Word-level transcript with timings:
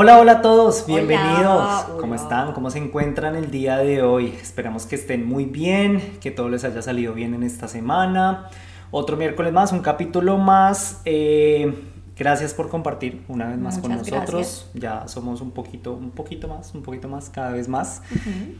Hola, 0.00 0.20
hola 0.20 0.32
a 0.34 0.42
todos, 0.42 0.86
bienvenidos. 0.86 1.42
Hola, 1.44 1.86
¿Cómo 1.98 2.14
están? 2.14 2.52
¿Cómo 2.52 2.70
se 2.70 2.78
encuentran 2.78 3.34
el 3.34 3.50
día 3.50 3.78
de 3.78 4.00
hoy? 4.00 4.28
Esperamos 4.40 4.86
que 4.86 4.94
estén 4.94 5.26
muy 5.26 5.44
bien, 5.44 6.18
que 6.20 6.30
todo 6.30 6.48
les 6.48 6.62
haya 6.62 6.82
salido 6.82 7.14
bien 7.14 7.34
en 7.34 7.42
esta 7.42 7.66
semana. 7.66 8.48
Otro 8.92 9.16
miércoles 9.16 9.52
más, 9.52 9.72
un 9.72 9.80
capítulo 9.80 10.38
más. 10.38 11.00
Eh, 11.04 11.74
gracias 12.16 12.54
por 12.54 12.68
compartir 12.68 13.24
una 13.26 13.48
vez 13.48 13.58
más 13.58 13.78
con 13.78 13.90
nosotros. 13.90 14.70
Ya 14.72 15.08
somos 15.08 15.40
un 15.40 15.50
poquito, 15.50 15.94
un 15.94 16.12
poquito 16.12 16.46
más, 16.46 16.72
un 16.76 16.84
poquito 16.84 17.08
más, 17.08 17.28
cada 17.28 17.50
vez 17.50 17.66
más. 17.66 18.00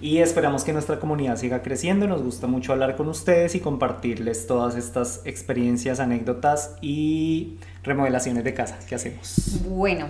Y 0.01 0.19
esperamos 0.19 0.65
que 0.65 0.73
nuestra 0.73 0.99
comunidad 0.99 1.37
siga 1.37 1.63
creciendo. 1.63 2.09
Nos 2.09 2.21
gusta 2.21 2.49
mucho 2.49 2.73
hablar 2.73 2.97
con 2.97 3.07
ustedes 3.07 3.55
y 3.55 3.61
compartirles 3.61 4.49
todas 4.49 4.75
estas 4.75 5.23
experiencias, 5.25 6.01
anécdotas 6.01 6.75
y 6.81 7.59
remodelaciones 7.85 8.43
de 8.43 8.55
casa 8.55 8.81
que 8.89 8.97
hacemos. 8.97 9.61
Bueno, 9.69 10.09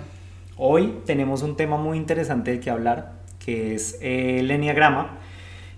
Hoy 0.61 1.03
tenemos 1.07 1.43
un 1.43 1.55
tema 1.55 1.77
muy 1.77 1.97
interesante 1.97 2.51
de 2.51 2.59
que 2.59 2.69
hablar, 2.69 3.12
que 3.39 3.77
es 3.77 3.97
el 4.01 4.51
enneagrama. 4.51 5.20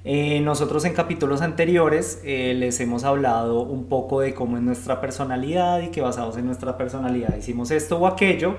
Eh, 0.04 0.40
nosotros 0.40 0.86
en 0.86 0.94
capítulos 0.94 1.42
anteriores 1.42 2.22
eh, 2.24 2.54
les 2.56 2.80
hemos 2.80 3.04
hablado 3.04 3.60
un 3.60 3.90
poco 3.90 4.22
de 4.22 4.32
cómo 4.32 4.56
es 4.56 4.62
nuestra 4.62 5.02
personalidad 5.02 5.82
y 5.82 5.88
que 5.88 6.00
basados 6.00 6.38
en 6.38 6.46
nuestra 6.46 6.78
personalidad 6.78 7.36
hicimos 7.36 7.70
esto 7.70 7.98
o 7.98 8.06
aquello. 8.06 8.56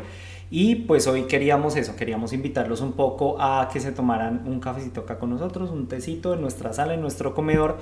Y 0.52 0.76
pues 0.76 1.08
hoy 1.08 1.24
queríamos 1.24 1.76
eso, 1.76 1.96
queríamos 1.96 2.34
invitarlos 2.34 2.82
un 2.82 2.92
poco 2.92 3.42
a 3.42 3.70
que 3.74 3.80
se 3.80 3.92
tomaran 3.92 4.44
un 4.46 4.60
cafecito 4.60 5.02
acá 5.02 5.18
con 5.18 5.32
nosotros, 5.32 5.72
un 5.72 5.88
tecito 5.88 6.36
en 6.36 6.42
nuestra 6.42 6.72
sala, 6.72 6.94
en 6.94 7.02
nuestro 7.02 7.34
comedor, 7.34 7.80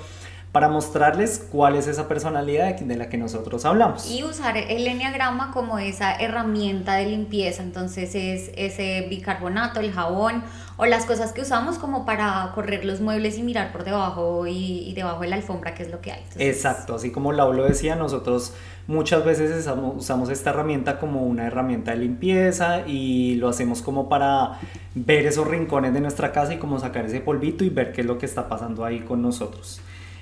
para 0.52 0.68
mostrarles 0.68 1.48
cuál 1.52 1.76
es 1.76 1.88
esa 1.88 2.08
personalidad 2.08 2.76
de 2.76 2.96
la 2.96 3.08
que 3.08 3.18
nosotros 3.18 3.66
hablamos. 3.66 4.10
y 4.10 4.24
usar 4.24 4.58
el 4.58 4.88
enneagrama 4.88 5.52
como 5.52 5.78
esa 5.78 6.16
herramienta 6.16 6.96
de 6.96 7.06
limpieza. 7.06 7.62
Entonces 7.62 8.16
es 8.16 8.52
ese 8.56 9.06
bicarbonato, 9.10 9.80
el 9.80 9.92
jabón 9.92 10.44
o 10.78 10.86
las 10.88 11.06
cosas 11.06 11.34
que 11.34 11.42
usamos 11.42 11.78
como 11.78 12.06
para 12.06 12.52
correr 12.56 12.84
los 12.84 13.00
muebles 13.00 13.38
y 13.38 13.44
mirar 13.44 13.72
por 13.72 13.84
debajo 13.84 14.48
y, 14.48 14.90
y 14.90 14.94
debajo 14.94 15.22
de 15.22 15.28
la 15.28 15.36
alfombra 15.36 15.76
qué 15.76 15.84
es 15.84 15.92
lo 15.92 16.02
que 16.02 16.12
hay. 16.12 16.22
Entonces, 16.22 16.56
Exacto, 16.56 16.96
así 16.96 17.12
como 17.12 17.32
Lau 17.32 17.54
lo 17.54 17.66
decía, 17.66 17.96
nosotros 17.96 18.54
muchas 18.88 19.24
veces 19.24 19.70
usamos 19.96 20.30
esta 20.30 20.50
herramienta 20.50 20.98
como 21.00 21.22
una 21.22 21.46
herramienta 21.46 21.92
de 21.92 21.98
limpieza 21.98 22.88
y 22.88 23.36
lo 23.36 23.50
hacemos 23.50 23.84
como 23.84 24.10
para 24.10 24.60
ver 24.96 25.28
esos 25.28 25.48
rincones 25.48 25.94
de 25.94 26.02
nuestra 26.02 26.32
casa 26.32 26.56
y 26.56 26.58
como 26.58 26.80
sacar 26.80 27.06
ese 27.06 27.20
polvito 27.20 27.64
y 27.64 27.70
ver 27.70 27.92
qué 27.92 28.02
es 28.02 28.08
lo 28.08 28.18
que 28.18 28.26
está 28.26 28.50
pasando 28.50 28.84
ahí 28.84 29.02
con 29.02 29.22
nosotros. 29.22 29.80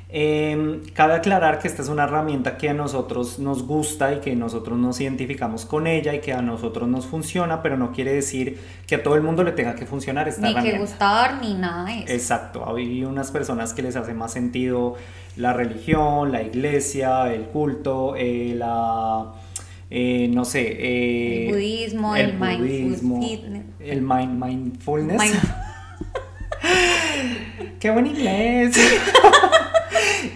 Eh, 0.09 0.83
cabe 0.93 1.15
aclarar 1.15 1.59
que 1.59 1.67
esta 1.67 1.81
es 1.81 1.89
una 1.89 2.05
herramienta 2.05 2.57
que 2.57 2.69
a 2.69 2.73
nosotros 2.73 3.39
nos 3.39 3.63
gusta 3.67 4.13
y 4.13 4.19
que 4.21 4.37
nosotros 4.37 4.77
nos 4.79 5.01
identificamos 5.01 5.65
con 5.65 5.85
ella 5.85 6.13
y 6.15 6.21
que 6.21 6.31
a 6.31 6.41
nosotros 6.41 6.87
nos 6.87 7.05
funciona, 7.07 7.61
pero 7.61 7.75
no 7.77 7.91
quiere 7.91 8.13
decir 8.13 8.57
que 8.87 8.95
a 8.95 9.03
todo 9.03 9.15
el 9.15 9.21
mundo 9.21 9.43
le 9.43 9.51
tenga 9.51 9.75
que 9.75 9.85
funcionar 9.85 10.29
esta 10.29 10.43
Ni 10.43 10.53
que 10.53 10.59
herramienta. 10.59 10.79
gustar, 10.79 11.41
ni 11.41 11.53
nada 11.55 11.83
de 11.85 11.99
eso. 12.03 12.13
Exacto, 12.13 12.73
hay 12.73 13.03
unas 13.03 13.31
personas 13.31 13.73
que 13.73 13.81
les 13.81 13.97
hace 13.97 14.13
más 14.13 14.31
sentido 14.31 14.95
la 15.35 15.51
religión, 15.51 16.31
la 16.31 16.41
iglesia, 16.41 17.33
el 17.33 17.41
culto, 17.47 18.15
eh, 18.15 18.53
la, 18.55 19.33
eh, 19.89 20.29
no 20.31 20.45
sé, 20.45 20.61
eh, 20.79 21.47
El 21.47 21.53
budismo, 21.53 22.15
el 22.15 22.33
mindful 22.33 22.57
budismo, 22.59 23.21
fitness. 23.21 23.63
el 23.81 24.01
mind- 24.03 24.41
mindfulness. 24.45 25.21
Mind- 25.21 25.55
¡Qué 27.79 27.91
buen 27.91 28.07
inglés! 28.07 28.77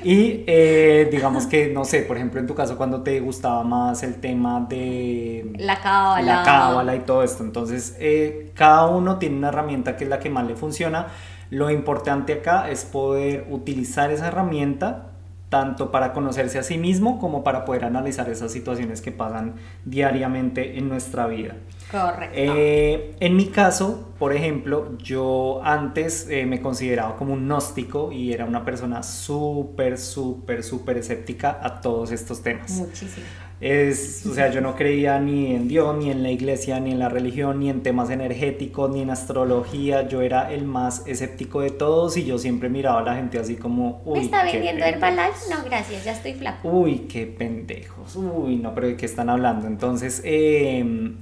y 0.03 0.43
eh, 0.47 1.07
digamos 1.11 1.47
que, 1.47 1.67
no 1.69 1.85
sé, 1.85 2.01
por 2.01 2.17
ejemplo, 2.17 2.39
en 2.39 2.47
tu 2.47 2.55
caso, 2.55 2.77
cuando 2.77 3.01
te 3.01 3.19
gustaba 3.19 3.63
más 3.63 4.03
el 4.03 4.15
tema 4.15 4.65
de 4.67 5.53
La 5.57 5.79
cábala. 5.79 6.37
la 6.37 6.43
cábala 6.43 6.95
y 6.95 6.99
todo 6.99 7.23
esto. 7.23 7.43
Entonces, 7.43 7.95
eh, 7.99 8.51
cada 8.55 8.87
uno 8.87 9.17
tiene 9.17 9.37
una 9.37 9.49
herramienta 9.49 9.97
que 9.97 10.05
es 10.05 10.09
la 10.09 10.19
que 10.19 10.29
más 10.29 10.47
le 10.47 10.55
funciona. 10.55 11.07
Lo 11.49 11.69
importante 11.69 12.33
acá 12.33 12.69
es 12.69 12.85
poder 12.85 13.45
utilizar 13.49 14.11
esa 14.11 14.27
herramienta 14.27 15.07
tanto 15.49 15.91
para 15.91 16.13
conocerse 16.13 16.59
a 16.59 16.63
sí 16.63 16.77
mismo 16.77 17.19
como 17.19 17.43
para 17.43 17.65
poder 17.65 17.83
analizar 17.83 18.29
esas 18.29 18.53
situaciones 18.53 19.01
que 19.01 19.11
pasan 19.11 19.55
diariamente 19.83 20.77
en 20.77 20.87
nuestra 20.87 21.27
vida. 21.27 21.55
Correcto. 21.91 22.33
Eh, 22.33 23.15
en 23.19 23.35
mi 23.35 23.47
caso, 23.47 24.10
por 24.21 24.35
ejemplo, 24.35 24.99
yo 24.99 25.61
antes 25.63 26.27
eh, 26.29 26.45
me 26.45 26.61
consideraba 26.61 27.17
como 27.17 27.33
un 27.33 27.47
gnóstico 27.47 28.11
y 28.11 28.31
era 28.33 28.45
una 28.45 28.63
persona 28.63 29.01
súper, 29.01 29.97
súper, 29.97 30.61
súper 30.63 30.97
escéptica 30.97 31.59
a 31.59 31.81
todos 31.81 32.11
estos 32.11 32.43
temas. 32.43 32.69
Muchísimo. 32.73 33.25
Es, 33.59 34.23
o 34.27 34.35
sea, 34.35 34.51
yo 34.51 34.61
no 34.61 34.75
creía 34.75 35.19
ni 35.19 35.55
en 35.55 35.67
Dios, 35.67 35.97
ni 35.97 36.11
en 36.11 36.21
la 36.21 36.29
iglesia, 36.29 36.79
ni 36.79 36.91
en 36.91 36.99
la 36.99 37.09
religión, 37.09 37.61
ni 37.61 37.71
en 37.71 37.81
temas 37.81 38.11
energéticos, 38.11 38.91
ni 38.91 39.01
en 39.01 39.09
astrología. 39.09 40.07
Yo 40.07 40.21
era 40.21 40.53
el 40.53 40.65
más 40.65 41.01
escéptico 41.07 41.61
de 41.61 41.71
todos 41.71 42.15
y 42.15 42.23
yo 42.23 42.37
siempre 42.37 42.69
miraba 42.69 42.99
a 42.99 43.03
la 43.03 43.15
gente 43.15 43.39
así 43.39 43.55
como, 43.55 44.03
uy, 44.05 44.19
¿Me 44.19 44.25
está 44.25 44.43
vendiendo 44.43 44.83
pendejos". 44.83 45.01
Herbalife? 45.01 45.49
No, 45.49 45.65
gracias, 45.65 46.03
ya 46.05 46.11
estoy 46.11 46.35
flaco. 46.35 46.69
Uy, 46.69 47.07
qué 47.09 47.25
pendejos. 47.25 48.15
Uy, 48.15 48.57
no, 48.57 48.75
pero 48.75 48.85
¿de 48.85 48.97
qué 48.97 49.07
están 49.07 49.31
hablando? 49.31 49.65
Entonces, 49.65 50.21
eh, 50.23 51.15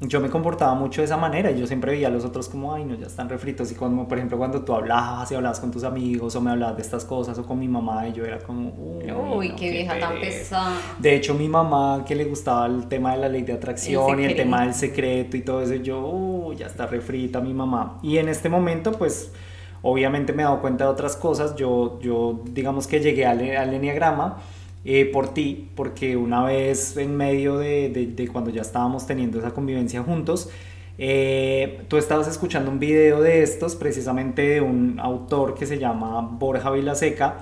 yo 0.00 0.20
me 0.20 0.28
comportaba 0.28 0.74
mucho 0.74 1.00
de 1.00 1.06
esa 1.06 1.16
manera 1.16 1.50
y 1.50 1.58
yo 1.58 1.66
siempre 1.66 1.92
veía 1.92 2.08
a 2.08 2.10
los 2.10 2.24
otros 2.24 2.48
como, 2.48 2.74
ay, 2.74 2.84
no, 2.84 2.94
ya 2.94 3.06
están 3.06 3.28
refritos. 3.28 3.70
Y 3.72 3.74
como, 3.74 4.06
por 4.06 4.18
ejemplo, 4.18 4.36
cuando 4.36 4.62
tú 4.62 4.74
hablabas 4.74 5.30
y 5.30 5.34
hablabas 5.34 5.60
con 5.60 5.70
tus 5.70 5.84
amigos 5.84 6.34
o 6.36 6.40
me 6.40 6.50
hablabas 6.50 6.76
de 6.76 6.82
estas 6.82 7.04
cosas 7.04 7.38
o 7.38 7.46
con 7.46 7.58
mi 7.58 7.68
mamá 7.68 8.06
y 8.08 8.12
yo 8.12 8.24
era 8.24 8.38
como, 8.40 8.70
uy, 8.70 9.04
Uy, 9.10 9.48
no, 9.50 9.56
qué 9.56 9.70
vieja 9.70 9.98
tan 9.98 10.14
pereza". 10.14 10.38
pesada. 10.38 10.76
De 10.98 11.14
hecho, 11.14 11.34
mi 11.34 11.48
mamá 11.48 12.04
que 12.06 12.14
le 12.14 12.24
gustaba 12.24 12.66
el 12.66 12.86
tema 12.88 13.12
de 13.12 13.18
la 13.18 13.28
ley 13.28 13.42
de 13.42 13.52
atracción 13.54 14.20
y 14.20 14.24
el 14.24 14.36
tema 14.36 14.62
del 14.62 14.74
secreto 14.74 15.36
y 15.36 15.42
todo 15.42 15.62
eso, 15.62 15.74
yo, 15.76 16.00
uy, 16.06 16.56
ya 16.56 16.66
está 16.66 16.86
refrita 16.86 17.40
mi 17.40 17.54
mamá. 17.54 17.98
Y 18.02 18.18
en 18.18 18.28
este 18.28 18.48
momento, 18.50 18.92
pues, 18.92 19.32
obviamente 19.80 20.32
me 20.32 20.42
he 20.42 20.44
dado 20.44 20.60
cuenta 20.60 20.84
de 20.84 20.90
otras 20.90 21.16
cosas. 21.16 21.54
Yo, 21.56 21.98
yo 22.00 22.40
digamos 22.50 22.86
que 22.86 23.00
llegué 23.00 23.24
al, 23.26 23.40
al 23.56 23.72
enneagrama 23.72 24.38
eh, 24.84 25.06
por 25.06 25.32
ti, 25.34 25.70
porque 25.74 26.16
una 26.16 26.44
vez 26.44 26.96
en 26.96 27.16
medio 27.16 27.58
de, 27.58 27.88
de- 27.90 28.28
cuando 28.28 28.50
ya 28.50 28.62
estábamos 28.62 29.06
teniendo 29.06 29.38
esa 29.38 29.52
convivencia 29.52 30.02
juntos, 30.02 30.50
eh, 30.98 31.80
tú 31.88 31.96
estabas 31.96 32.28
escuchando 32.28 32.70
un 32.70 32.78
video 32.78 33.20
de 33.20 33.42
estos, 33.42 33.74
precisamente 33.76 34.42
de 34.42 34.60
un 34.60 35.00
autor 35.00 35.54
que 35.54 35.66
se 35.66 35.78
llama 35.78 36.20
Borja 36.22 36.70
Vilaseca. 36.70 37.38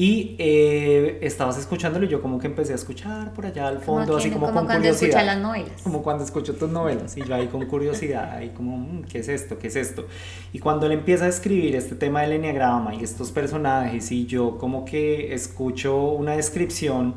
Y 0.00 0.36
eh, 0.38 1.18
estabas 1.22 1.58
escuchándolo 1.58 2.04
y 2.04 2.08
yo 2.08 2.22
como 2.22 2.38
que 2.38 2.46
empecé 2.46 2.70
a 2.70 2.76
escuchar 2.76 3.32
por 3.34 3.44
allá 3.46 3.66
al 3.66 3.80
fondo, 3.80 4.06
Como 4.06 4.18
así 4.18 4.30
como, 4.30 4.46
como 4.46 4.58
con 4.60 4.66
cuando 4.66 4.88
curiosidad. 4.88 5.26
las 5.26 5.38
novelas. 5.38 5.82
Como 5.82 6.02
cuando 6.04 6.22
escucho 6.22 6.54
tus 6.54 6.70
novelas 6.70 7.16
y 7.16 7.24
yo 7.24 7.34
ahí 7.34 7.48
con 7.48 7.66
curiosidad, 7.66 8.30
ahí 8.36 8.50
como, 8.50 8.76
"Mm, 8.78 9.02
¿qué 9.10 9.18
es 9.18 9.28
esto? 9.28 9.58
¿Qué 9.58 9.66
es 9.66 9.74
esto? 9.74 10.06
Y 10.52 10.60
cuando 10.60 10.86
él 10.86 10.92
empieza 10.92 11.24
a 11.24 11.28
escribir 11.28 11.74
este 11.74 11.96
tema 11.96 12.20
del 12.20 12.34
enneagrama 12.34 12.94
y 12.94 13.02
estos 13.02 13.32
personajes 13.32 14.12
y 14.12 14.24
yo 14.26 14.56
como 14.56 14.84
que 14.84 15.34
escucho 15.34 15.96
una 16.12 16.36
descripción 16.36 17.16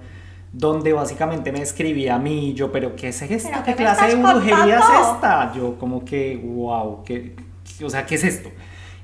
donde 0.52 0.92
básicamente 0.92 1.52
me 1.52 1.60
describía 1.60 2.16
a 2.16 2.18
mí 2.18 2.50
y 2.50 2.54
yo, 2.56 2.72
pero 2.72 2.96
¿qué 2.96 3.10
es 3.10 3.22
esto? 3.22 3.48
¿Pero 3.52 3.64
¿Qué 3.64 3.76
clase 3.76 4.08
de 4.08 4.16
brujería 4.16 4.80
es 4.80 4.86
esta? 5.14 5.54
Yo 5.54 5.78
como 5.78 6.04
que, 6.04 6.36
wow, 6.44 7.04
¿qué, 7.04 7.36
o 7.86 7.90
sea, 7.92 8.08
¿qué 8.08 8.16
es 8.16 8.24
esto? 8.24 8.50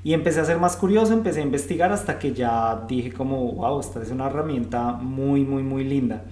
Y 0.04 0.12
empecé 0.12 0.40
a 0.40 0.44
ser 0.44 0.58
más 0.58 0.76
curioso, 0.76 1.12
empecé 1.12 1.40
a 1.40 1.42
investigar 1.42 1.92
hasta 1.92 2.18
que 2.18 2.32
ya 2.32 2.84
dije 2.88 3.12
como, 3.12 3.52
wow, 3.52 3.80
esta 3.80 4.02
es 4.02 4.10
una 4.10 4.26
herramienta 4.26 4.92
muy, 4.92 5.44
muy, 5.44 5.62
muy 5.62 5.84
linda. 5.84 6.22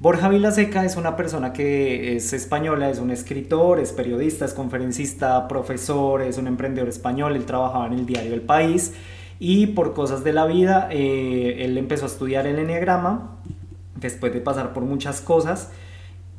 Borja 0.00 0.28
Vilaseca 0.28 0.84
es 0.84 0.96
una 0.96 1.16
persona 1.16 1.52
que 1.52 2.14
es 2.14 2.32
española, 2.32 2.88
es 2.88 3.00
un 3.00 3.10
escritor, 3.10 3.80
es 3.80 3.92
periodista, 3.92 4.44
es 4.44 4.54
conferencista, 4.54 5.48
profesor, 5.48 6.22
es 6.22 6.38
un 6.38 6.46
emprendedor 6.46 6.88
español, 6.88 7.34
él 7.34 7.44
trabajaba 7.46 7.86
en 7.86 7.94
el 7.94 8.06
diario 8.06 8.32
El 8.32 8.42
País 8.42 8.94
y 9.40 9.66
por 9.68 9.94
cosas 9.94 10.22
de 10.22 10.32
la 10.32 10.46
vida 10.46 10.88
eh, 10.92 11.64
él 11.64 11.76
empezó 11.78 12.04
a 12.04 12.08
estudiar 12.08 12.46
el 12.46 12.60
enneagrama 12.60 13.38
después 13.96 14.32
de 14.32 14.40
pasar 14.40 14.72
por 14.72 14.84
muchas 14.84 15.20
cosas 15.20 15.70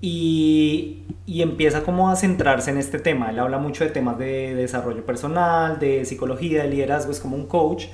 y, 0.01 1.03
y 1.25 1.41
empieza 1.41 1.83
como 1.83 2.09
a 2.09 2.15
centrarse 2.15 2.71
en 2.71 2.77
este 2.77 2.99
tema. 2.99 3.29
Él 3.29 3.39
habla 3.39 3.57
mucho 3.57 3.83
de 3.83 3.89
temas 3.89 4.17
de 4.17 4.55
desarrollo 4.55 5.05
personal, 5.05 5.79
de 5.79 6.05
psicología, 6.05 6.63
de 6.63 6.69
liderazgo, 6.69 7.11
es 7.11 7.19
como 7.19 7.35
un 7.35 7.45
coach. 7.45 7.85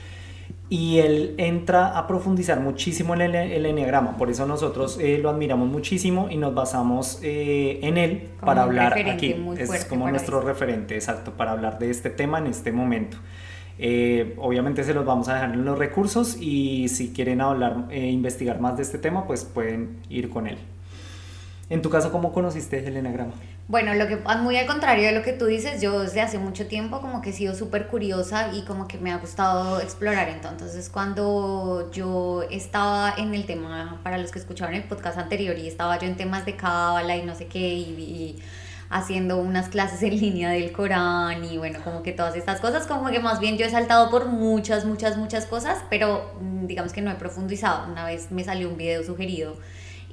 Y 0.67 0.97
él 0.97 1.35
entra 1.37 1.95
a 1.95 2.07
profundizar 2.07 2.59
muchísimo 2.59 3.13
en 3.13 3.21
el, 3.21 3.35
el 3.35 3.65
enneagrama, 3.67 4.17
por 4.17 4.31
eso 4.31 4.47
nosotros 4.47 4.97
eh, 4.99 5.19
lo 5.21 5.29
admiramos 5.29 5.67
muchísimo 5.69 6.27
y 6.31 6.37
nos 6.37 6.55
basamos 6.55 7.19
eh, 7.21 7.79
en 7.83 7.97
él 7.97 8.29
Como 8.39 8.47
para 8.47 8.63
hablar 8.63 8.97
aquí. 8.97 9.35
Es 9.59 9.85
como 9.85 10.09
nuestro 10.09 10.39
eso. 10.39 10.47
referente, 10.47 10.95
exacto, 10.95 11.33
para 11.33 11.51
hablar 11.51 11.77
de 11.77 11.91
este 11.91 12.09
tema 12.09 12.39
en 12.39 12.47
este 12.47 12.71
momento. 12.71 13.17
Eh, 13.77 14.33
obviamente 14.37 14.83
se 14.83 14.93
los 14.95 15.05
vamos 15.05 15.27
a 15.27 15.35
dejar 15.35 15.53
en 15.53 15.65
los 15.65 15.77
recursos 15.77 16.37
y 16.41 16.87
si 16.87 17.13
quieren 17.13 17.41
hablar, 17.41 17.85
e 17.91 18.07
investigar 18.07 18.59
más 18.59 18.77
de 18.77 18.83
este 18.83 18.97
tema, 18.97 19.27
pues 19.27 19.45
pueden 19.45 19.97
ir 20.09 20.29
con 20.29 20.47
él. 20.47 20.57
En 21.67 21.81
tu 21.81 21.89
caso, 21.89 22.11
¿cómo 22.11 22.31
conociste 22.31 22.87
el 22.87 22.95
enagrama? 22.95 23.33
Bueno, 23.67 23.95
lo 23.95 24.07
que 24.07 24.17
muy 24.37 24.55
al 24.57 24.67
contrario 24.67 25.07
de 25.07 25.13
lo 25.13 25.23
que 25.23 25.33
tú 25.33 25.45
dices, 25.45 25.81
yo 25.81 26.01
desde 26.01 26.21
hace 26.21 26.37
mucho 26.37 26.67
tiempo 26.67 27.01
como 27.01 27.23
que 27.23 27.31
he 27.31 27.33
sido 27.33 27.55
súper 27.55 27.87
curiosa 27.87 28.51
y 28.53 28.63
como 28.65 28.87
que 28.87 28.99
me 28.99 29.11
ha 29.11 29.17
gustado 29.17 29.81
explorar. 29.81 30.29
Entonces, 30.29 30.89
cuando 30.89 31.89
yo 31.91 32.43
estaba 32.51 33.15
en 33.17 33.33
el 33.33 33.47
tema, 33.47 33.99
para 34.03 34.19
los 34.19 34.31
que 34.31 34.37
escucharon 34.37 34.75
el 34.75 34.83
podcast 34.83 35.17
anterior, 35.17 35.57
y 35.57 35.67
estaba 35.67 35.97
yo 35.97 36.05
en 36.05 36.15
temas 36.15 36.45
de 36.45 36.55
cábala 36.55 37.17
y 37.17 37.23
no 37.23 37.33
sé 37.33 37.47
qué, 37.47 37.73
y, 37.73 38.39
haciendo 38.91 39.37
unas 39.37 39.69
clases 39.69 40.03
en 40.03 40.19
línea 40.19 40.51
del 40.51 40.71
Corán 40.71 41.43
y 41.43 41.57
bueno, 41.57 41.79
como 41.83 42.03
que 42.03 42.11
todas 42.11 42.35
estas 42.35 42.61
cosas, 42.61 42.85
como 42.85 43.09
que 43.09 43.19
más 43.19 43.39
bien 43.39 43.57
yo 43.57 43.65
he 43.65 43.69
saltado 43.71 44.11
por 44.11 44.27
muchas, 44.27 44.85
muchas, 44.85 45.17
muchas 45.17 45.47
cosas, 45.47 45.79
pero 45.89 46.35
mm, 46.39 46.67
digamos 46.67 46.93
que 46.93 47.01
no 47.01 47.09
he 47.09 47.15
profundizado. 47.15 47.91
Una 47.91 48.05
vez 48.05 48.31
me 48.31 48.43
salió 48.43 48.69
un 48.69 48.77
video 48.77 49.03
sugerido 49.03 49.57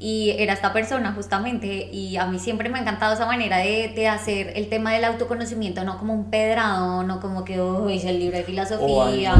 y 0.03 0.35
era 0.37 0.53
esta 0.53 0.73
persona 0.73 1.13
justamente 1.13 1.89
y 1.93 2.17
a 2.17 2.27
mí 2.27 2.41
siempre 2.41 2.69
me 2.69 2.79
ha 2.79 2.81
encantado 2.81 3.15
esa 3.15 3.25
manera 3.25 3.59
de, 3.59 3.93
de 3.95 4.09
hacer 4.09 4.53
el 4.57 4.69
tema 4.69 4.93
del 4.93 5.05
autoconocimiento 5.05 5.85
no 5.85 5.97
como 5.97 6.13
un 6.13 6.29
pedrado, 6.29 7.05
no 7.05 7.21
como 7.21 7.45
que 7.45 7.55
es 7.91 8.05
el 8.05 8.19
libro 8.19 8.37
de 8.37 8.43
filosofía 8.43 9.37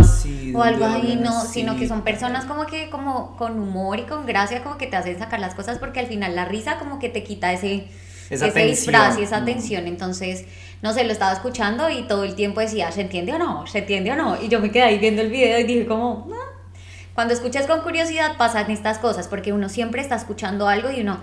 o 0.55 0.63
algo 0.63 0.85
así, 0.85 1.17
no, 1.17 1.45
sino 1.47 1.77
que 1.77 1.89
son 1.89 2.03
personas 2.03 2.45
como 2.45 2.67
que 2.67 2.91
como 2.91 3.37
con 3.37 3.59
humor 3.59 3.99
y 3.99 4.03
con 4.03 4.25
gracia 4.25 4.63
como 4.63 4.79
que 4.79 4.87
te 4.87 4.95
hacen 4.95 5.19
sacar 5.19 5.41
las 5.41 5.57
cosas 5.57 5.79
porque 5.79 5.99
al 5.99 6.07
final 6.07 6.37
la 6.37 6.45
risa 6.45 6.79
como 6.79 7.01
que 7.01 7.09
te 7.09 7.25
quita 7.25 7.53
ese 7.53 7.89
ese 8.31 8.65
disfraz 8.65 9.19
y 9.19 9.25
esa 9.25 9.45
tensión, 9.45 9.89
entonces 9.89 10.45
no 10.81 10.93
sé, 10.93 11.05
lo 11.05 11.13
estaba 11.13 11.33
escuchando 11.33 11.91
y 11.91 12.03
todo 12.03 12.23
el 12.23 12.35
tiempo 12.35 12.61
decía, 12.61 12.91
¿se 12.93 13.03
entiende 13.03 13.33
o 13.33 13.39
no? 13.39 13.67
¿Se 13.67 13.79
entiende 13.79 14.13
o 14.13 14.17
no? 14.17 14.41
Y 14.41 14.49
yo 14.49 14.61
me 14.61 14.71
quedé 14.71 14.83
ahí 14.83 14.99
viendo 14.99 15.23
el 15.23 15.31
video 15.31 15.59
y 15.59 15.65
dije 15.65 15.87
como, 15.87 16.29
ah, 16.33 16.52
cuando 17.15 17.35
escuchas 17.35 17.67
con 17.67 17.81
curiosidad 17.81 18.37
pasan 18.39 18.71
estas 18.71 18.99
cosas, 18.99 19.29
porque 19.29 19.53
uno 19.53 19.69
siempre 19.69 20.01
está 20.01 20.17
escuchando 20.17 20.67
algo 20.69 20.91
y 20.91 21.01
uno, 21.03 21.19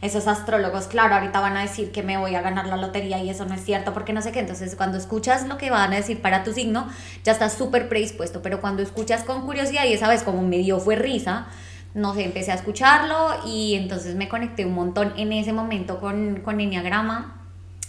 esos 0.00 0.26
astrólogos, 0.26 0.86
claro, 0.86 1.14
ahorita 1.14 1.38
van 1.40 1.56
a 1.56 1.62
decir 1.62 1.92
que 1.92 2.02
me 2.02 2.16
voy 2.16 2.34
a 2.34 2.40
ganar 2.40 2.66
la 2.66 2.76
lotería 2.76 3.22
y 3.22 3.28
eso 3.28 3.44
no 3.44 3.54
es 3.54 3.62
cierto, 3.62 3.92
porque 3.92 4.12
no 4.12 4.22
sé 4.22 4.32
qué. 4.32 4.40
Entonces, 4.40 4.74
cuando 4.74 4.96
escuchas 4.96 5.46
lo 5.46 5.58
que 5.58 5.70
van 5.70 5.92
a 5.92 5.96
decir 5.96 6.22
para 6.22 6.44
tu 6.44 6.54
signo, 6.54 6.88
ya 7.24 7.32
estás 7.32 7.52
súper 7.52 7.88
predispuesto, 7.88 8.40
pero 8.40 8.60
cuando 8.60 8.82
escuchas 8.82 9.22
con 9.22 9.42
curiosidad 9.42 9.84
y 9.84 9.92
esa 9.92 10.08
vez 10.08 10.22
como 10.22 10.42
me 10.42 10.58
dio 10.58 10.80
fue 10.80 10.96
risa, 10.96 11.46
no 11.94 12.14
sé, 12.14 12.24
empecé 12.24 12.52
a 12.52 12.54
escucharlo 12.54 13.46
y 13.46 13.74
entonces 13.74 14.14
me 14.14 14.28
conecté 14.28 14.64
un 14.64 14.74
montón 14.74 15.12
en 15.18 15.32
ese 15.32 15.52
momento 15.52 16.00
con, 16.00 16.40
con 16.40 16.58
Enneagrama 16.58 17.41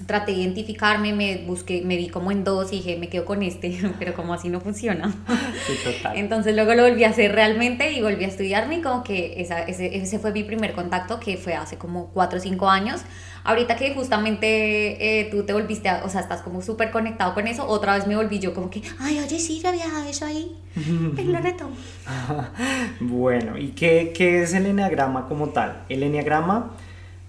traté 0.06 0.32
de 0.32 0.40
identificarme, 0.40 1.14
me 1.14 1.38
busqué, 1.46 1.82
me 1.84 1.96
vi 1.96 2.10
como 2.10 2.32
en 2.32 2.44
dos 2.44 2.72
y 2.74 2.78
dije, 2.78 2.98
me 2.98 3.10
quedo 3.10 3.26
con 3.26 3.44
este, 3.44 3.78
pero 4.00 4.14
como 4.14 4.34
así 4.34 4.50
no 4.50 4.60
funciona. 4.62 5.14
Entonces 6.16 6.56
luego 6.56 6.74
lo 6.74 6.84
volví 6.84 7.04
a 7.04 7.10
hacer 7.10 7.32
realmente 7.32 7.92
y 7.92 8.02
volví 8.02 8.24
a 8.24 8.28
estudiarme 8.28 8.78
y 8.78 8.82
como 8.82 9.04
que 9.04 9.42
esa, 9.42 9.62
ese, 9.64 9.98
ese, 9.98 10.20
fue 10.20 10.32
mi 10.32 10.44
primer 10.44 10.74
contacto 10.74 11.20
que 11.20 11.38
fue 11.38 11.54
hace 11.56 11.78
como 11.78 12.08
cuatro 12.08 12.40
o 12.40 12.42
cinco 12.42 12.70
años. 12.70 13.02
Ahorita 13.46 13.76
que 13.76 13.94
justamente 13.94 15.20
eh, 15.20 15.26
tú 15.30 15.44
te 15.44 15.52
volviste, 15.52 15.90
o 16.04 16.10
sea, 16.10 16.22
estás 16.22 16.42
como 16.42 16.62
súper 16.62 16.92
conectado 16.92 17.34
con 17.34 17.46
eso, 17.48 17.68
otra 17.68 17.96
vez 17.96 18.08
me 18.08 18.16
volví 18.16 18.40
yo 18.40 18.54
como 18.54 18.70
que, 18.70 18.82
ay, 19.00 19.20
oye, 19.20 19.38
sí, 19.38 19.60
ya 19.60 19.70
había 19.70 19.86
eso 20.10 20.26
ahí, 20.26 20.56
pero 21.16 21.30
lo 21.30 21.40
retomo. 21.40 21.76
bueno, 23.02 23.58
¿y 23.58 23.70
qué, 23.72 24.14
qué 24.16 24.44
es 24.44 24.54
el 24.54 24.66
enneagrama 24.66 25.28
como 25.28 25.50
tal? 25.50 25.84
El 25.90 26.04
enneagrama 26.04 26.72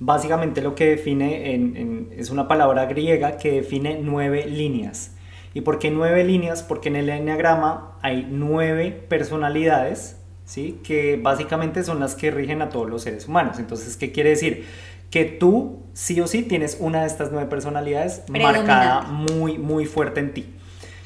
básicamente 0.01 0.61
lo 0.61 0.75
que 0.75 0.87
define 0.87 2.11
es 2.17 2.31
una 2.31 2.49
palabra 2.49 2.87
griega 2.87 3.37
que 3.37 3.53
define 3.53 4.01
nueve 4.03 4.47
líneas. 4.47 5.15
¿Y 5.55 5.61
por 5.61 5.79
qué 5.79 5.91
nueve 5.91 6.25
líneas? 6.25 6.63
Porque 6.63 6.89
en 6.89 6.97
el 6.97 7.09
enneagrama 7.09 7.97
hay 8.03 8.27
nueve 8.29 8.91
personalidades, 9.09 10.21
¿sí? 10.45 10.81
que 10.83 11.17
básicamente 11.17 11.85
son 11.85 12.01
las 12.01 12.17
que 12.17 12.33
rigen 12.33 12.61
a 12.61 12.71
todos 12.71 12.91
los 12.91 13.03
seres 13.03 13.29
humanos. 13.29 13.59
Entonces, 13.61 13.97
¿qué 13.97 14.11
quiere 14.11 14.31
decir? 14.31 14.67
Que 15.11 15.25
tú 15.25 15.85
sí 15.93 16.21
o 16.21 16.27
sí 16.27 16.43
tienes 16.43 16.79
una 16.81 17.03
de 17.03 17.07
estas 17.07 17.31
nueve 17.31 17.49
personalidades 17.49 18.25
marcada 18.29 19.03
muy, 19.03 19.59
muy 19.59 19.87
fuerte 19.87 20.19
en 20.19 20.35
ti. 20.35 20.47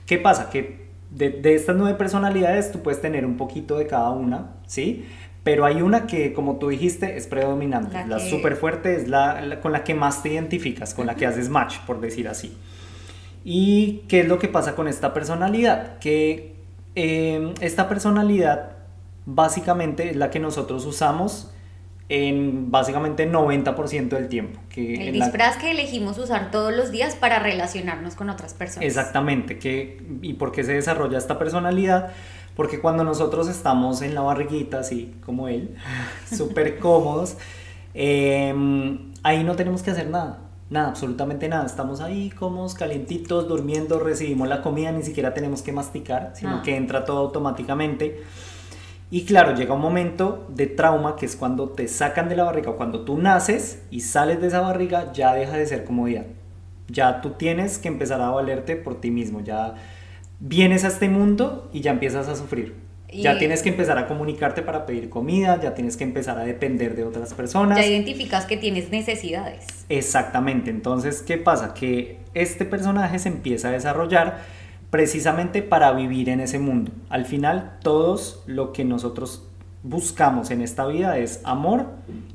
¿Qué 0.07 0.17
pasa? 0.17 0.49
Que 0.49 0.89
de, 1.11 1.29
de, 1.29 1.55
estas 1.55 1.77
nueve 1.77 1.99
personalidades 1.99 2.73
tú 2.73 2.83
puedes 2.83 3.03
tener 3.03 3.27
un 3.27 3.37
poquito 3.37 3.77
de 3.77 3.87
cada 3.87 4.11
una, 4.11 4.57
¿sí? 4.67 5.07
Pero 5.45 5.65
hay 5.65 5.83
una 5.83 6.07
que, 6.07 6.33
como 6.33 6.57
tú 6.57 6.69
dijiste, 6.69 7.17
es 7.17 7.27
predominante. 7.27 8.05
La, 8.07 8.19
súper 8.19 8.57
fuerte 8.57 8.97
es 8.97 9.09
la, 9.09 9.61
con 9.63 9.73
la 9.73 9.85
que 9.85 9.95
más 9.95 10.23
te 10.23 10.33
identificas, 10.33 10.95
con 10.95 11.07
la 11.07 11.15
que 11.15 11.27
haces 11.27 11.49
match, 11.49 11.79
por 11.87 12.01
decir 12.01 12.29
así. 12.29 12.57
¿Y 13.45 14.03
qué 14.09 14.21
es 14.21 14.29
lo 14.29 14.39
que 14.39 14.49
pasa 14.49 14.75
con 14.75 14.89
esta 14.89 15.15
personalidad? 15.15 15.99
Que 16.01 16.55
em, 16.95 17.55
esta 17.61 17.89
personalidad 17.89 18.73
básicamente 19.25 20.11
es 20.11 20.17
la 20.17 20.31
que 20.31 20.41
nosotros 20.41 20.85
usamos 20.85 21.51
en 22.09 22.71
básicamente 22.71 23.31
90% 23.31 24.09
del 24.09 24.29
tiempo. 24.29 24.61
Que 24.71 25.09
el 25.09 25.15
disfraz 25.15 25.57
que 25.59 25.71
elegimos 25.71 26.19
usar 26.19 26.51
todos 26.51 26.75
los 26.75 26.91
días 26.91 27.15
para 27.15 27.39
relacionarnos 27.39 28.15
con 28.15 28.31
otras 28.31 28.55
personas. 28.55 28.87
Exactamente. 28.87 29.59
Que, 29.59 30.03
¿Y 30.23 30.35
por 30.35 30.53
qué 30.53 30.65
se 30.65 30.73
desarrolla 30.73 31.19
esta 31.19 31.39
personalidad? 31.39 32.13
Porque 32.59 32.81
cuando 32.81 33.05
nosotros 33.05 33.49
estamos 33.49 34.03
en 34.03 34.17
la 34.17 34.21
barriguita, 34.23 34.81
así 34.81 35.15
como 35.25 35.47
él, 35.47 35.77
súper 36.37 36.81
cómodos, 36.81 37.37
em, 37.95 39.13
ahí 39.23 39.45
no 39.45 39.55
tenemos 39.55 39.85
que 39.85 39.93
hacer 39.93 40.11
nada. 40.11 40.41
Nada, 40.69 40.89
absolutamente 40.89 41.49
nada. 41.49 41.67
Estamos 41.67 42.01
ahí 42.01 42.31
cómodos, 42.31 42.75
calientitos, 42.75 43.47
durmiendo, 43.47 44.01
recibimos 44.01 44.49
la 44.49 44.61
comida, 44.61 44.91
ni 44.91 45.05
siquiera 45.05 45.35
tenemos 45.35 45.63
que 45.63 45.71
masticar, 45.71 46.33
sino 46.35 46.57
ah. 46.57 46.63
que 46.65 46.75
entra 46.75 47.05
todo 47.05 47.19
automáticamente. 47.19 48.25
Y 49.09 49.25
claro, 49.25 49.55
llega 49.55 49.75
un 49.75 49.81
momento 49.81 50.45
de 50.49 50.67
trauma 50.67 51.15
que 51.15 51.27
es 51.27 51.37
cuando 51.37 51.69
te 51.69 51.87
sacan 51.87 52.29
de 52.29 52.35
la 52.35 52.43
barriga, 52.43 52.73
cuando 52.73 53.03
tú 53.05 53.19
naces 53.19 53.85
y 53.93 54.01
sales 54.01 54.41
de 54.41 54.49
esa 54.49 54.63
barriga, 54.63 55.13
ya 55.13 55.33
deja 55.33 55.57
de 55.57 55.65
ser 55.65 55.85
comodidad. 55.85 56.27
Ya 56.89 57.21
tú 57.21 57.35
tienes 57.35 57.79
que 57.79 57.87
empezar 57.87 58.21
a 58.21 58.31
valerte 58.31 58.75
por 58.75 59.01
ti 59.01 59.13
mismo, 59.13 59.43
ya 59.43 59.77
vienes 60.41 60.85
a 60.85 60.89
este 60.89 61.09
mundo 61.09 61.69
y 61.73 61.81
ya 61.81 61.91
empiezas 61.91 62.29
a 62.29 62.37
sufrir. 62.37 62.75
Ya 63.11 63.39
tienes 63.39 63.63
que 63.63 63.71
empezar 63.71 63.97
a 63.97 64.07
comunicarte 64.07 64.61
para 64.61 64.85
pedir 64.85 65.09
comida, 65.09 65.59
ya 65.61 65.73
tienes 65.73 65.97
que 65.97 66.05
empezar 66.05 66.39
a 66.39 66.45
depender 66.45 66.95
de 66.95 67.05
otras 67.05 67.33
personas. 67.33 67.79
Ya 67.79 67.87
identificas 67.87 68.45
que 68.45 68.59
tienes 68.59 68.91
necesidades. 68.91 69.65
Exactamente, 69.89 70.71
entonces, 70.71 71.23
¿qué 71.23 71.39
pasa? 71.39 71.73
Que 71.73 72.19
este 72.35 72.67
personaje 72.67 73.19
se 73.19 73.31
empieza 73.31 73.69
a 73.69 73.71
desarrollar 73.71 74.43
precisamente 74.91 75.63
para 75.63 75.93
vivir 75.93 76.29
en 76.29 76.41
ese 76.41 76.59
mundo. 76.59 76.93
Al 77.09 77.25
final, 77.25 77.79
todos 77.83 78.43
lo 78.47 78.75
que 78.75 78.85
nosotros 78.85 79.49
buscamos 79.83 80.51
en 80.51 80.61
esta 80.61 80.87
vida 80.87 81.17
es 81.17 81.41
amor 81.45 81.87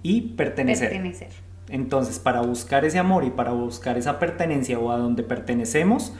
y 0.01 0.21
pertenecer. 0.21 0.89
pertenecer. 0.89 1.29
Entonces, 1.69 2.17
para 2.17 2.41
buscar 2.41 2.83
ese 2.83 2.97
amor 2.97 3.25
y 3.25 3.29
para 3.29 3.51
buscar 3.51 3.97
esa 3.97 4.17
pertenencia 4.17 4.79
o 4.79 4.91
a 4.91 4.97
donde 4.97 5.21
pertenecemos, 5.21 6.13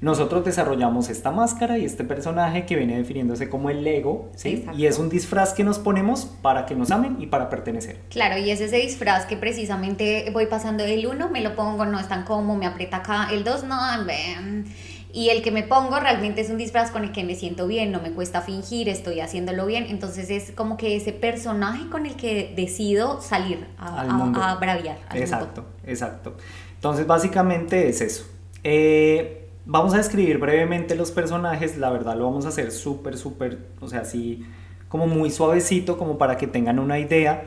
nosotros 0.00 0.44
desarrollamos 0.44 1.08
esta 1.08 1.32
máscara 1.32 1.76
y 1.76 1.84
este 1.84 2.04
personaje 2.04 2.66
que 2.66 2.76
viene 2.76 2.96
definiéndose 2.96 3.48
como 3.48 3.68
el 3.68 3.82
Lego, 3.82 4.30
¿sí? 4.36 4.64
Y 4.76 4.86
es 4.86 4.98
un 4.98 5.08
disfraz 5.08 5.54
que 5.54 5.64
nos 5.64 5.80
ponemos 5.80 6.26
para 6.40 6.66
que 6.66 6.76
nos 6.76 6.92
amen 6.92 7.16
y 7.18 7.26
para 7.26 7.50
pertenecer. 7.50 8.00
Claro, 8.08 8.38
y 8.38 8.50
es 8.50 8.60
ese 8.60 8.76
disfraz 8.76 9.26
que 9.26 9.36
precisamente 9.36 10.30
voy 10.32 10.46
pasando 10.46 10.84
el 10.84 11.04
uno, 11.06 11.30
me 11.30 11.40
lo 11.40 11.56
pongo, 11.56 11.84
no 11.84 11.98
es 11.98 12.06
tan 12.06 12.24
cómodo, 12.24 12.56
me 12.56 12.66
aprieta 12.66 12.98
acá, 12.98 13.28
el 13.32 13.42
dos, 13.42 13.64
no, 13.64 13.76
ven. 14.06 14.66
Y 15.12 15.30
el 15.30 15.42
que 15.42 15.50
me 15.50 15.64
pongo 15.64 15.98
realmente 15.98 16.42
es 16.42 16.50
un 16.50 16.58
disfraz 16.58 16.92
con 16.92 17.02
el 17.02 17.10
que 17.10 17.24
me 17.24 17.34
siento 17.34 17.66
bien, 17.66 17.90
no 17.90 18.00
me 18.00 18.12
cuesta 18.12 18.42
fingir, 18.42 18.88
estoy 18.88 19.18
haciéndolo 19.18 19.66
bien. 19.66 19.86
Entonces 19.88 20.30
es 20.30 20.52
como 20.52 20.76
que 20.76 20.94
ese 20.94 21.12
personaje 21.12 21.88
con 21.88 22.06
el 22.06 22.14
que 22.14 22.52
decido 22.54 23.20
salir 23.20 23.66
a, 23.78 24.02
a, 24.02 24.54
braviar. 24.56 24.98
exacto, 25.14 25.64
exacto. 25.84 26.36
Entonces 26.76 27.06
básicamente 27.06 27.88
es 27.88 28.00
eso. 28.00 28.26
Eh, 28.62 29.47
Vamos 29.70 29.92
a 29.92 29.98
describir 29.98 30.38
brevemente 30.38 30.96
los 30.96 31.10
personajes, 31.10 31.76
la 31.76 31.90
verdad 31.90 32.16
lo 32.16 32.24
vamos 32.24 32.46
a 32.46 32.48
hacer 32.48 32.72
súper, 32.72 33.18
súper, 33.18 33.58
o 33.82 33.86
sea, 33.86 34.00
así 34.00 34.42
como 34.88 35.06
muy 35.06 35.30
suavecito, 35.30 35.98
como 35.98 36.16
para 36.16 36.38
que 36.38 36.46
tengan 36.46 36.78
una 36.78 36.98
idea. 36.98 37.44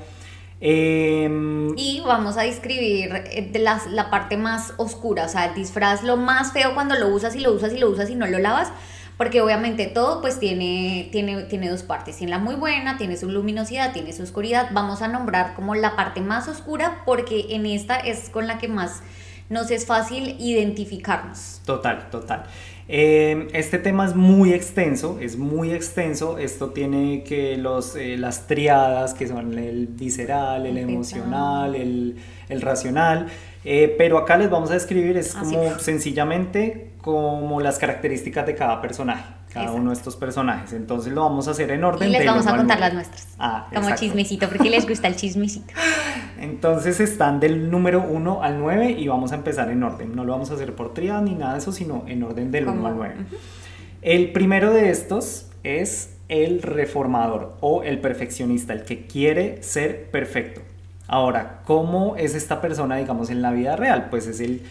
Em, 0.60 1.75
y 1.75 2.04
vamos 2.06 2.38
a 2.38 2.44
describir 2.44 3.12
eh, 3.32 3.51
la, 3.56 3.82
la, 3.90 4.12
parte 4.12 4.38
más 4.38 4.75
oscura, 4.78 5.25
o 5.25 5.30
sea, 5.30 5.46
el 5.46 5.56
disfraz, 5.56 6.04
lo 6.04 6.16
más 6.16 6.54
feo 6.54 6.75
cuando 6.75 6.94
lo 6.94 7.08
usas 7.08 7.36
y 7.36 7.40
lo 7.40 7.54
usas 7.54 7.74
y 7.74 7.80
lo 7.80 7.90
usas 7.90 8.08
y 8.12 8.13
no 8.13 8.28
lo 8.28 8.38
lavas, 8.38 8.72
porque 9.18 9.42
obviamente 9.42 9.88
todo 9.88 10.22
pues 10.22 10.38
tiene, 10.40 11.10
tiene, 11.12 11.46
tiene 11.46 11.72
dos 11.72 11.82
partes, 11.82 12.18
tiene 12.18 12.30
la 12.30 12.38
muy 12.38 12.54
buena, 12.54 13.00
tiene 13.00 13.18
su 13.18 13.30
luminosidad, 13.30 13.94
tiene 13.94 14.13
su 14.13 14.22
oscuridad, 14.22 14.70
vamos 14.74 15.01
a 15.01 15.08
nombrar 15.08 15.56
como 15.56 15.74
la 15.74 15.96
parte 15.96 16.22
más 16.22 16.48
oscura 16.48 17.01
porque 17.04 17.48
en 17.56 17.66
esta 17.66 17.98
es 17.98 18.30
con 18.30 18.46
la 18.46 18.60
que 18.60 18.68
más 18.68 19.01
nos 19.51 19.70
es 19.70 19.86
fácil 19.86 20.36
identificarnos. 20.39 21.62
Total, 21.65 22.10
total. 22.10 22.46
Eh, 22.88 23.50
este 23.53 23.77
tema 23.77 24.05
es 24.05 24.15
muy 24.15 24.53
extenso, 24.53 25.20
es 25.22 25.38
muy 25.38 25.72
extenso. 25.72 26.38
Esto 26.38 26.72
tiene 26.72 27.24
que 27.24 27.58
los, 27.58 27.96
eh, 27.96 28.17
las 28.17 28.48
triadas, 28.48 29.13
que 29.13 29.27
son 29.27 29.58
el 29.58 29.88
visceral, 29.88 30.65
el, 30.65 30.77
emocional, 30.77 31.75
el, 31.75 32.15
el, 32.50 32.62
racional, 32.62 33.27
Eh, 33.63 33.93
pero 33.96 34.17
acá 34.17 34.38
les 34.38 34.50
vamos 34.50 34.72
a 34.72 34.74
describir, 34.74 35.15
es 35.17 35.36
como 35.36 35.77
sencillamente 35.77 36.93
como 36.98 37.62
las 37.62 37.77
características 37.77 38.48
de 38.48 38.55
cada 38.55 38.81
personaje, 38.81 39.24
cada 39.53 39.72
uno 39.72 39.91
de 39.91 39.96
estos 39.96 40.15
personajes. 40.15 40.74
Entonces 40.74 41.13
lo 41.13 41.22
vamos 41.22 41.48
a 41.48 41.51
hacer 41.51 41.72
en 41.72 41.84
orden. 41.84 42.10
Y 42.10 42.12
les 42.12 42.25
vamos 42.25 42.48
a 42.48 42.55
contar 42.55 42.79
las 42.79 42.93
nuestras. 42.93 43.27
Ah, 43.39 43.67
como 43.74 43.93
chismecito, 43.96 44.48
porque 44.48 44.70
les 44.70 44.88
gusta 44.88 45.08
el 45.08 45.15
chismecito. 45.15 45.74
Entonces 46.39 47.00
están 47.00 47.39
del 47.39 47.70
número 47.70 48.01
1 48.01 48.43
al 48.43 48.60
9 48.60 48.91
y 48.91 49.08
vamos 49.08 49.31
a 49.31 49.36
empezar 49.36 49.70
en 49.70 49.84
orden. 49.84 50.15
No 50.15 50.24
lo 50.24 50.31
vamos 50.31 50.51
a 50.51 50.55
hacer 50.55 50.75
por 50.75 50.93
triada 50.93 51.22
ni 51.22 51.36
nada 51.36 51.53
de 51.53 51.60
eso, 51.60 51.72
sino 51.72 52.03
en 52.08 52.24
orden 52.24 52.51
del 52.51 52.67
1 52.67 52.88
al 52.88 52.96
9. 52.96 53.15
El 54.01 54.31
primero 54.31 54.74
de 54.74 54.89
estos 54.89 55.48
es 55.63 56.17
el 56.27 56.62
reformador 56.62 57.58
o 57.60 57.84
el 57.84 58.00
perfeccionista, 58.00 58.74
el 58.74 58.84
que 58.84 59.05
quiere 59.05 59.62
ser 59.62 60.10
perfecto. 60.10 60.62
Ahora, 61.08 61.62
¿cómo 61.65 62.15
es 62.15 62.36
esta 62.36 62.62
persona, 62.62 62.96
digamos, 62.96 63.29
en 63.29 63.41
la 63.41 63.51
vida 63.51 63.75
real? 63.75 64.08
Pues 64.10 64.27
es 64.27 64.39
el 64.39 64.62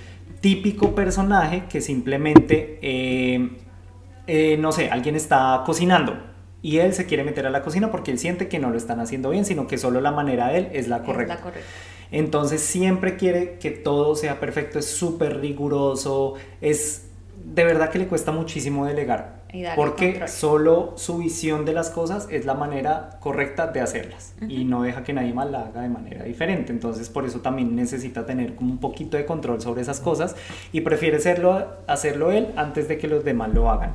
típico 0.40 0.94
personaje 0.94 1.64
que 1.68 1.82
simplemente, 1.82 2.78
eh, 2.80 3.50
eh, 4.32 4.56
no 4.56 4.70
sé, 4.70 4.90
alguien 4.90 5.16
está 5.16 5.64
cocinando 5.66 6.16
y 6.62 6.78
él 6.78 6.94
se 6.94 7.04
quiere 7.04 7.25
meter 7.25 7.49
a 7.49 7.50
la 7.50 7.62
cocina 7.62 7.90
porque 7.90 8.12
él 8.12 8.18
siente 8.20 8.46
que 8.46 8.60
no 8.60 8.70
lo 8.70 8.76
están 8.76 9.00
haciendo 9.00 9.30
bien, 9.30 9.44
sino 9.44 9.66
que 9.66 9.76
solo 9.76 10.00
la 10.00 10.12
manera 10.12 10.50
de 10.50 10.58
él 10.58 10.68
es 10.72 10.87
la 10.87 11.02
correcta. 11.02 11.34
Es 11.34 11.40
la 11.40 11.44
correcta. 11.44 11.68
Entonces 12.12 12.60
siempre 12.60 13.16
quiere 13.16 13.58
que 13.58 13.72
todo 13.72 14.14
sea 14.14 14.38
perfecto, 14.38 14.78
es 14.78 14.87
súper 14.87 15.40
riguroso, 15.40 16.34
es 16.60 17.08
de 17.44 17.64
verdad 17.64 17.90
que 17.90 17.99
le 17.99 18.06
cuesta 18.06 18.30
muchísimo 18.30 18.87
delegar. 18.87 19.40
Porque 19.75 20.28
solo 20.28 20.92
su 20.96 21.18
visión 21.18 21.64
de 21.64 21.72
las 21.72 21.90
cosas 21.90 22.28
es 22.30 22.44
la 22.44 22.54
manera 22.54 23.18
correcta 23.18 23.66
de 23.66 23.80
hacerlas 23.80 24.34
y 24.49 24.64
no 24.64 24.82
deja 24.82 25.02
que 25.02 25.12
nadie 25.12 25.34
más 25.34 25.50
la 25.50 25.62
haga 25.62 25.82
de 25.82 25.88
manera 25.88 26.22
diferente. 26.22 26.72
Entonces 26.72 27.08
por 27.08 27.25
eso 27.25 27.40
también 27.40 27.75
necesita 27.75 28.26
tener 28.26 28.54
como 28.54 28.70
un 28.70 28.78
poquito 28.78 29.16
de 29.16 29.26
control 29.26 29.60
sobre 29.60 29.82
esas 29.82 29.99
cosas 29.99 30.37
y 30.72 30.82
prefiere 30.82 31.16
hacerlo, 31.16 31.66
hacerlo 31.88 32.30
él 32.30 32.52
antes 32.54 32.87
de 32.87 32.99
que 32.99 33.08
los 33.08 33.25
demás 33.25 33.52
lo 33.52 33.68
hagan. 33.70 33.94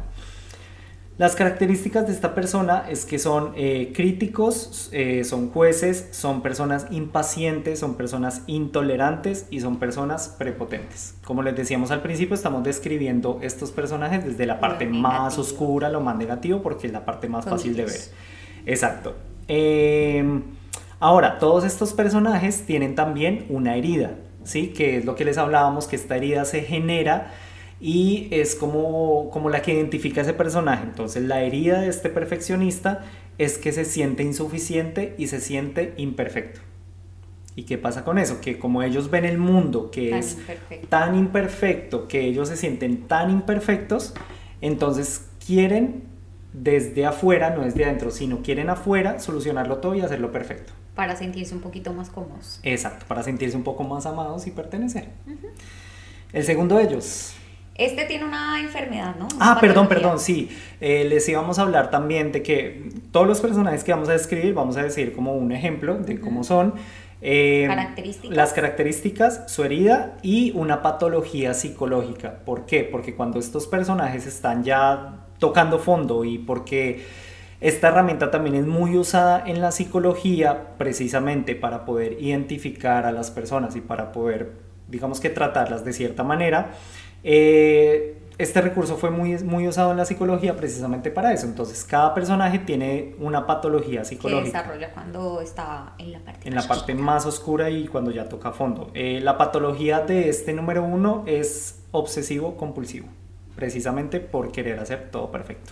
Las 1.17 1.37
características 1.37 2.07
de 2.07 2.13
esta 2.13 2.35
persona 2.35 2.85
es 2.89 3.05
que 3.05 3.19
son 3.19 3.53
eh, 3.55 3.93
críticos, 3.95 4.89
eh, 4.91 5.23
son 5.23 5.49
jueces, 5.49 6.09
son 6.11 6.41
personas 6.41 6.87
impacientes, 6.91 7.79
son 7.79 7.95
personas 7.95 8.41
intolerantes 8.47 9.47
y 9.49 9.61
son 9.61 9.77
personas 9.77 10.27
prepotentes. 10.37 11.15
Como 11.23 11.41
les 11.41 11.55
decíamos 11.55 11.91
al 11.91 12.01
principio, 12.01 12.35
estamos 12.35 12.65
describiendo 12.65 13.39
estos 13.41 13.71
personajes 13.71 14.25
desde 14.25 14.45
la 14.45 14.59
parte 14.59 14.87
más 14.87 15.37
oscura, 15.37 15.87
lo 15.87 16.01
más 16.01 16.17
negativo, 16.17 16.61
porque 16.61 16.87
es 16.87 16.93
la 16.93 17.05
parte 17.05 17.29
más 17.29 17.45
fácil 17.45 17.77
de 17.77 17.85
ver. 17.85 18.01
Exacto. 18.65 19.15
Em, 19.47 20.43
ahora, 20.99 21.39
todos 21.39 21.63
estos 21.63 21.93
personajes 21.93 22.65
tienen 22.65 22.93
también 22.93 23.45
una 23.47 23.77
herida, 23.77 24.15
¿sí? 24.43 24.73
Que 24.73 24.97
es 24.97 25.05
lo 25.05 25.15
que 25.15 25.23
les 25.23 25.37
hablábamos, 25.37 25.87
que 25.87 25.95
esta 25.95 26.17
herida 26.17 26.43
se 26.43 26.61
genera 26.61 27.31
y 27.79 28.27
es 28.31 28.55
como, 28.55 29.29
como 29.31 29.49
la 29.49 29.61
que 29.61 29.73
identifica 29.73 30.21
a 30.21 30.23
ese 30.23 30.33
personaje. 30.33 30.83
Entonces 30.83 31.23
la 31.23 31.41
herida 31.41 31.81
de 31.81 31.89
este 31.89 32.09
perfeccionista 32.09 33.05
es 33.37 33.57
que 33.57 33.71
se 33.71 33.85
siente 33.85 34.23
insuficiente 34.23 35.15
y 35.17 35.27
se 35.27 35.41
siente 35.41 35.93
imperfecto. 35.97 36.61
¿Y 37.55 37.63
qué 37.63 37.77
pasa 37.77 38.03
con 38.03 38.17
eso? 38.17 38.41
Que 38.41 38.59
como 38.59 38.83
ellos 38.83 39.09
ven 39.09 39.25
el 39.25 39.37
mundo 39.37 39.89
que 39.89 40.17
es 40.17 40.37
tan 40.89 41.15
imperfecto, 41.15 42.07
que 42.07 42.25
ellos 42.25 42.49
se 42.49 42.57
sienten 42.57 43.07
tan 43.07 43.29
imperfectos, 43.29 44.13
entonces 44.61 45.27
quieren 45.45 46.03
desde 46.51 47.05
afuera, 47.05 47.51
no 47.51 47.63
desde 47.63 47.85
adentro, 47.85 48.11
sino 48.11 48.41
quieren 48.41 48.69
afuera 48.69 49.19
solucionarlo 49.19 49.77
todo 49.77 49.95
y 49.95 50.01
hacerlo 50.01 50.31
perfecto. 50.31 50.73
Para 50.95 51.15
sentirse 51.15 51.53
un 51.53 51.61
poquito 51.61 51.93
más 51.93 52.09
cómodos. 52.09 52.59
Exacto, 52.63 53.05
para 53.07 53.23
sentirse 53.23 53.55
un 53.55 53.63
poco 53.63 53.83
más 53.83 54.05
amados 54.05 54.47
y 54.47 54.51
pertenecer. 54.51 55.09
El 56.31 56.43
segundo 56.43 56.77
de 56.77 56.83
ellos, 56.83 57.35
este 57.75 58.05
tiene 58.05 58.23
una 58.23 58.61
enfermedad, 58.61 59.15
¿no? 59.17 59.27
ah, 59.39 59.57
perdón, 59.59 59.87
perdón, 59.87 60.19
sí. 60.19 60.49
Eh, 60.79 61.05
les 61.09 61.27
íbamos 61.27 61.59
a 61.59 61.63
hablar 61.63 61.91
también 61.91 62.31
de 62.31 62.41
que 62.41 62.89
todos 63.11 63.27
los 63.27 63.41
personajes 63.41 63.83
que 63.83 63.91
vamos 63.91 64.07
a 64.07 64.13
describir, 64.13 64.53
vamos 64.53 64.77
a 64.77 64.83
decir 64.83 65.13
como 65.13 65.33
un 65.33 65.51
ejemplo 65.51 65.97
de 65.97 66.19
cómo 66.19 66.43
son. 66.43 66.75
Eh, 67.21 67.65
características. 67.67 68.37
Las 68.37 68.53
características, 68.53 69.43
su 69.51 69.63
herida 69.63 70.17
y 70.21 70.51
una 70.55 70.81
patología 70.81 71.53
psicológica. 71.53 72.39
¿Por 72.45 72.65
qué? 72.65 72.83
Porque 72.83 73.13
cuando 73.13 73.39
estos 73.39 73.67
personajes 73.67 74.25
están 74.25 74.63
ya 74.63 75.25
tocando 75.39 75.79
fondo 75.79 76.23
y 76.23 76.37
porque 76.37 77.03
esta 77.61 77.87
herramienta 77.87 78.31
también 78.31 78.55
es 78.55 78.65
muy 78.65 78.97
usada 78.97 79.43
en 79.45 79.59
la 79.59 79.71
psicología 79.71 80.75
precisamente 80.77 81.55
para 81.55 81.83
poder 81.83 82.21
identificar 82.21 83.05
a 83.05 83.11
las 83.11 83.31
personas 83.31 83.75
y 83.75 83.81
para 83.81 84.11
poder, 84.11 84.51
digamos 84.87 85.19
que 85.19 85.29
tratarlas 85.29 85.83
de 85.83 85.93
cierta 85.93 86.23
manera. 86.23 86.71
Eh, 87.27 88.21
este 88.37 88.61
recurso 88.61 88.97
fue 88.97 89.09
muy, 89.09 89.35
muy 89.39 89.67
usado 89.67 89.91
en 89.91 89.97
la 89.97 90.05
psicología 90.05 90.55
precisamente 90.55 91.09
para 91.09 91.33
eso. 91.33 91.47
Entonces, 91.47 91.83
cada 91.83 92.13
personaje 92.13 92.59
tiene 92.59 93.15
una 93.17 93.47
patología 93.47 94.05
psicológica. 94.05 94.43
Que 94.43 94.57
desarrolla 94.57 94.93
cuando 94.93 95.41
está 95.41 95.93
en 95.97 96.11
la 96.11 96.19
parte, 96.19 96.47
en 96.47 96.53
la 96.53 96.67
parte 96.67 96.93
más 96.93 97.25
oscura 97.25 97.69
y 97.71 97.87
cuando 97.87 98.11
ya 98.11 98.29
toca 98.29 98.51
fondo. 98.51 98.91
Eh, 98.93 99.21
la 99.23 99.37
patología 99.37 100.01
de 100.01 100.29
este 100.29 100.53
número 100.53 100.83
uno 100.83 101.23
es 101.25 101.79
obsesivo-compulsivo, 101.91 103.07
precisamente 103.55 104.19
por 104.19 104.51
querer 104.51 104.79
hacer 104.79 105.09
todo 105.09 105.31
perfecto. 105.31 105.71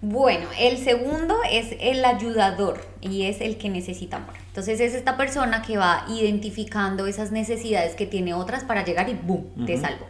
Bueno, 0.00 0.46
el 0.60 0.78
segundo 0.78 1.34
es 1.50 1.74
el 1.80 2.04
ayudador 2.04 2.78
y 3.00 3.24
es 3.24 3.40
el 3.40 3.58
que 3.58 3.68
necesita 3.68 4.18
amor. 4.18 4.34
Entonces 4.46 4.78
es 4.78 4.94
esta 4.94 5.16
persona 5.16 5.62
que 5.62 5.76
va 5.76 6.04
identificando 6.08 7.08
esas 7.08 7.32
necesidades 7.32 7.96
que 7.96 8.06
tiene 8.06 8.32
otras 8.32 8.62
para 8.62 8.84
llegar 8.84 9.08
y 9.08 9.14
¡boom! 9.14 9.66
te 9.66 9.76
salvo. 9.76 10.06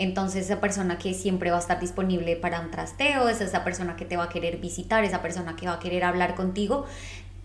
Entonces 0.00 0.46
esa 0.46 0.62
persona 0.62 0.96
que 0.96 1.12
siempre 1.12 1.50
va 1.50 1.58
a 1.58 1.60
estar 1.60 1.78
disponible 1.78 2.34
para 2.34 2.60
un 2.60 2.70
trasteo, 2.70 3.28
es 3.28 3.42
esa 3.42 3.64
persona 3.64 3.96
que 3.96 4.06
te 4.06 4.16
va 4.16 4.24
a 4.24 4.28
querer 4.30 4.56
visitar, 4.56 5.04
esa 5.04 5.20
persona 5.20 5.56
que 5.56 5.66
va 5.66 5.74
a 5.74 5.78
querer 5.78 6.04
hablar 6.04 6.34
contigo, 6.34 6.86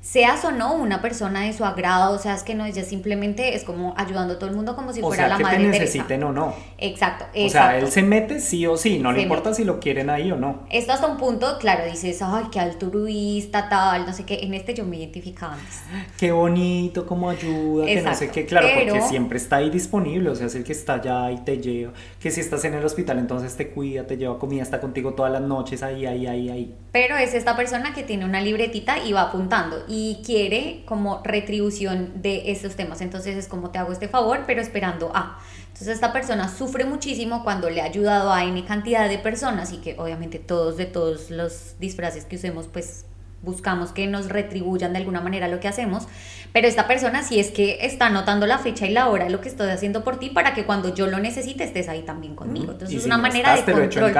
seas 0.06 0.46
o 0.46 0.52
no 0.52 0.76
una 0.76 1.02
persona 1.02 1.42
de 1.42 1.54
su 1.54 1.66
agrado, 1.66 2.14
o 2.14 2.20
sea, 2.20 2.36
es 2.36 2.44
que 2.44 2.54
no, 2.54 2.64
ella 2.64 2.84
simplemente 2.84 3.56
es 3.56 3.64
como 3.64 3.96
ayudando 3.98 4.36
a 4.36 4.40
todo 4.40 4.52
el 4.52 4.56
mundo 4.56 4.76
como 4.76 4.94
si 4.94 5.02
fuera 5.02 5.28
la 5.28 5.38
que 5.38 5.44
madre 5.44 5.58
te 5.58 5.64
necesiten 5.64 6.24
o 6.24 6.32
no. 6.32 6.54
Exacto, 6.78 7.26
O 7.36 7.50
sea, 7.50 7.76
él 7.80 7.88
se 7.88 8.04
mete 8.04 8.40
sí 8.40 8.68
o 8.68 8.78
sí, 8.78 9.00
no 9.00 9.12
le 9.12 9.24
importa 9.24 9.56
si 9.56 9.64
lo 9.64 9.80
quieren 9.80 10.12
ahí 10.12 10.32
o 10.32 10.36
no. 10.36 10.68
Esto 10.70 10.94
hasta 10.94 11.08
un 11.08 11.18
punto, 11.18 11.58
claro, 11.60 11.90
dices, 11.90 12.22
ay, 12.22 12.46
qué 12.52 12.60
altruista, 12.60 13.68
tal, 13.68 14.06
no 14.06 14.14
sé 14.14 14.26
qué, 14.26 14.42
en 14.44 14.54
este 14.54 14.76
yo 14.76 14.86
me 14.86 14.98
identificaba 14.98 15.56
antes. 15.56 15.82
Qué 16.20 16.32
bonito, 16.32 17.08
cómo 17.08 17.32
ayuda, 17.32 17.88
que 17.88 18.02
no 18.04 18.14
sé 18.14 18.30
qué, 18.30 18.46
claro, 18.46 18.68
porque 18.76 19.02
siempre 19.02 19.40
está 19.40 19.56
ahí 19.56 19.72
disponible, 19.72 20.30
o 20.30 20.36
sea, 20.36 20.46
es 20.46 20.54
el 20.54 20.64
que 20.64 20.74
está 20.74 20.94
allá 20.94 21.32
y 21.32 21.38
te 21.38 21.58
lleva, 21.58 21.94
que 22.20 22.30
si 22.30 22.42
estás 22.42 22.64
en 22.66 22.76
el 22.76 22.86
hospital, 22.86 23.18
entonces 23.18 23.58
te 23.58 23.70
cuida, 23.70 24.06
te 24.06 24.18
lleva 24.18 24.38
comida, 24.38 24.62
está 24.62 24.80
contigo 24.80 25.16
todas 25.16 25.32
las 25.32 25.42
noches, 25.42 25.82
ahí, 25.82 26.06
ahí, 26.06 26.28
ahí, 26.28 26.50
ahí. 26.52 26.76
Pero 26.92 27.18
es 27.18 27.34
esta 27.34 27.58
persona 27.58 27.96
que 27.96 28.04
tiene 28.04 28.24
una 28.24 28.40
libretita 28.40 29.04
y 29.04 29.12
va 29.12 29.24
apuntando 29.24 29.84
y 29.88 29.95
quiere 30.26 30.84
como 30.86 31.22
retribución 31.24 32.22
de 32.22 32.52
esos 32.52 32.76
temas. 32.76 33.02
Entonces 33.02 33.36
es 33.38 33.48
como 33.48 33.72
te 33.72 33.78
hago 33.78 33.92
este 33.92 34.08
favor, 34.08 34.44
pero 34.46 34.62
esperando 34.62 35.12
a. 35.14 35.40
Entonces 35.68 35.90
esta 35.90 36.14
persona 36.14 36.48
sufre 36.48 36.86
muchísimo 36.86 37.44
cuando 37.44 37.70
le 37.70 37.82
ha 37.82 37.86
ayudado 37.86 38.32
a 38.32 38.44
N 38.46 38.64
cantidad 38.66 39.10
de 39.10 39.18
personas 39.18 39.74
y 39.74 39.78
que 39.78 39.96
obviamente 39.98 40.40
todos 40.40 40.78
de 40.78 40.86
todos 40.86 41.30
los 41.30 41.76
disfraces 41.80 42.26
que 42.26 42.38
usemos 42.38 42.68
pues 42.68 43.06
buscamos 43.42 43.92
que 43.92 44.08
nos 44.08 44.28
retribuyan 44.30 44.92
de 44.94 45.00
alguna 45.00 45.22
manera 45.22 45.48
lo 45.48 45.60
que 45.60 45.68
hacemos, 45.68 46.08
pero 46.52 46.68
esta 46.68 46.88
persona 46.88 47.24
sí 47.24 47.40
es 47.40 47.52
que 47.52 47.80
está 47.82 48.08
anotando 48.08 48.48
la 48.48 48.58
fecha 48.58 48.88
y 48.88 48.92
la 48.92 49.08
hora 49.10 49.26
de 49.26 49.30
lo 49.30 49.40
que 49.40 49.50
estoy 49.50 49.70
haciendo 49.70 50.04
por 50.04 50.18
ti 50.18 50.32
para 50.32 50.54
que 50.54 50.66
cuando 50.66 50.94
yo 50.94 51.08
lo 51.08 51.20
necesite 51.20 51.64
estés 51.64 51.88
ahí 51.88 52.02
también 52.02 52.36
conmigo. 52.36 52.72
Entonces 52.72 53.00
es 53.00 53.06
una 53.06 53.18
manera 53.18 53.56
de 53.56 53.72
control. 53.72 54.14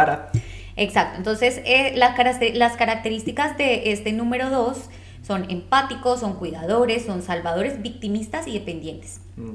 Exacto. 0.78 1.18
Entonces 1.18 1.62
eh, 1.66 1.94
las 1.96 2.78
características 2.78 3.58
de 3.58 3.92
este 3.92 4.12
número 4.12 4.50
2 4.50 4.78
son 5.26 5.50
empáticos, 5.50 6.20
son 6.20 6.36
cuidadores, 6.36 7.06
son 7.06 7.22
salvadores, 7.22 7.82
victimistas 7.82 8.48
y 8.48 8.54
dependientes. 8.54 9.22
Mm. 9.38 9.54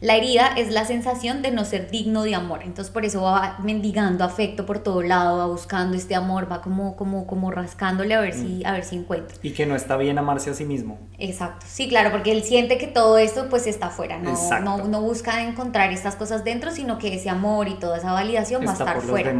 La 0.00 0.14
herida 0.14 0.52
es 0.56 0.70
la 0.70 0.84
sensación 0.84 1.42
de 1.42 1.50
no 1.50 1.64
ser 1.64 1.90
digno 1.90 2.22
de 2.22 2.36
amor. 2.36 2.60
Entonces 2.62 2.92
por 2.92 3.04
eso 3.04 3.22
va 3.22 3.58
mendigando 3.64 4.24
afecto 4.24 4.64
por 4.64 4.78
todo 4.78 5.02
lado, 5.02 5.38
va 5.38 5.46
buscando 5.46 5.96
este 5.96 6.14
amor, 6.14 6.50
va 6.50 6.62
como, 6.62 6.94
como, 6.94 7.26
como 7.26 7.50
rascándole 7.50 8.14
a 8.14 8.20
ver, 8.20 8.34
si, 8.34 8.62
mm. 8.62 8.66
a 8.66 8.72
ver 8.72 8.84
si 8.84 8.96
encuentra. 8.96 9.36
Y 9.42 9.50
que 9.50 9.66
no 9.66 9.74
está 9.74 9.96
bien 9.96 10.18
amarse 10.18 10.50
a 10.50 10.54
sí 10.54 10.64
mismo. 10.64 10.98
Exacto. 11.18 11.66
Sí, 11.68 11.88
claro, 11.88 12.12
porque 12.12 12.30
él 12.30 12.44
siente 12.44 12.78
que 12.78 12.86
todo 12.86 13.18
esto 13.18 13.48
pues 13.48 13.66
está 13.66 13.86
afuera. 13.86 14.18
No, 14.18 14.36
no, 14.60 14.84
no, 14.86 15.02
busca 15.02 15.42
encontrar 15.42 15.92
estas 15.92 16.14
cosas 16.14 16.44
dentro, 16.44 16.70
sino 16.70 16.98
que 16.98 17.14
ese 17.14 17.28
amor 17.28 17.66
y 17.66 17.74
toda 17.74 17.98
esa 17.98 18.12
validación 18.12 18.64
va 18.64 18.70
a 18.70 18.74
estar 18.74 19.00
fuera. 19.00 19.34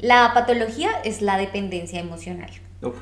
La 0.00 0.32
patología 0.34 0.90
es 1.04 1.22
la 1.22 1.38
dependencia 1.38 1.98
emocional. 1.98 2.50
Uf. 2.82 2.96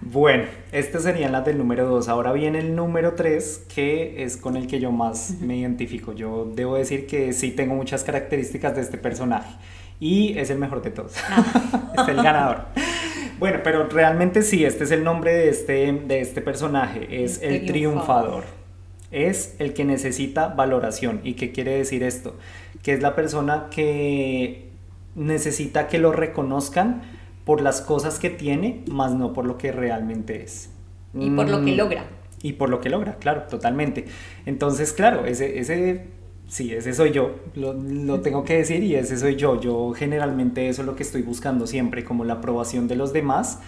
Bueno, 0.00 0.44
estas 0.72 1.04
serían 1.04 1.32
las 1.32 1.44
del 1.44 1.58
número 1.58 1.86
2. 1.86 2.08
Ahora 2.08 2.32
viene 2.32 2.58
el 2.58 2.74
número 2.74 3.14
3, 3.14 3.66
que 3.74 4.24
es 4.24 4.36
con 4.36 4.56
el 4.56 4.66
que 4.66 4.80
yo 4.80 4.92
más 4.92 5.36
me 5.40 5.56
identifico. 5.56 6.12
Yo 6.12 6.50
debo 6.54 6.76
decir 6.76 7.06
que 7.06 7.32
sí 7.32 7.50
tengo 7.50 7.74
muchas 7.74 8.04
características 8.04 8.74
de 8.74 8.82
este 8.82 8.98
personaje. 8.98 9.54
Y 10.00 10.36
es 10.38 10.50
el 10.50 10.58
mejor 10.58 10.82
de 10.82 10.90
todos. 10.90 11.14
Ah. 11.30 11.92
es 12.02 12.08
el 12.08 12.16
ganador. 12.16 12.64
Bueno, 13.38 13.60
pero 13.64 13.88
realmente 13.88 14.42
sí, 14.42 14.64
este 14.64 14.84
es 14.84 14.90
el 14.90 15.04
nombre 15.04 15.32
de 15.32 15.48
este, 15.48 15.92
de 15.92 16.20
este 16.20 16.42
personaje. 16.42 17.24
Es 17.24 17.40
el, 17.42 17.66
triunfador. 17.66 18.44
es 19.10 19.56
el 19.58 19.74
que 19.74 19.84
necesita 19.84 20.48
valoración. 20.48 21.20
¿Y 21.24 21.34
qué 21.34 21.52
quiere 21.52 21.76
decir 21.76 22.02
esto? 22.02 22.36
Que 22.82 22.92
es 22.92 23.02
la 23.02 23.14
persona 23.14 23.68
que 23.70 24.68
necesita 25.14 25.88
que 25.88 25.98
lo 25.98 26.12
reconozcan 26.12 27.02
por 27.44 27.60
las 27.60 27.80
cosas 27.80 28.18
que 28.18 28.30
tiene, 28.30 28.84
más 28.90 29.14
no 29.14 29.32
por 29.32 29.46
lo 29.46 29.58
que 29.58 29.72
realmente 29.72 30.42
es. 30.42 30.70
Y 31.18 31.30
por 31.30 31.48
lo 31.48 31.62
que 31.64 31.72
Mm, 31.72 31.76
logra. 31.76 32.04
Y 32.42 32.54
por 32.54 32.68
lo 32.70 32.80
que 32.80 32.90
logra, 32.90 33.16
claro, 33.16 33.42
totalmente. 33.48 34.06
Entonces, 34.46 34.92
claro, 34.92 35.26
ese, 35.26 35.58
ese 35.60 36.06
sí, 36.52 36.74
ese 36.74 36.92
soy 36.92 37.12
yo, 37.12 37.36
lo, 37.54 37.72
lo 37.72 38.20
tengo 38.20 38.44
que 38.44 38.58
decir 38.58 38.82
y 38.82 38.94
ese 38.94 39.18
soy 39.18 39.36
yo. 39.36 39.58
Yo 39.58 39.92
generalmente 39.94 40.68
eso 40.68 40.82
es 40.82 40.86
lo 40.86 40.94
que 40.94 41.02
estoy 41.02 41.22
buscando 41.22 41.66
siempre, 41.66 42.04
como 42.04 42.24
la 42.24 42.34
aprobación 42.34 42.88
de 42.88 42.94
los 42.96 43.14
demás 43.14 43.58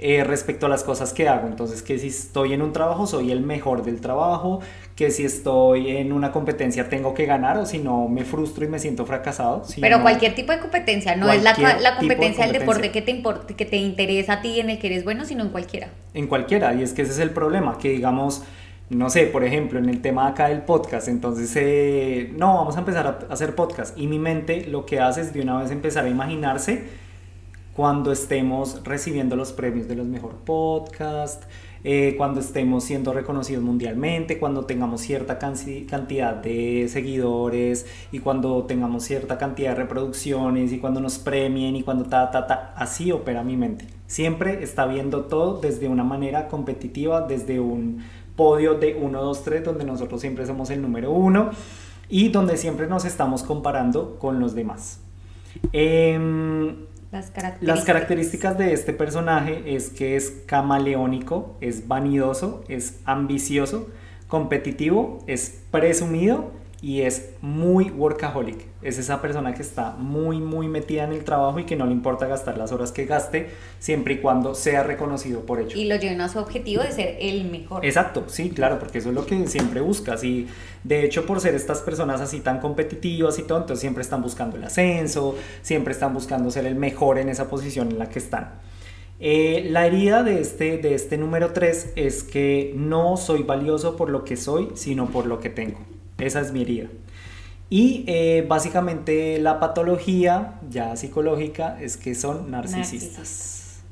eh, 0.00 0.24
respecto 0.24 0.66
a 0.66 0.68
las 0.68 0.82
cosas 0.82 1.12
que 1.12 1.28
hago. 1.28 1.46
Entonces, 1.46 1.82
que 1.82 2.00
si 2.00 2.08
estoy 2.08 2.52
en 2.52 2.62
un 2.62 2.72
trabajo, 2.72 3.06
soy 3.06 3.30
el 3.30 3.42
mejor 3.42 3.84
del 3.84 4.00
trabajo, 4.00 4.58
que 4.96 5.12
si 5.12 5.24
estoy 5.24 5.96
en 5.96 6.12
una 6.12 6.32
competencia 6.32 6.88
tengo 6.88 7.14
que 7.14 7.26
ganar 7.26 7.58
o 7.58 7.64
si 7.64 7.78
no 7.78 8.08
me 8.08 8.24
frustro 8.24 8.64
y 8.64 8.68
me 8.68 8.80
siento 8.80 9.06
fracasado. 9.06 9.64
si 9.64 9.80
Pero 9.80 9.98
no- 9.98 10.02
cualquier 10.02 10.34
tipo 10.34 10.50
de 10.50 10.58
competencia, 10.58 11.14
no 11.14 11.30
es 11.32 11.44
la, 11.44 11.54
competencia 11.96 12.44
del 12.46 12.58
deporte 12.58 12.90
que 12.90 13.02
te 13.02 13.12
importe, 13.12 13.54
que 13.54 13.66
te 13.66 13.76
interesa 13.76 14.34
a 14.34 14.42
ti 14.42 14.58
en 14.58 14.68
el 14.68 14.80
que 14.80 14.88
eres 14.88 15.04
bueno, 15.04 15.24
sino 15.24 15.44
en 15.44 15.50
cualquiera. 15.50 15.90
En 16.12 16.26
cualquiera, 16.26 16.74
y 16.74 16.82
es 16.82 16.92
que 16.92 17.02
ese 17.02 17.12
es 17.12 17.18
el 17.20 17.30
problema, 17.30 17.78
que 17.78 17.90
digamos, 17.90 18.42
no 18.92 19.10
sé, 19.10 19.26
por 19.26 19.44
ejemplo, 19.44 19.78
en 19.78 19.88
el 19.88 20.00
tema 20.00 20.28
acá 20.28 20.48
del 20.48 20.62
podcast, 20.62 21.08
entonces, 21.08 21.54
eh, 21.56 22.32
no, 22.36 22.54
vamos 22.54 22.76
a 22.76 22.80
empezar 22.80 23.06
a 23.06 23.32
hacer 23.32 23.54
podcast, 23.54 23.98
y 23.98 24.06
mi 24.06 24.18
mente 24.18 24.66
lo 24.66 24.86
que 24.86 25.00
hace 25.00 25.22
es 25.22 25.32
de 25.32 25.40
una 25.40 25.58
vez 25.60 25.70
empezar 25.70 26.04
a 26.04 26.08
imaginarse 26.08 26.84
cuando 27.74 28.12
estemos 28.12 28.82
recibiendo 28.84 29.34
los 29.34 29.52
premios 29.52 29.88
de 29.88 29.96
los 29.96 30.06
mejor 30.06 30.36
podcast, 30.44 31.44
eh, 31.84 32.14
cuando 32.16 32.38
estemos 32.40 32.84
siendo 32.84 33.12
reconocidos 33.12 33.64
mundialmente, 33.64 34.38
cuando 34.38 34.66
tengamos 34.66 35.00
cierta 35.00 35.38
cantidad 35.38 36.36
de 36.36 36.86
seguidores 36.88 37.86
y 38.12 38.20
cuando 38.20 38.64
tengamos 38.64 39.02
cierta 39.04 39.36
cantidad 39.36 39.70
de 39.70 39.76
reproducciones 39.76 40.72
y 40.72 40.78
cuando 40.78 41.00
nos 41.00 41.18
premien 41.18 41.74
y 41.74 41.82
cuando 41.82 42.04
ta, 42.04 42.30
ta, 42.30 42.46
ta, 42.46 42.74
así 42.76 43.10
opera 43.10 43.42
mi 43.42 43.56
mente. 43.56 43.86
Siempre 44.06 44.62
está 44.62 44.86
viendo 44.86 45.24
todo 45.24 45.58
desde 45.60 45.88
una 45.88 46.04
manera 46.04 46.46
competitiva, 46.46 47.22
desde 47.22 47.58
un 47.58 48.04
podio 48.36 48.74
de 48.74 48.94
1, 48.94 49.22
2, 49.22 49.44
3, 49.44 49.64
donde 49.64 49.84
nosotros 49.84 50.20
siempre 50.20 50.46
somos 50.46 50.70
el 50.70 50.82
número 50.82 51.10
uno 51.12 51.50
y 52.08 52.28
donde 52.28 52.56
siempre 52.56 52.86
nos 52.86 53.04
estamos 53.04 53.42
comparando 53.42 54.18
con 54.18 54.40
los 54.40 54.54
demás. 54.54 55.00
Em, 55.72 56.86
Las 57.10 57.30
características. 57.30 57.76
las 57.76 57.84
características 57.84 58.58
de 58.58 58.72
este 58.72 58.92
personaje 58.92 59.74
es 59.74 59.90
que 59.90 60.16
es 60.16 60.42
camaleónico, 60.46 61.56
es 61.60 61.88
vanidoso, 61.88 62.64
es 62.68 63.00
ambicioso, 63.04 63.88
competitivo, 64.28 65.18
es 65.26 65.62
presumido 65.70 66.50
y 66.82 67.02
es 67.02 67.30
muy 67.40 67.90
workaholic. 67.90 68.66
Es 68.82 68.98
esa 68.98 69.22
persona 69.22 69.54
que 69.54 69.62
está 69.62 69.92
muy, 69.92 70.40
muy 70.40 70.66
metida 70.66 71.04
en 71.04 71.12
el 71.12 71.22
trabajo 71.22 71.60
y 71.60 71.64
que 71.64 71.76
no 71.76 71.86
le 71.86 71.92
importa 71.92 72.26
gastar 72.26 72.58
las 72.58 72.72
horas 72.72 72.90
que 72.90 73.06
gaste, 73.06 73.50
siempre 73.78 74.14
y 74.14 74.18
cuando 74.18 74.56
sea 74.56 74.82
reconocido 74.82 75.46
por 75.46 75.60
ello. 75.60 75.76
Y 75.76 75.84
lo 75.84 75.94
llevan 75.94 76.20
a 76.20 76.28
su 76.28 76.40
objetivo 76.40 76.82
de 76.82 76.90
ser 76.90 77.16
el 77.20 77.44
mejor. 77.44 77.86
Exacto, 77.86 78.24
sí, 78.26 78.50
claro, 78.50 78.80
porque 78.80 78.98
eso 78.98 79.10
es 79.10 79.14
lo 79.14 79.24
que 79.24 79.46
siempre 79.46 79.80
buscas 79.80 80.24
y 80.24 80.48
de 80.82 81.04
hecho 81.04 81.24
por 81.24 81.40
ser 81.40 81.54
estas 81.54 81.80
personas 81.82 82.20
así 82.20 82.40
tan 82.40 82.58
competitivas 82.58 83.38
y 83.38 83.44
todo, 83.44 83.58
entonces 83.58 83.80
siempre 83.80 84.02
están 84.02 84.20
buscando 84.20 84.56
el 84.56 84.64
ascenso, 84.64 85.36
siempre 85.62 85.92
están 85.92 86.12
buscando 86.12 86.50
ser 86.50 86.66
el 86.66 86.74
mejor 86.74 87.18
en 87.18 87.28
esa 87.28 87.48
posición 87.48 87.92
en 87.92 88.00
la 88.00 88.08
que 88.08 88.18
están. 88.18 88.54
Eh, 89.20 89.68
la 89.70 89.86
herida 89.86 90.24
de 90.24 90.40
este, 90.40 90.78
de 90.78 90.96
este 90.96 91.16
número 91.16 91.52
3 91.52 91.92
es 91.94 92.24
que 92.24 92.74
no 92.76 93.16
soy 93.16 93.44
valioso 93.44 93.96
por 93.96 94.10
lo 94.10 94.24
que 94.24 94.36
soy, 94.36 94.70
sino 94.74 95.06
por 95.10 95.26
lo 95.26 95.38
que 95.38 95.48
tengo. 95.48 95.78
Esa 96.22 96.40
es 96.40 96.52
mi 96.52 96.62
herida. 96.62 96.88
Y 97.68 98.04
eh, 98.06 98.44
básicamente 98.46 99.38
la 99.38 99.58
patología 99.58 100.60
ya 100.68 100.94
psicológica 100.94 101.78
es 101.80 101.96
que 101.96 102.14
son 102.14 102.50
narcisistas. 102.50 103.16
Narcisistas. 103.16 103.82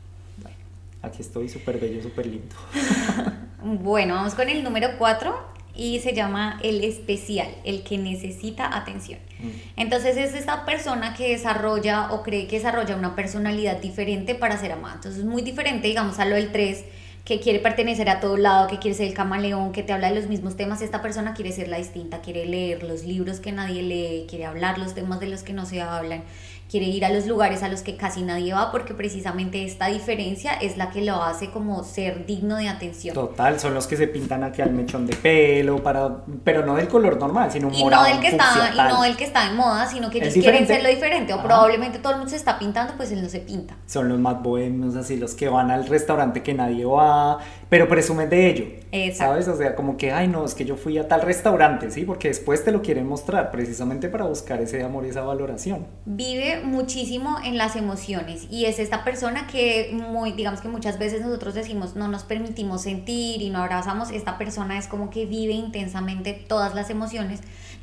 Bueno. 0.43 0.57
Aquí 1.03 1.23
estoy 1.23 1.49
súper 1.49 1.81
bello, 1.81 2.03
súper 2.03 2.27
lindo. 2.27 2.55
Bueno, 3.63 4.15
vamos 4.15 4.35
con 4.35 4.49
el 4.49 4.65
número 4.65 4.89
4 4.97 5.35
y 5.75 6.01
se 6.01 6.15
llama 6.15 6.59
el 6.63 6.83
especial, 6.83 7.49
el 7.65 7.83
que 7.83 7.99
necesita 7.99 8.75
atención. 8.75 9.19
Mm. 9.39 9.49
Entonces 9.77 10.17
es 10.17 10.35
esta 10.35 10.65
persona 10.65 11.15
que 11.15 11.29
desarrolla 11.29 12.11
o 12.13 12.23
cree 12.23 12.47
que 12.47 12.57
desarrolla 12.57 12.97
una 12.97 13.15
personalidad 13.15 13.77
diferente 13.77 14.35
para 14.35 14.57
ser 14.57 14.73
amada. 14.73 14.95
Entonces 14.95 15.21
es 15.21 15.27
muy 15.27 15.43
diferente, 15.43 15.89
digamos, 15.89 16.19
a 16.19 16.25
lo 16.25 16.37
del 16.37 16.53
3, 16.53 16.85
que 17.31 17.39
quiere 17.39 17.61
pertenecer 17.61 18.09
a 18.11 18.19
todo 18.19 18.37
lado, 18.37 18.67
que 18.67 18.81
quiere 18.81 18.97
ser 18.97 19.07
el 19.07 19.15
camaleón, 19.15 19.71
que 19.71 19.85
te 19.85 19.93
habla 19.93 20.09
de 20.09 20.17
los 20.17 20.29
mismos 20.29 20.57
temas. 20.57 20.83
Esta 20.83 21.01
persona 21.01 21.33
quiere 21.33 21.53
ser 21.53 21.69
la 21.69 21.77
distinta, 21.77 22.23
quiere 22.23 22.45
leer 22.45 22.83
los 22.83 23.05
libros 23.05 23.39
que 23.39 23.53
nadie 23.53 23.85
lee, 23.85 24.27
quiere 24.29 24.47
hablar 24.47 24.79
los 24.79 24.95
temas 24.95 25.21
de 25.21 25.29
los 25.29 25.45
que 25.45 25.53
no 25.53 25.65
se 25.65 25.81
hablan, 25.81 26.25
quiere 26.71 26.87
ir 26.87 27.05
a 27.05 27.11
los 27.11 27.27
lugares 27.27 27.63
a 27.63 27.69
los 27.69 27.83
que 27.83 27.97
casi 27.97 28.23
nadie 28.23 28.55
va, 28.55 28.71
porque 28.71 28.95
precisamente 28.95 29.65
esta 29.65 29.87
diferencia 29.87 30.53
es 30.53 30.77
la 30.77 30.91
que 30.91 31.03
lo 31.03 31.23
hace 31.23 31.51
como 31.51 31.83
ser 31.83 32.27
digno 32.27 32.57
de 32.57 32.69
atención. 32.69 33.15
Total, 33.15 33.59
son 33.59 33.75
los 33.75 33.87
que 33.87 33.97
se 33.97 34.07
pintan 34.07 34.45
aquí 34.45 34.63
al 34.63 34.71
mechón 34.71 35.07
de 35.07 35.17
pelo, 35.17 35.83
para, 35.83 36.25
pero 36.45 36.65
no 36.65 36.77
del 36.77 36.87
color 36.89 37.19
normal, 37.19 37.51
sino 37.51 37.69
un 37.69 37.75
y 37.75 37.83
morado, 37.83 38.05
no 38.05 38.09
del 38.11 38.21
que 38.21 38.29
está 38.29 38.71
y 38.73 38.77
no 38.77 39.03
del 39.03 39.17
que 39.17 39.25
está 39.25 39.49
en 39.49 39.57
moda 39.57 39.87
sino 39.87 40.11
que 40.11 40.19
ellos 40.19 40.35
quieren 40.35 40.67
ser 40.67 40.83
lo 40.83 40.89
diferente 40.89 41.33
o 41.33 41.37
Ajá. 41.37 41.47
probablemente 41.47 41.99
todo 41.99 42.13
el 42.13 42.19
mundo 42.19 42.31
se 42.31 42.37
está 42.37 42.59
pintando 42.59 42.95
pues 42.97 43.11
él 43.13 43.23
no 43.23 43.29
se 43.29 43.41
pinta 43.41 43.77
Son 43.87 44.09
los 44.09 44.19
más 44.19 44.41
bohemios, 44.43 44.95
así 44.97 45.17
los 45.17 45.35
que 45.35 45.49
van 45.49 45.71
al 45.71 45.87
restaurante 45.87 46.43
que 46.43 46.55
nadie 46.55 46.85
va, 46.85 47.39
pero 47.71 47.89
presumen 47.89 48.29
de 48.29 48.51
ello. 48.51 48.65
Exacto. 48.93 49.33
¿Sabes? 49.33 49.49
O 49.49 49.57
sea, 49.57 49.77
como 49.77 49.97
que, 49.97 50.11
ay, 50.11 50.27
no, 50.29 50.45
es 50.45 50.55
que 50.55 50.65
yo 50.65 50.77
fui 50.77 50.99
a 50.99 51.07
tal 51.09 51.23
restaurante, 51.23 51.91
¿sí? 51.91 52.03
Porque 52.05 52.29
después 52.29 52.65
te 52.65 52.73
lo 52.73 52.83
quieren 52.83 53.07
mostrar, 53.07 53.53
precisamente 53.53 54.09
para 54.09 54.25
buscar 54.25 54.61
ese 54.61 54.83
amor 54.83 55.07
y 55.07 55.11
esa 55.11 55.23
valoración. 55.23 55.87
vive 56.05 56.61
muchísimo 56.65 57.39
en 57.45 57.57
las 57.57 57.77
emociones 57.77 58.49
y 58.51 58.65
es 58.65 58.81
esta 58.81 59.05
persona 59.05 59.47
que 59.47 59.91
muy 59.93 60.33
digamos 60.33 60.61
que 60.61 60.69
muchas 60.69 60.99
veces 60.99 61.21
nosotros 61.23 61.55
decimos 61.55 61.95
no 61.95 62.09
nos 62.09 62.25
permitimos 62.25 62.83
sentir 62.83 63.43
y 63.43 63.51
no 63.51 63.63
abrazamos 63.63 64.11
esta 64.11 64.37
persona 64.39 64.77
es 64.77 64.89
como 64.89 65.11
que 65.11 65.27
vive 65.27 65.53
intensamente 65.53 66.33
todas 66.33 66.75
las 66.75 66.91
emociones 66.91 67.41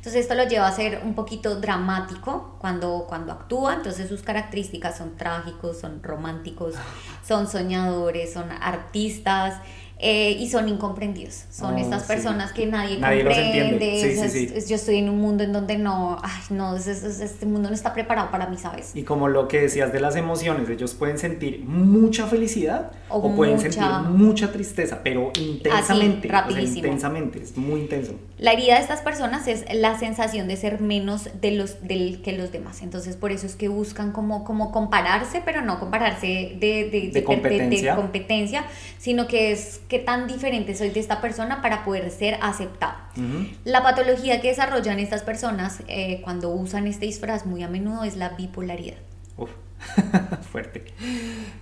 entonces 0.08 0.24
esto 0.24 0.42
lo 0.42 0.48
lleva 0.48 0.66
a 0.66 0.72
ser 0.72 1.02
un 1.04 1.14
poquito 1.14 1.60
dramático 1.60 2.56
cuando 2.60 3.04
cuando 3.06 3.32
actúa. 3.32 3.74
Entonces 3.74 4.08
sus 4.08 4.22
características 4.22 4.96
son 4.96 5.18
trágicos 5.18 5.80
son 5.80 6.02
románticos 6.02 6.76
son 7.26 7.46
soñadores 7.46 8.32
son 8.32 8.50
artistas 8.50 9.60
eh, 10.00 10.36
y 10.38 10.48
son 10.48 10.68
incomprendidos 10.68 11.44
son 11.50 11.74
Oh, 11.74 11.78
estas 11.78 12.02
sí. 12.02 12.08
personas 12.08 12.52
que 12.52 12.66
nadie, 12.66 12.98
Nadie 12.98 13.24
los 13.24 13.34
comprende 13.34 13.58
entiende. 13.68 14.00
Sí, 14.00 14.14
sí, 14.16 14.20
es- 14.24 14.32
sí. 14.32 14.52
es- 14.54 14.68
yo 14.68 14.76
estoy 14.76 14.96
en 14.98 15.08
un 15.08 15.18
mundo 15.20 15.42
en 15.42 15.52
donde 15.52 15.76
no 15.76 16.18
ay 16.22 16.40
no 16.50 16.76
es- 16.76 16.86
es- 16.86 17.02
es- 17.02 17.20
este 17.20 17.46
mundo 17.46 17.68
no 17.68 17.74
está 17.74 17.92
preparado 17.94 18.30
para 18.30 18.46
mí 18.46 18.56
sabes 18.56 18.92
Y 18.94 19.02
como 19.02 19.26
lo 19.28 19.48
que 19.48 19.60
decías 19.60 19.92
de 19.92 19.98
las 20.00 20.14
emociones, 20.14 20.68
ellos 20.70 20.94
pueden 20.94 21.18
sentir 21.18 21.64
mucha 21.64 22.26
felicidad 22.28 22.92
o, 23.08 23.16
O 23.18 23.34
pueden 23.34 23.56
mucha- 23.56 23.72
sentir 23.72 23.90
mucha 24.10 24.52
tristeza, 24.52 25.00
pero 25.02 25.32
intensamente. 25.40 26.28
o 26.28 26.30
sea, 26.30 26.40
rapidísimo. 26.42 26.76
intensamente, 26.86 27.42
es 27.42 27.56
muy 27.56 27.80
intenso. 27.80 28.12
La 28.38 28.52
herida 28.52 28.76
de 28.76 28.82
estas 28.82 29.00
personas 29.00 29.48
es 29.48 29.64
la 29.74 29.98
sensación 29.98 30.46
de 30.46 30.56
ser 30.56 30.80
menos 30.80 31.28
de 31.40 31.50
los, 31.52 31.82
del, 31.86 32.22
que 32.22 32.32
los 32.32 32.52
demás. 32.52 32.82
Entonces, 32.82 33.16
por 33.16 33.32
eso 33.32 33.46
es 33.46 33.56
que 33.56 33.66
buscan 33.68 34.12
como, 34.12 34.44
como 34.44 34.70
compararse, 34.70 35.42
pero 35.44 35.60
no 35.62 35.80
compararse 35.80 36.56
de, 36.60 36.88
de, 36.88 37.10
De 37.12 37.24
competencia. 37.24 37.96
competencia, 37.96 38.64
sino 38.98 39.26
que 39.26 39.50
es 39.50 39.80
qué 39.88 39.98
tan 39.98 40.26
diferente 40.26 40.74
soy 40.74 40.90
de 40.90 41.00
esta 41.00 41.20
persona 41.20 41.62
para 41.62 41.84
poder 41.84 42.10
ser 42.10 42.38
aceptado. 42.40 42.94
La 43.64 43.82
patología 43.82 44.40
que 44.40 44.48
desarrollan 44.48 45.00
estas 45.00 45.22
personas 45.22 45.82
eh, 45.88 46.20
cuando 46.22 46.50
usan 46.50 46.86
este 46.86 47.06
disfraz 47.06 47.46
muy 47.46 47.62
a 47.62 47.68
menudo 47.68 48.04
es 48.04 48.16
la 48.16 48.30
bipolaridad. 48.30 48.98
Uf, 49.36 49.50
fuerte. 50.52 50.84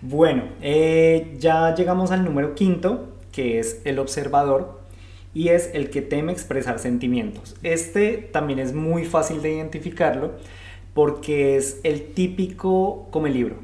Bueno, 0.02 0.44
eh, 0.60 1.36
ya 1.38 1.74
llegamos 1.74 2.10
al 2.10 2.24
número 2.24 2.54
quinto, 2.54 3.16
que 3.32 3.58
es 3.58 3.80
el 3.84 3.98
observador, 3.98 4.80
y 5.32 5.48
es 5.48 5.70
el 5.72 5.90
que 5.90 6.02
teme 6.02 6.32
expresar 6.32 6.78
sentimientos. 6.78 7.56
Este 7.62 8.16
también 8.16 8.58
es 8.58 8.72
muy 8.72 9.04
fácil 9.04 9.42
de 9.42 9.52
identificarlo 9.52 10.32
porque 10.94 11.56
es 11.56 11.78
el 11.84 12.14
típico 12.14 13.08
come 13.10 13.30
libro. 13.30 13.56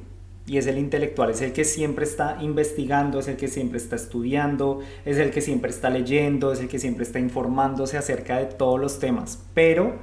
Y 0.53 0.59
es 0.59 0.67
el 0.67 0.77
intelectual, 0.77 1.31
es 1.31 1.41
el 1.41 1.55
que 1.55 1.65
siempre 1.65 2.05
está 2.05 2.37
investigando, 2.43 3.21
es 3.21 3.29
el 3.29 3.37
que 3.39 3.49
siempre 3.49 3.79
está 3.79 3.97
estudiando, 3.97 4.81
es 5.07 5.17
el 5.17 5.31
que 5.31 5.41
siempre 5.41 5.71
está 5.71 5.89
leyendo, 5.89 6.53
es 6.53 6.61
el 6.61 6.69
que 6.69 6.79
siempre 6.79 7.05
está 7.05 7.19
informándose 7.19 7.97
acerca 7.97 8.37
de 8.37 8.45
todos 8.45 8.79
los 8.79 8.99
temas, 8.99 9.43
pero 9.55 9.95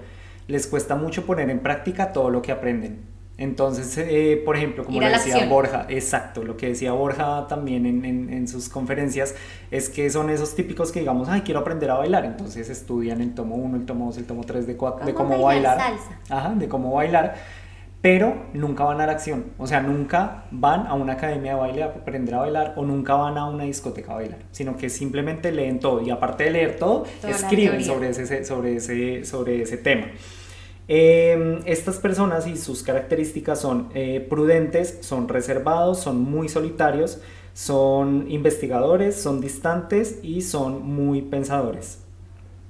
les 0.47 0.65
cuesta 0.65 0.95
mucho 0.95 1.23
poner 1.27 1.51
en 1.51 1.59
práctica 1.59 2.11
todo 2.13 2.31
lo 2.31 2.41
que 2.41 2.51
aprenden. 2.51 3.01
Entonces, 3.37 3.95
eh, 3.97 4.41
por 4.43 4.57
ejemplo, 4.57 4.83
como 4.83 4.99
lo 4.99 5.07
decía 5.07 5.35
acción. 5.35 5.49
Borja, 5.49 5.85
exacto, 5.87 6.43
lo 6.43 6.57
que 6.57 6.67
decía 6.69 6.91
Borja 6.91 7.45
también 7.47 7.85
en, 7.85 8.03
en- 8.03 8.29
en 8.33 8.47
sus 8.49 8.67
conferencias 8.67 9.33
es 9.71 9.87
que 9.89 10.09
son 10.09 10.29
esos 10.29 10.55
típicos 10.55 10.91
que 10.91 10.99
digamos, 10.99 11.29
ay, 11.29 11.41
quiero 11.41 11.61
aprender 11.61 11.89
a 11.91 11.93
bailar, 11.93 12.25
entonces 12.25 12.69
estudian 12.69 13.21
el 13.21 13.33
tomo 13.35 13.55
1, 13.55 13.77
el 13.77 13.85
tomo 13.85 14.07
2, 14.07 14.17
el 14.17 14.25
tomo 14.25 14.43
3 14.43 14.65
de, 14.67 14.73
de 14.73 14.77
¿Cómo 14.77 15.13
cómo 15.13 15.43
bailar 15.43 15.77
bailar, 15.77 15.99
salsa? 15.99 16.19
Ajá, 16.35 16.53
de 16.55 16.67
cómo 16.67 16.91
bailar, 16.95 17.35
pero 18.01 18.45
nunca 18.53 18.85
van 18.85 19.01
a 19.01 19.05
la 19.05 19.11
acción. 19.11 19.47
O 19.57 19.67
sea, 19.67 19.81
nunca 19.81 20.45
van 20.51 20.87
a 20.87 20.93
una 20.93 21.13
academia 21.13 21.53
de 21.53 21.59
baile 21.59 21.83
a 21.83 21.87
aprender 21.87 22.33
a 22.35 22.39
bailar 22.39 22.73
o 22.77 22.85
nunca 22.85 23.15
van 23.15 23.37
a 23.37 23.45
una 23.45 23.65
discoteca 23.65 24.13
a 24.13 24.15
bailar, 24.15 24.39
sino 24.51 24.77
que 24.77 24.89
simplemente 24.89 25.51
leen 25.51 25.79
todo 25.79 26.01
y 26.01 26.09
aparte 26.09 26.45
de 26.45 26.51
leer 26.51 26.77
todo, 26.77 27.05
escriben 27.27 27.83
sobre 27.83 28.09
ese, 28.09 28.45
sobre, 28.45 28.77
ese, 28.77 29.25
sobre 29.25 29.61
ese 29.61 29.77
tema. 29.77 30.07
Em, 30.87 31.59
estas 31.65 31.97
personas 31.97 32.47
y 32.47 32.57
sus 32.57 32.81
características 32.81 33.59
son 33.61 33.89
eh, 33.93 34.25
prudentes, 34.27 34.99
son 35.01 35.27
reservados, 35.27 35.99
son 35.99 36.21
muy 36.21 36.49
solitarios, 36.49 37.21
son 37.53 38.25
investigadores, 38.31 39.15
son 39.21 39.41
distantes 39.41 40.19
y 40.23 40.41
son 40.41 40.81
muy 40.81 41.21
pensadores. 41.21 41.99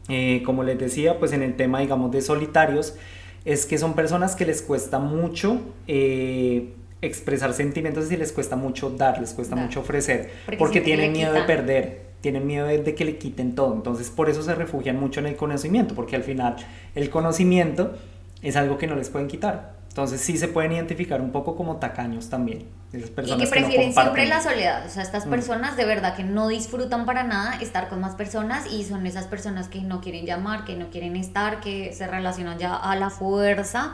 Eh, 0.10 0.42
como 0.44 0.64
les 0.64 0.80
decía, 0.80 1.20
pues 1.20 1.32
en 1.34 1.44
el 1.44 1.56
tema, 1.56 1.80
digamos, 1.80 2.12
de 2.12 2.22
solitarios, 2.22 2.96
es 3.46 3.66
que 3.66 3.78
son 3.78 3.94
personas 3.94 4.36
que 4.36 4.46
les 4.46 4.62
cuesta 4.62 5.00
mucho 5.00 5.62
eh, 5.88 6.74
expresar 7.02 7.54
sentimientos 7.54 8.12
y 8.12 8.18
les 8.18 8.32
cuesta 8.32 8.56
mucho 8.56 8.90
dar, 8.90 9.20
les 9.20 9.34
cuesta 9.34 9.56
mucho 9.56 9.80
ofrecer, 9.82 10.32
porque, 10.58 10.82
tienen 10.82 11.14
miedo 11.14 11.34
de 11.34 11.44
perder, 11.44 12.02
tienen 12.22 12.46
miedo 12.46 12.68
de, 12.68 12.96
que 12.96 13.06
le 13.06 13.18
quiten 13.18 13.56
todo. 13.56 13.74
Entonces 13.74 14.10
por 14.10 14.30
eso 14.30 14.44
se 14.44 14.54
refugian 14.56 15.00
mucho 15.00 15.20
en 15.20 15.28
el 15.28 15.36
conocimiento, 15.36 15.96
porque 15.96 16.16
al 16.16 16.24
final 16.24 16.58
el 16.96 17.10
conocimiento 17.10 17.96
es 18.42 18.56
algo 18.56 18.78
que 18.78 18.88
no 18.88 18.96
les 18.96 19.10
pueden 19.10 19.28
quitar. 19.28 19.79
Entonces 19.90 20.22
sí 20.22 20.38
se 20.38 20.48
pueden 20.48 20.72
identificar 20.72 21.20
un 21.20 21.32
poco 21.32 21.56
como 21.56 21.78
tacaños 21.78 22.30
también. 22.30 22.68
Esas 22.94 23.10
personas 23.10 23.42
y 23.42 23.44
que 23.44 23.50
prefieren 23.50 23.94
siempre 23.94 24.26
la 24.28 24.42
soledad. 24.42 24.86
O 24.86 24.90
sea, 24.90 25.04
estas 25.04 25.26
mm. 25.26 25.30
personas 25.30 25.78
de 25.78 25.86
verdad 25.86 26.16
que 26.16 26.24
no 26.24 26.48
disfrutan 26.48 27.06
para 27.06 27.24
nada 27.24 27.56
estar 27.60 27.90
con 27.90 28.00
más 28.00 28.16
personas 28.16 28.72
y 28.72 28.84
son 28.84 29.06
esas 29.06 29.28
personas 29.28 29.68
que 29.68 29.82
no 29.82 30.00
quieren 30.00 30.26
llamar, 30.26 30.64
que 30.64 30.76
no 30.76 30.90
quieren 30.90 31.16
estar, 31.16 31.60
que 31.60 31.92
se 31.94 32.08
relacionan 32.08 32.58
ya 32.58 32.76
a 32.76 32.96
la 32.96 33.10
fuerza 33.10 33.94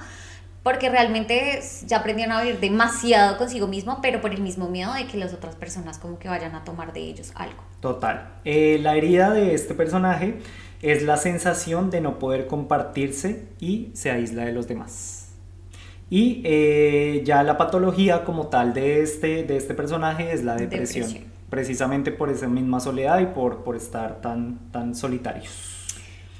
porque 0.65 0.89
realmente 0.89 1.61
ya 1.85 1.97
aprendieron 1.97 2.35
a 2.35 2.41
vivir 2.41 2.59
demasiado 2.59 3.37
consigo 3.37 3.67
mismo, 3.67 3.99
pero 4.01 4.19
por 4.19 4.33
el 4.33 4.41
mismo 4.41 4.67
miedo 4.67 4.91
de 4.95 5.05
que 5.05 5.15
las 5.15 5.31
otras 5.31 5.55
personas 5.55 5.99
como 5.99 6.17
que 6.17 6.27
vayan 6.27 6.55
a 6.55 6.63
tomar 6.63 6.91
de 6.91 7.01
ellos 7.01 7.31
algo. 7.35 7.63
Total. 7.81 8.29
Eh, 8.45 8.79
la 8.81 8.95
herida 8.95 9.31
de 9.31 9.53
este 9.53 9.75
personaje 9.75 10.39
es 10.81 11.03
la 11.03 11.17
sensación 11.17 11.91
de 11.91 12.01
no 12.01 12.17
poder 12.17 12.47
compartirse 12.47 13.47
y 13.59 13.91
se 13.93 14.09
aísla 14.09 14.43
de 14.43 14.53
los 14.53 14.67
demás. 14.67 15.24
Y 16.09 16.41
eh, 16.45 17.23
ya 17.25 17.43
la 17.43 17.57
patología 17.57 18.23
como 18.23 18.47
tal 18.47 18.73
de 18.73 19.01
este, 19.01 19.43
de 19.43 19.57
este 19.57 19.73
personaje 19.73 20.33
es 20.33 20.43
la 20.43 20.55
depresión, 20.55 21.09
precisamente 21.49 22.11
por 22.11 22.29
esa 22.29 22.47
misma 22.47 22.79
soledad 22.79 23.19
y 23.19 23.25
por, 23.27 23.63
por 23.63 23.75
estar 23.75 24.21
tan, 24.21 24.59
tan 24.71 24.93
solitarios. 24.93 25.75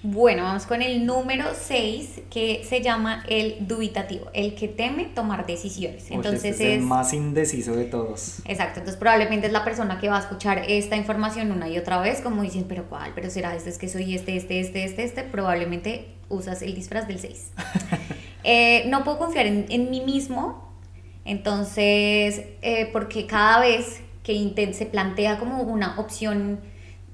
Bueno, 0.07 0.43
vamos 0.43 0.67
con 0.67 0.83
el 0.83 1.03
número 1.03 1.45
6 1.59 2.21
que 2.29 2.63
se 2.63 2.81
llama 2.81 3.23
el 3.27 3.67
dubitativo, 3.67 4.27
el 4.33 4.53
que 4.53 4.67
teme 4.67 5.05
tomar 5.05 5.47
decisiones. 5.47 6.11
Entonces 6.11 6.51
este 6.51 6.73
es, 6.73 6.79
el 6.79 6.85
más 6.85 7.11
indeciso 7.11 7.75
de 7.75 7.85
todos. 7.85 8.41
Exacto, 8.45 8.81
entonces 8.81 8.97
probablemente 8.97 9.47
es 9.47 9.53
la 9.53 9.63
persona 9.63 9.99
que 9.99 10.07
va 10.07 10.17
a 10.17 10.19
escuchar 10.19 10.59
esta 10.67 10.95
información 10.95 11.51
una 11.51 11.69
y 11.69 11.79
otra 11.79 11.99
vez, 11.99 12.21
como 12.21 12.43
dicen, 12.43 12.65
pero 12.69 12.85
¿cuál? 12.87 13.13
Pero 13.15 13.31
será 13.31 13.55
este, 13.55 13.71
es 13.71 13.79
que 13.79 13.89
soy 13.89 14.13
este, 14.13 14.37
este, 14.37 14.59
este, 14.59 14.83
este, 14.83 15.03
este. 15.05 15.23
Probablemente 15.23 16.05
usas 16.29 16.61
el 16.61 16.75
disfraz 16.75 17.07
del 17.07 17.17
6. 17.17 17.51
Eh, 18.47 18.83
no 18.89 19.03
puedo 19.03 19.17
confiar 19.17 19.47
en, 19.47 19.89
mí 19.89 20.01
mismo, 20.01 20.71
entonces, 21.25 22.43
eh, 22.61 22.89
porque 22.93 23.25
cada 23.25 23.59
vez 23.59 24.01
que 24.21 24.71
se 24.71 24.85
plantea 24.85 25.39
como 25.39 25.63
una 25.63 25.99
opción, 25.99 26.59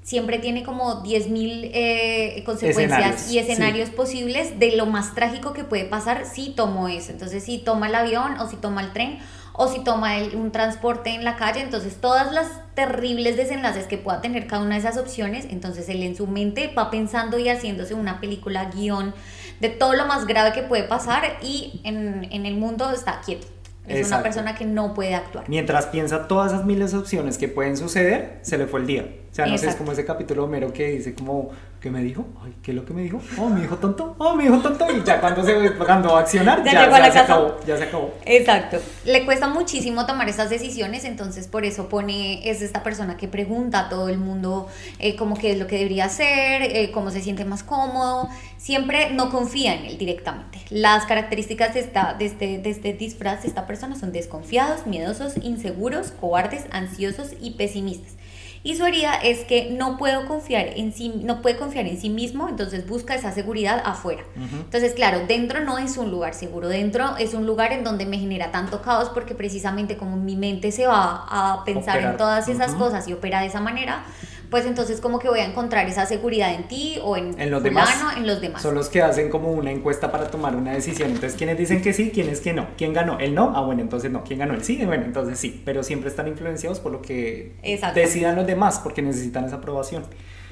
siempre 0.04 0.40
tiene 0.40 0.64
como 0.64 1.04
10.000 1.04 1.72
eh, 1.74 2.44
consecuencias 2.46 3.32
y 3.32 3.40
escenarios 3.40 3.90
posibles 3.92 4.60
de 4.60 4.76
lo 4.76 4.88
más 4.88 5.16
trágico 5.16 5.54
que 5.54 5.64
puede 5.64 5.86
pasar 5.86 6.26
si 6.26 6.50
tomo 6.50 6.90
eso. 6.90 7.14
Entonces, 7.14 7.46
si 7.46 7.60
toma 7.60 7.88
el 7.88 7.96
avión 7.96 8.38
o 8.38 8.50
si 8.50 8.58
toma 8.58 8.82
el 8.82 8.92
tren 8.92 9.20
o 9.54 9.70
si 9.70 9.80
toma 9.86 10.18
un 10.34 10.52
transporte 10.52 11.12
en 11.12 11.24
la 11.24 11.38
calle, 11.38 11.62
entonces 11.62 11.96
todas 12.02 12.34
las 12.34 12.48
terribles 12.74 13.38
desenlaces 13.38 13.86
que 13.86 13.98
pueda 13.98 14.20
tener 14.20 14.48
cada 14.48 14.64
una 14.64 14.76
de 14.76 14.82
esas 14.82 14.98
opciones, 14.98 15.46
entonces 15.50 15.88
él 15.88 16.04
en 16.04 16.18
su 16.18 16.28
mente 16.28 16.74
va 16.78 16.92
pensando 16.92 17.40
y 17.40 17.48
haciéndose 17.48 17.94
una 17.94 18.20
película 18.20 18.66
guion 18.66 19.14
de 19.62 19.70
todo 19.70 19.94
lo 19.94 20.06
más 20.08 20.26
grave 20.26 20.52
que 20.52 20.64
puede 20.64 20.84
pasar 20.84 21.38
y 21.42 21.80
en, 21.84 22.28
en 22.32 22.46
el 22.46 22.56
mundo 22.56 22.92
está 22.92 23.22
quieto. 23.22 23.48
Es 23.88 24.08
una 24.08 24.24
persona 24.24 24.56
que 24.56 24.66
no 24.66 24.94
puede 24.94 25.16
actuar. 25.16 25.46
Mientras 25.48 25.88
piensa 25.88 26.28
todas 26.28 26.54
esas 26.54 26.66
miles 26.66 26.92
de 26.92 27.00
opciones 27.00 27.38
que 27.38 27.48
pueden 27.48 27.78
suceder, 27.78 28.40
se 28.42 28.58
le 28.58 28.68
fue 28.68 28.80
el 28.80 28.88
día. 28.88 29.06
O 29.32 29.34
sea, 29.34 29.46
no 29.46 29.58
sé, 29.58 29.70
es 29.70 29.76
como 29.76 29.92
ese 29.92 30.06
capítulo 30.06 30.46
Homero 30.46 30.72
que 30.72 30.90
dice 30.90 31.14
como, 31.14 31.50
¿qué 31.82 31.90
me 31.90 32.02
dijo? 32.04 32.28
Ay, 32.44 32.54
¿qué 32.62 32.72
es 32.72 32.78
lo 32.78 32.86
que 32.86 32.94
me 32.94 33.02
dijo? 33.02 33.20
Oh, 33.40 33.50
mi 33.50 33.64
hijo 33.64 33.76
tonto, 33.78 34.16
oh, 34.20 34.36
mi 34.36 34.46
hijo 34.46 34.60
tonto. 34.60 34.86
Y 34.92 35.04
ya 35.04 35.20
cuando 35.20 35.44
se 35.44 35.74
cuando 35.74 36.10
va 36.14 36.20
a 36.20 36.22
accionar, 36.22 36.64
ya, 36.64 36.74
ya, 36.74 37.12
se 37.12 37.20
acabó, 37.20 37.58
ya 37.66 37.76
se 37.76 37.84
acabó. 37.86 38.14
Exacto. 38.24 38.78
Le 39.04 39.26
cuesta 39.26 39.48
muchísimo 39.48 40.06
tomar 40.06 40.30
esas 40.30 40.52
decisiones, 40.52 41.04
entonces 41.06 41.48
por 41.48 41.66
eso 41.66 41.90
pone, 41.90 42.48
es 42.48 42.62
esta 42.62 42.84
persona 42.84 43.18
que 43.18 43.28
pregunta 43.28 43.80
a 43.80 43.90
todo 43.90 44.10
el 44.10 44.20
mundo 44.20 44.68
eh, 45.00 45.16
como 45.16 45.36
qué 45.36 45.54
es 45.54 45.60
lo 45.60 45.66
que 45.66 45.78
debería 45.78 46.06
hacer, 46.06 46.62
eh, 46.62 46.92
cómo 46.94 47.10
se 47.10 47.20
siente 47.20 47.46
más 47.46 47.64
cómodo. 47.64 48.30
Siempre 48.58 49.10
no 49.10 49.32
confía 49.32 49.74
en 49.74 49.86
él 49.86 49.98
directamente. 49.98 50.60
Las 50.70 51.06
características 51.06 51.74
de, 51.74 51.80
esta, 51.80 52.14
de, 52.14 52.26
este, 52.26 52.60
de 52.60 52.70
este 52.70 52.94
disfraz 52.94 53.42
de 53.42 53.48
esta 53.48 53.66
persona 53.66 53.96
son 53.96 54.12
desconfiados, 54.12 54.86
miedosos, 54.86 55.34
inseguros, 55.42 56.12
cobardes, 56.12 56.66
ansiosos 56.70 57.30
y 57.42 57.52
pesimistas. 57.52 58.21
Y 58.64 58.76
su 58.76 58.86
herida 58.86 59.16
es 59.16 59.40
que 59.40 59.72
no 59.72 59.98
puedo 59.98 60.28
confiar 60.28 60.68
en 60.76 60.94
sí, 60.94 61.12
no 61.24 61.42
puede 61.42 61.58
confiar 61.58 61.88
en 61.88 62.00
sí 62.00 62.10
mismo, 62.10 62.48
entonces 62.48 62.88
busca 62.88 63.16
esa 63.16 63.32
seguridad 63.32 63.82
afuera. 63.84 64.24
Entonces, 64.36 64.94
claro, 64.94 65.26
dentro 65.28 65.62
no 65.62 65.80
es 65.80 65.98
un 65.98 66.12
lugar 66.12 66.34
seguro, 66.34 66.68
dentro 66.68 67.18
es 67.18 67.34
un 67.34 67.46
lugar 67.48 67.72
en 67.74 67.84
donde 67.84 68.06
me 68.06 68.20
genera 68.20 68.52
tanto 68.52 68.82
caos 68.82 69.10
porque 69.10 69.34
precisamente 69.34 69.98
como 69.98 70.16
mi 70.16 70.36
mente 70.36 70.72
se 70.72 70.86
va 70.86 71.26
a 71.28 71.64
pensar 71.66 72.00
en 72.02 72.18
todas 72.18 72.48
esas 72.48 72.74
cosas 72.76 73.08
y 73.08 73.14
opera 73.14 73.42
de 73.42 73.48
esa 73.48 73.62
manera, 73.62 74.04
pues 74.52 74.66
entonces 74.66 75.00
como 75.00 75.18
que 75.18 75.30
voy 75.30 75.40
a 75.40 75.46
encontrar 75.46 75.88
esa 75.88 76.06
seguridad 76.06 76.54
en 76.54 76.68
ti 76.68 77.00
o 77.02 77.16
en, 77.16 77.50
los 77.50 77.64
demás. 77.64 77.90
en 78.18 78.28
los 78.28 78.42
demás. 78.42 78.62
Son 78.62 78.76
los 78.76 78.90
que 78.90 79.02
hacen 79.02 79.30
como 79.30 79.50
una 79.50 79.72
encuesta 79.72 80.12
para 80.12 80.30
tomar 80.30 80.58
una 80.58 80.74
decisión. 80.74 81.10
Entonces, 81.10 81.38
¿quiénes 81.38 81.58
dicen 81.58 81.82
que 81.82 81.94
sí? 81.94 82.12
¿Quiénes 82.14 82.42
que 82.42 82.52
no? 82.52 82.68
¿Quién 82.78 82.92
ganó? 82.92 83.18
¿El 83.18 83.34
no? 83.34 83.54
Ah, 83.56 83.62
bueno, 83.62 83.82
entonces 83.82 84.12
no. 84.12 84.26
¿Quién 84.26 84.40
ganó? 84.40 84.54
¿El 84.54 84.66
sí? 84.66 84.84
Bueno, 84.86 85.06
entonces 85.06 85.40
sí. 85.40 85.62
Pero 85.64 85.84
siempre 85.84 86.10
están 86.10 86.28
influenciados 86.28 86.82
por 86.82 86.92
lo 86.92 87.02
que 87.02 87.54
decidan 87.96 88.36
los 88.36 88.46
demás 88.46 88.82
porque 88.84 89.02
necesitan 89.02 89.46
esa 89.46 89.56
aprobación. 89.56 90.04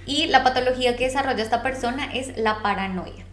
Y 0.05 0.27
la 0.27 0.45
patología 0.45 0.95
que 0.95 1.03
desarrolla 1.03 1.43
esta 1.43 1.61
persona 1.61 2.09
es 2.13 2.37
la 2.37 2.61
paranoia. 2.63 3.25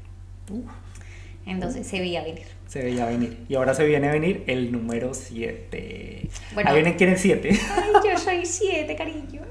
Entonces 1.46 1.86
se 1.86 2.00
veía 2.00 2.24
venir. 2.24 2.55
Se 2.66 2.82
veía 2.82 3.06
venir. 3.06 3.44
Y 3.48 3.54
ahora 3.54 3.74
se 3.74 3.86
viene 3.86 4.08
a 4.08 4.12
venir 4.12 4.44
el 4.46 4.72
número 4.72 5.14
7. 5.14 6.28
Bueno, 6.54 6.70
Ahí 6.70 6.76
viene 6.76 6.96
quién 6.96 7.10
es 7.10 7.20
7. 7.20 7.48
Ay, 7.50 8.10
yo 8.10 8.18
soy 8.18 8.44
7, 8.44 8.96
cariño. 8.96 9.42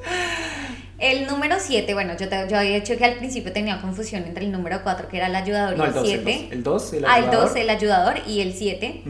El 0.97 1.27
número 1.27 1.55
7, 1.59 1.93
bueno, 1.93 2.15
yo, 2.17 2.27
yo 2.49 2.57
había 2.57 2.75
dicho 2.75 2.97
que 2.97 3.05
al 3.05 3.15
principio 3.15 3.51
tenía 3.51 3.81
confusión 3.81 4.23
entre 4.23 4.45
el 4.45 4.51
número 4.51 4.81
4, 4.81 5.09
que 5.09 5.17
era 5.17 5.27
el 5.27 5.35
ayudador, 5.35 5.77
y 5.77 5.81
el 5.81 6.05
7. 6.05 6.47
El 6.51 6.63
2, 6.63 6.93
el, 6.93 7.05
ayudador. 7.05 7.29
Ah, 7.29 7.37
el 7.37 7.47
2, 7.47 7.55
el 7.55 7.69
ayudador, 7.69 8.15
y 8.27 8.41
el 8.41 8.53
7. 8.53 9.01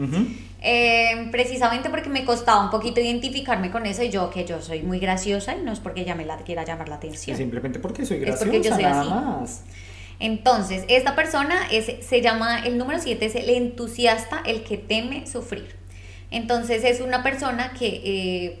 Eh, 0.62 1.28
precisamente 1.30 1.90
porque 1.90 2.08
me 2.08 2.24
costaba 2.24 2.64
un 2.64 2.70
poquito 2.70 3.00
identificarme 3.00 3.70
con 3.70 3.86
eso 3.86 4.02
y 4.02 4.08
yo 4.08 4.30
que 4.30 4.44
yo 4.44 4.60
soy 4.60 4.82
muy 4.82 4.98
graciosa 4.98 5.54
y 5.54 5.62
no 5.62 5.72
es 5.72 5.78
porque 5.78 6.04
ya 6.04 6.16
me 6.16 6.24
la 6.24 6.38
quiera 6.38 6.64
llamar 6.64 6.88
la 6.88 6.96
atención. 6.96 7.36
simplemente 7.36 7.78
porque 7.78 8.04
soy 8.04 8.18
graciosa, 8.18 8.44
es 8.44 8.50
porque 8.50 8.68
yo 8.68 8.74
soy 8.74 8.82
nada 8.82 9.00
así. 9.00 9.10
más. 9.10 9.62
Entonces, 10.18 10.84
esta 10.88 11.14
persona 11.14 11.54
es, 11.70 12.04
se 12.06 12.20
llama, 12.22 12.60
el 12.60 12.78
número 12.78 12.98
7 13.00 13.24
es 13.24 13.34
el 13.34 13.50
entusiasta, 13.50 14.42
el 14.46 14.64
que 14.64 14.78
teme 14.78 15.26
sufrir. 15.26 15.76
Entonces 16.30 16.82
es 16.84 17.00
una 17.00 17.22
persona 17.22 17.72
que 17.72 18.02
eh, 18.04 18.58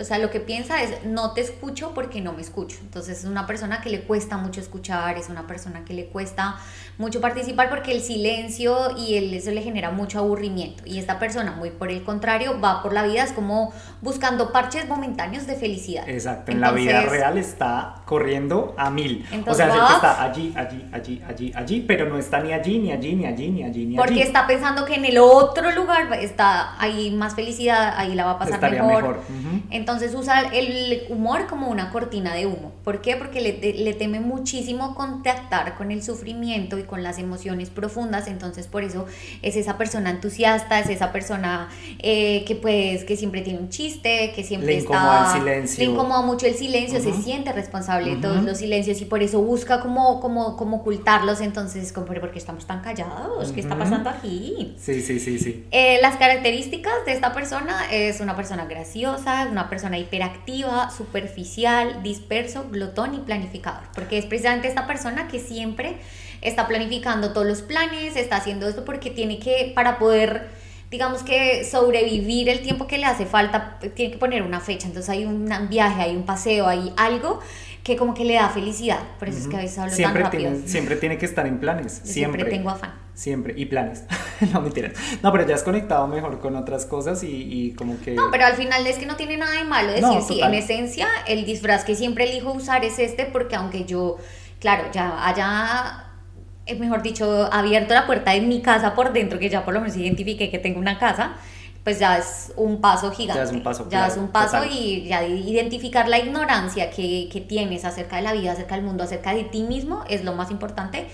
o 0.00 0.04
sea, 0.04 0.18
lo 0.18 0.30
que 0.30 0.40
piensa 0.40 0.82
es, 0.82 1.04
no 1.04 1.32
te 1.32 1.40
escucho 1.40 1.92
porque 1.94 2.20
no 2.20 2.32
me 2.32 2.40
escucho. 2.40 2.78
Entonces 2.80 3.18
es 3.18 3.24
una 3.24 3.46
persona 3.46 3.80
que 3.80 3.90
le 3.90 4.02
cuesta 4.02 4.36
mucho 4.36 4.60
escuchar, 4.60 5.18
es 5.18 5.28
una 5.28 5.46
persona 5.46 5.84
que 5.84 5.94
le 5.94 6.06
cuesta 6.06 6.56
mucho 6.98 7.20
participar 7.20 7.68
porque 7.68 7.92
el 7.92 8.00
silencio 8.00 8.96
y 8.96 9.16
el, 9.16 9.34
eso 9.34 9.50
le 9.50 9.62
genera 9.62 9.90
mucho 9.90 10.18
aburrimiento. 10.18 10.84
Y 10.86 10.98
esta 10.98 11.18
persona, 11.18 11.52
muy 11.52 11.70
por 11.70 11.90
el 11.90 12.02
contrario, 12.02 12.60
va 12.60 12.82
por 12.82 12.92
la 12.92 13.02
vida, 13.02 13.24
es 13.24 13.32
como 13.32 13.72
buscando 14.00 14.52
parches 14.52 14.88
momentáneos 14.88 15.46
de 15.46 15.56
felicidad. 15.56 16.08
Exacto, 16.08 16.52
en 16.52 16.60
la 16.60 16.72
vida 16.72 17.02
real 17.02 17.36
está 17.36 17.99
corriendo 18.10 18.74
a 18.76 18.90
mil. 18.90 19.24
o 19.46 19.54
sea, 19.54 19.68
es 19.68 19.74
el 19.74 19.80
que 19.86 19.94
está 19.94 20.22
allí, 20.24 20.52
allí, 20.56 20.84
allí, 20.90 21.22
allí, 21.28 21.52
allí, 21.54 21.84
pero 21.86 22.08
no 22.08 22.18
está 22.18 22.40
ni 22.40 22.52
allí, 22.52 22.80
ni 22.80 22.90
allí, 22.90 23.14
ni 23.14 23.24
allí, 23.24 23.50
ni 23.50 23.62
allí, 23.62 23.86
ni 23.86 23.96
allí. 23.96 23.96
Porque 23.96 24.22
está 24.22 24.48
pensando 24.48 24.84
que 24.84 24.96
en 24.96 25.04
el 25.04 25.18
otro 25.18 25.70
lugar 25.70 26.12
está 26.14 26.74
ahí 26.80 27.12
más 27.12 27.36
felicidad, 27.36 27.94
ahí 27.96 28.16
la 28.16 28.24
va 28.24 28.32
a 28.32 28.38
pasar 28.40 28.68
mejor. 28.68 29.20
Entonces 29.70 30.12
usa 30.16 30.40
el 30.52 31.04
humor 31.08 31.46
como 31.46 31.68
una 31.68 31.90
cortina 31.90 32.34
de 32.34 32.46
humo. 32.46 32.72
¿Por 32.82 33.00
qué? 33.00 33.14
Porque 33.14 33.40
le, 33.40 33.74
le, 33.74 33.94
teme 33.94 34.18
muchísimo 34.18 34.96
contactar 34.96 35.76
con 35.76 35.92
el 35.92 36.02
sufrimiento 36.02 36.78
y 36.78 36.82
con 36.82 37.04
las 37.04 37.20
emociones 37.20 37.70
profundas. 37.70 38.26
Entonces 38.26 38.66
por 38.66 38.82
eso 38.82 39.06
es 39.42 39.54
esa 39.54 39.78
persona 39.78 40.10
entusiasta, 40.10 40.80
es 40.80 40.88
esa 40.88 41.12
persona 41.12 41.68
eh, 42.00 42.44
que 42.44 42.56
pues 42.56 43.04
que 43.04 43.16
siempre 43.16 43.42
tiene 43.42 43.60
un 43.60 43.68
chiste, 43.68 44.32
que 44.34 44.42
siempre 44.42 44.74
le 44.74 44.80
incomoda 44.80 45.32
el 45.32 45.40
silencio. 45.40 45.84
Le 45.84 45.92
incomoda 45.92 46.22
mucho 46.22 46.46
el 46.46 46.56
silencio, 46.56 47.00
se 47.00 47.12
siente 47.12 47.52
responsable 47.52 47.99
vulnerable, 48.00 48.22
todos 48.22 48.44
los 48.44 48.58
silencios 48.58 49.00
y 49.00 49.04
por 49.04 49.22
eso 49.22 49.40
busca 49.40 49.80
como, 49.80 50.20
como, 50.20 50.56
como 50.56 50.78
ocultarlos. 50.78 51.40
Entonces, 51.40 51.92
como, 51.92 52.06
¿por 52.06 52.30
qué 52.30 52.38
estamos 52.38 52.66
tan 52.66 52.80
callados? 52.80 53.52
¿Qué 53.52 53.60
está 53.60 53.76
pasando 53.76 54.10
aquí? 54.10 54.74
Sí, 54.78 55.00
sí, 55.02 55.18
sí, 55.18 55.38
sí. 55.38 55.66
Eh, 55.70 55.98
las 56.02 56.16
características 56.16 57.04
de 57.06 57.12
esta 57.12 57.32
persona 57.32 57.90
es 57.90 58.20
una 58.20 58.36
persona 58.36 58.66
graciosa, 58.66 59.46
una 59.50 59.68
persona 59.68 59.98
hiperactiva, 59.98 60.90
superficial, 60.90 62.02
disperso, 62.02 62.66
glotón 62.70 63.14
y 63.14 63.18
planificador. 63.18 63.82
Porque 63.94 64.18
es 64.18 64.26
precisamente 64.26 64.68
esta 64.68 64.86
persona 64.86 65.28
que 65.28 65.38
siempre 65.38 65.96
está 66.42 66.66
planificando 66.66 67.32
todos 67.32 67.46
los 67.46 67.62
planes, 67.62 68.16
está 68.16 68.36
haciendo 68.36 68.68
esto 68.68 68.84
porque 68.84 69.10
tiene 69.10 69.38
que, 69.38 69.72
para 69.74 69.98
poder 69.98 70.60
digamos 70.90 71.22
que 71.22 71.64
sobrevivir 71.64 72.48
el 72.48 72.60
tiempo 72.60 72.86
que 72.86 72.98
le 72.98 73.06
hace 73.06 73.24
falta, 73.24 73.78
tiene 73.94 74.12
que 74.12 74.18
poner 74.18 74.42
una 74.42 74.60
fecha. 74.60 74.88
Entonces 74.88 75.08
hay 75.08 75.24
un 75.24 75.48
viaje, 75.68 76.02
hay 76.02 76.16
un 76.16 76.24
paseo, 76.24 76.66
hay 76.66 76.92
algo 76.96 77.40
que 77.82 77.96
como 77.96 78.14
que 78.14 78.24
le 78.24 78.34
da 78.34 78.48
felicidad. 78.48 79.00
Por 79.18 79.28
eso 79.28 79.38
es 79.38 79.48
que 79.48 79.56
a 79.56 79.60
veces 79.60 79.78
hablo 79.78 79.94
siempre 79.94 80.22
tan 80.22 80.32
rápido. 80.32 80.50
Tiene, 80.52 80.68
siempre 80.68 80.96
tiene 80.96 81.18
que 81.18 81.26
estar 81.26 81.46
en 81.46 81.58
planes. 81.58 81.92
Siempre. 81.92 82.12
siempre 82.12 82.44
tengo 82.44 82.70
afán. 82.70 82.92
Siempre. 83.14 83.54
Y 83.56 83.66
planes. 83.66 84.04
no, 84.52 84.60
mentiras. 84.60 84.92
No, 85.22 85.32
pero 85.32 85.46
ya 85.46 85.54
has 85.54 85.62
conectado 85.62 86.06
mejor 86.06 86.38
con 86.40 86.56
otras 86.56 86.86
cosas 86.86 87.22
y, 87.22 87.28
y, 87.28 87.72
como 87.72 88.00
que... 88.00 88.12
No, 88.12 88.30
pero 88.30 88.46
al 88.46 88.54
final 88.54 88.86
es 88.86 88.98
que 88.98 89.06
no 89.06 89.16
tiene 89.16 89.36
nada 89.36 89.52
de 89.52 89.64
malo 89.64 89.92
decir, 89.92 90.22
sí, 90.26 90.40
en 90.40 90.54
esencia 90.54 91.08
el 91.26 91.44
disfraz 91.44 91.84
que 91.84 91.94
siempre 91.94 92.30
elijo 92.30 92.52
usar 92.52 92.84
es 92.84 92.98
este 92.98 93.26
porque 93.26 93.56
aunque 93.56 93.84
yo, 93.84 94.16
claro, 94.58 94.84
ya 94.92 95.26
haya 95.26 96.10
eh, 96.66 96.78
mejor 96.78 97.02
dicho, 97.02 97.48
abierto 97.52 97.94
la 97.94 98.06
puerta 98.06 98.32
de 98.32 98.42
mi 98.42 98.62
casa 98.62 98.94
por 98.94 99.12
dentro, 99.12 99.38
que 99.38 99.48
ya 99.48 99.64
por 99.64 99.74
lo 99.74 99.80
menos 99.80 99.96
identifique 99.96 100.50
que 100.50 100.58
tengo 100.58 100.78
una 100.78 100.98
casa, 100.98 101.36
pues 101.84 101.98
ya 101.98 102.18
es 102.18 102.52
un 102.56 102.80
paso 102.80 103.10
gigante. 103.10 103.40
Ya 103.40 103.44
es 103.44 103.52
un 103.52 103.62
paso. 103.62 103.88
Ya 103.88 104.06
es 104.06 104.16
un 104.16 104.28
paso 104.28 104.64
y 104.70 105.06
ya 105.06 105.26
identificar 105.26 106.08
la 106.08 106.18
ignorancia 106.18 106.90
que, 106.90 107.28
que, 107.32 107.40
tienes 107.40 107.84
acerca 107.84 108.16
de 108.16 108.22
la 108.22 108.32
vida, 108.32 108.52
acerca 108.52 108.74
del 108.74 108.84
mundo, 108.84 109.04
acerca 109.04 109.34
de 109.34 109.44
ti 109.44 109.62
mismo 109.62 110.04
es 110.08 110.24
lo 110.24 110.34
más 110.34 110.50
importante. 110.50 111.06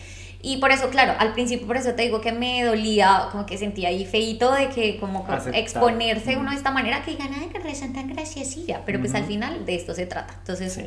Y 0.42 0.59
por 0.59 0.70
eso, 0.70 0.90
claro, 0.90 1.14
al 1.18 1.33
principio 1.33 1.66
por 1.66 1.76
eso 1.76 1.94
te 1.94 2.02
digo 2.02 2.20
que 2.20 2.31
me 2.31 2.62
dolía, 2.62 3.29
como 3.33 3.46
que 3.46 3.59
sentía 3.59 3.88
ahí 3.88 4.05
feito 4.05 4.52
de 4.52 4.68
que 4.68 4.98
como 4.98 5.26
exponerse 5.52 6.37
uno 6.37 6.50
de 6.50 6.57
esta 6.57 6.70
manera 6.70 7.02
que 7.02 7.12
digan, 7.12 7.31
ay, 7.37 7.48
que 7.48 7.74
son 7.74 7.92
tan 7.92 8.07
graciosilla, 8.09 8.83
pero 8.87 9.00
pues 9.00 9.14
al 9.14 9.24
final 9.24 9.66
de 9.66 9.74
esto 9.74 9.94
se 9.94 10.07
trata. 10.07 10.35
Entonces, 10.38 10.87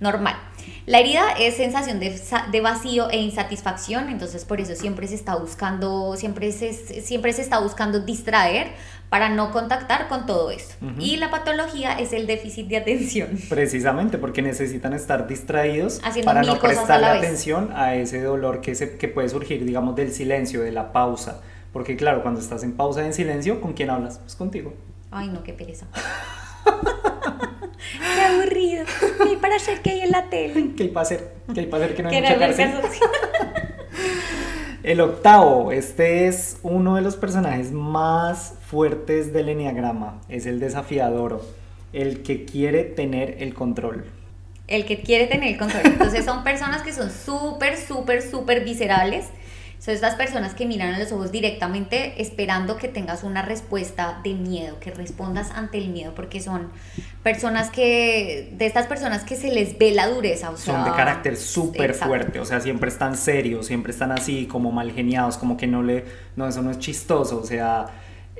normal. 0.00 0.36
La 0.86 1.00
herida 1.00 1.32
es 1.38 1.56
sensación 1.56 1.98
de, 1.98 2.60
vacío 2.60 3.10
e 3.10 3.16
insatisfacción, 3.18 4.10
entonces 4.10 4.44
por 4.44 4.60
eso 4.60 4.74
siempre 4.74 5.08
se 5.08 5.14
está 5.14 5.34
buscando, 5.34 6.14
siempre 6.16 6.52
se, 6.52 6.72
siempre 7.02 7.32
se 7.32 7.42
está 7.42 7.58
buscando 7.58 8.00
distraer 8.00 8.72
para 9.14 9.28
no 9.28 9.52
contactar 9.52 10.08
con 10.08 10.26
todo 10.26 10.50
esto. 10.50 10.74
Y 10.98 11.18
la 11.18 11.30
patología 11.30 11.92
es 11.92 12.12
el 12.12 12.26
déficit 12.26 12.66
de 12.66 12.78
atención. 12.78 13.38
Precisamente, 13.48 14.18
porque 14.18 14.42
necesitan 14.42 14.92
estar 14.92 15.28
distraídos 15.28 16.00
para 16.24 16.42
no 16.42 16.58
prestarle 16.58 17.06
atención 17.06 17.70
a 17.76 17.94
ese 17.94 18.20
dolor 18.20 18.60
que, 18.60 18.74
se, 18.74 18.96
que 18.96 19.06
puede 19.06 19.28
surgir, 19.28 19.64
digamos, 19.64 19.94
del 19.94 20.10
silencio, 20.10 20.62
de 20.62 20.72
la 20.72 20.90
pausa. 20.90 21.40
Porque 21.72 21.94
claro, 21.94 22.22
cuando 22.22 22.40
estás 22.40 22.64
en 22.64 22.72
pausa 22.72 23.02
y 23.02 23.06
en 23.06 23.14
silencio, 23.14 23.60
¿con 23.60 23.74
quién 23.74 23.90
hablas? 23.90 24.18
Pues 24.18 24.34
contigo. 24.34 24.74
Ay, 25.12 25.28
no, 25.28 25.44
qué 25.44 25.52
pereza. 25.52 25.86
Qué 28.00 28.20
aburrido. 28.20 28.84
¿Y 29.30 29.36
para 29.36 29.56
hacer 29.56 29.80
qué 29.80 29.90
hay 29.90 30.00
en 30.00 30.10
la 30.10 30.28
tele? 30.28 30.72
¿Qué 30.76 30.84
hay 30.84 30.88
para 30.88 31.02
hacer? 31.02 31.34
¿Qué 31.54 31.60
hay 31.60 31.66
para 31.66 31.84
hacer 31.84 31.96
que 31.96 32.02
no 32.02 32.08
hay 32.08 32.20
mucha? 32.20 32.36
El 34.84 35.00
octavo, 35.00 35.72
este 35.72 36.26
es 36.26 36.58
uno 36.62 36.96
de 36.96 37.00
los 37.00 37.16
personajes 37.16 37.72
más 37.72 38.52
fuertes 38.66 39.32
del 39.32 39.48
enneagrama. 39.48 40.20
Es 40.28 40.44
el 40.44 40.60
desafiador, 40.60 41.42
el 41.94 42.22
que 42.22 42.44
quiere 42.44 42.84
tener 42.84 43.42
el 43.42 43.54
control. 43.54 44.04
El 44.68 44.84
que 44.84 45.00
quiere 45.00 45.26
tener 45.26 45.54
el 45.54 45.58
control. 45.58 45.86
Entonces 45.86 46.26
son 46.26 46.44
personas 46.44 46.82
que 46.82 46.92
son 46.92 47.10
súper, 47.10 47.78
súper, 47.78 48.20
súper 48.20 48.62
viscerales 48.62 49.28
son 49.84 49.92
estas 49.92 50.14
personas 50.14 50.54
que 50.54 50.64
miran 50.64 50.94
a 50.94 50.98
los 50.98 51.12
ojos 51.12 51.30
directamente 51.30 52.14
esperando 52.22 52.78
que 52.78 52.88
tengas 52.88 53.22
una 53.22 53.42
respuesta 53.42 54.18
de 54.24 54.32
miedo, 54.32 54.80
que 54.80 54.90
respondas 54.90 55.50
ante 55.50 55.76
el 55.76 55.90
miedo, 55.90 56.14
porque 56.14 56.40
son 56.40 56.70
personas 57.22 57.68
que, 57.68 58.50
de 58.52 58.64
estas 58.64 58.86
personas 58.86 59.24
que 59.24 59.36
se 59.36 59.52
les 59.52 59.76
ve 59.76 59.90
la 59.90 60.08
dureza. 60.08 60.48
O 60.48 60.56
sea, 60.56 60.74
son 60.74 60.84
de 60.86 60.96
carácter 60.96 61.36
súper 61.36 61.92
fuerte, 61.92 62.40
o 62.40 62.46
sea, 62.46 62.60
siempre 62.60 62.88
están 62.88 63.14
serios, 63.14 63.66
siempre 63.66 63.92
están 63.92 64.10
así 64.10 64.46
como 64.46 64.72
mal 64.72 64.90
geniados, 64.90 65.36
como 65.36 65.58
que 65.58 65.66
no 65.66 65.82
le, 65.82 66.06
no, 66.34 66.48
eso 66.48 66.62
no 66.62 66.70
es 66.70 66.78
chistoso, 66.78 67.38
o 67.38 67.44
sea... 67.44 67.84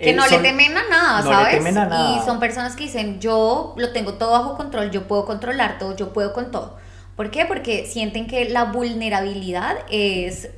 Que 0.00 0.14
no 0.14 0.26
le 0.26 0.38
temen 0.38 0.74
a 0.78 0.88
nada, 0.88 1.22
¿sabes? 1.22 1.62
Y 1.62 2.24
son 2.24 2.40
personas 2.40 2.74
que 2.74 2.84
dicen, 2.84 3.20
yo 3.20 3.74
lo 3.76 3.92
tengo 3.92 4.14
todo 4.14 4.30
bajo 4.30 4.56
control, 4.56 4.90
yo 4.90 5.06
puedo 5.06 5.26
controlar 5.26 5.78
todo, 5.78 5.94
yo 5.94 6.14
puedo 6.14 6.32
con 6.32 6.50
todo. 6.50 6.78
¿Por 7.16 7.30
qué? 7.30 7.44
Porque 7.44 7.84
sienten 7.86 8.26
que 8.26 8.48
la 8.48 8.64
vulnerabilidad 8.64 9.76
es 9.90 10.48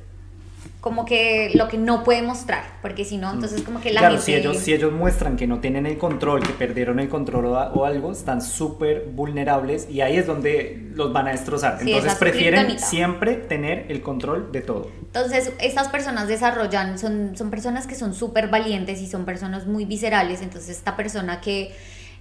como 0.79 1.05
que 1.05 1.51
lo 1.55 1.67
que 1.67 1.77
no 1.77 2.03
puede 2.03 2.21
mostrar, 2.21 2.63
porque 2.81 3.03
si 3.03 3.17
no, 3.17 3.33
entonces 3.33 3.61
como 3.63 3.81
que 3.81 3.91
la 3.91 3.99
claro, 3.99 4.19
si 4.19 4.35
ellos, 4.35 4.57
si 4.57 4.73
ellos 4.73 4.93
muestran 4.93 5.35
que 5.35 5.47
no 5.47 5.59
tienen 5.59 5.87
el 5.87 5.97
control, 5.97 6.43
que 6.43 6.53
perdieron 6.53 6.99
el 6.99 7.09
control 7.09 7.45
o, 7.45 7.85
algo, 7.85 8.11
están 8.11 8.41
súper 8.41 9.07
vulnerables 9.11 9.89
y 9.89 10.01
ahí 10.01 10.17
es 10.17 10.27
donde 10.27 10.89
los 10.93 11.11
van 11.11 11.27
a 11.27 11.31
destrozar. 11.31 11.79
entonces 11.81 12.15
prefieren 12.15 12.79
siempre 12.79 13.33
tener 13.35 13.87
el 13.89 14.01
control 14.01 14.51
de 14.51 14.61
todo. 14.61 14.91
Entonces 15.01 15.51
estas 15.59 15.87
personas 15.87 16.27
desarrollan, 16.27 16.99
son, 16.99 17.35
son 17.35 17.49
personas 17.49 17.87
que 17.87 17.95
son 17.95 18.13
súper 18.13 18.47
valientes 18.47 19.01
y 19.01 19.07
son 19.07 19.25
personas 19.25 19.65
muy 19.65 19.85
viscerales, 19.85 20.41
entonces 20.41 20.77
esta 20.77 20.95
persona 20.95 21.41
que... 21.41 21.75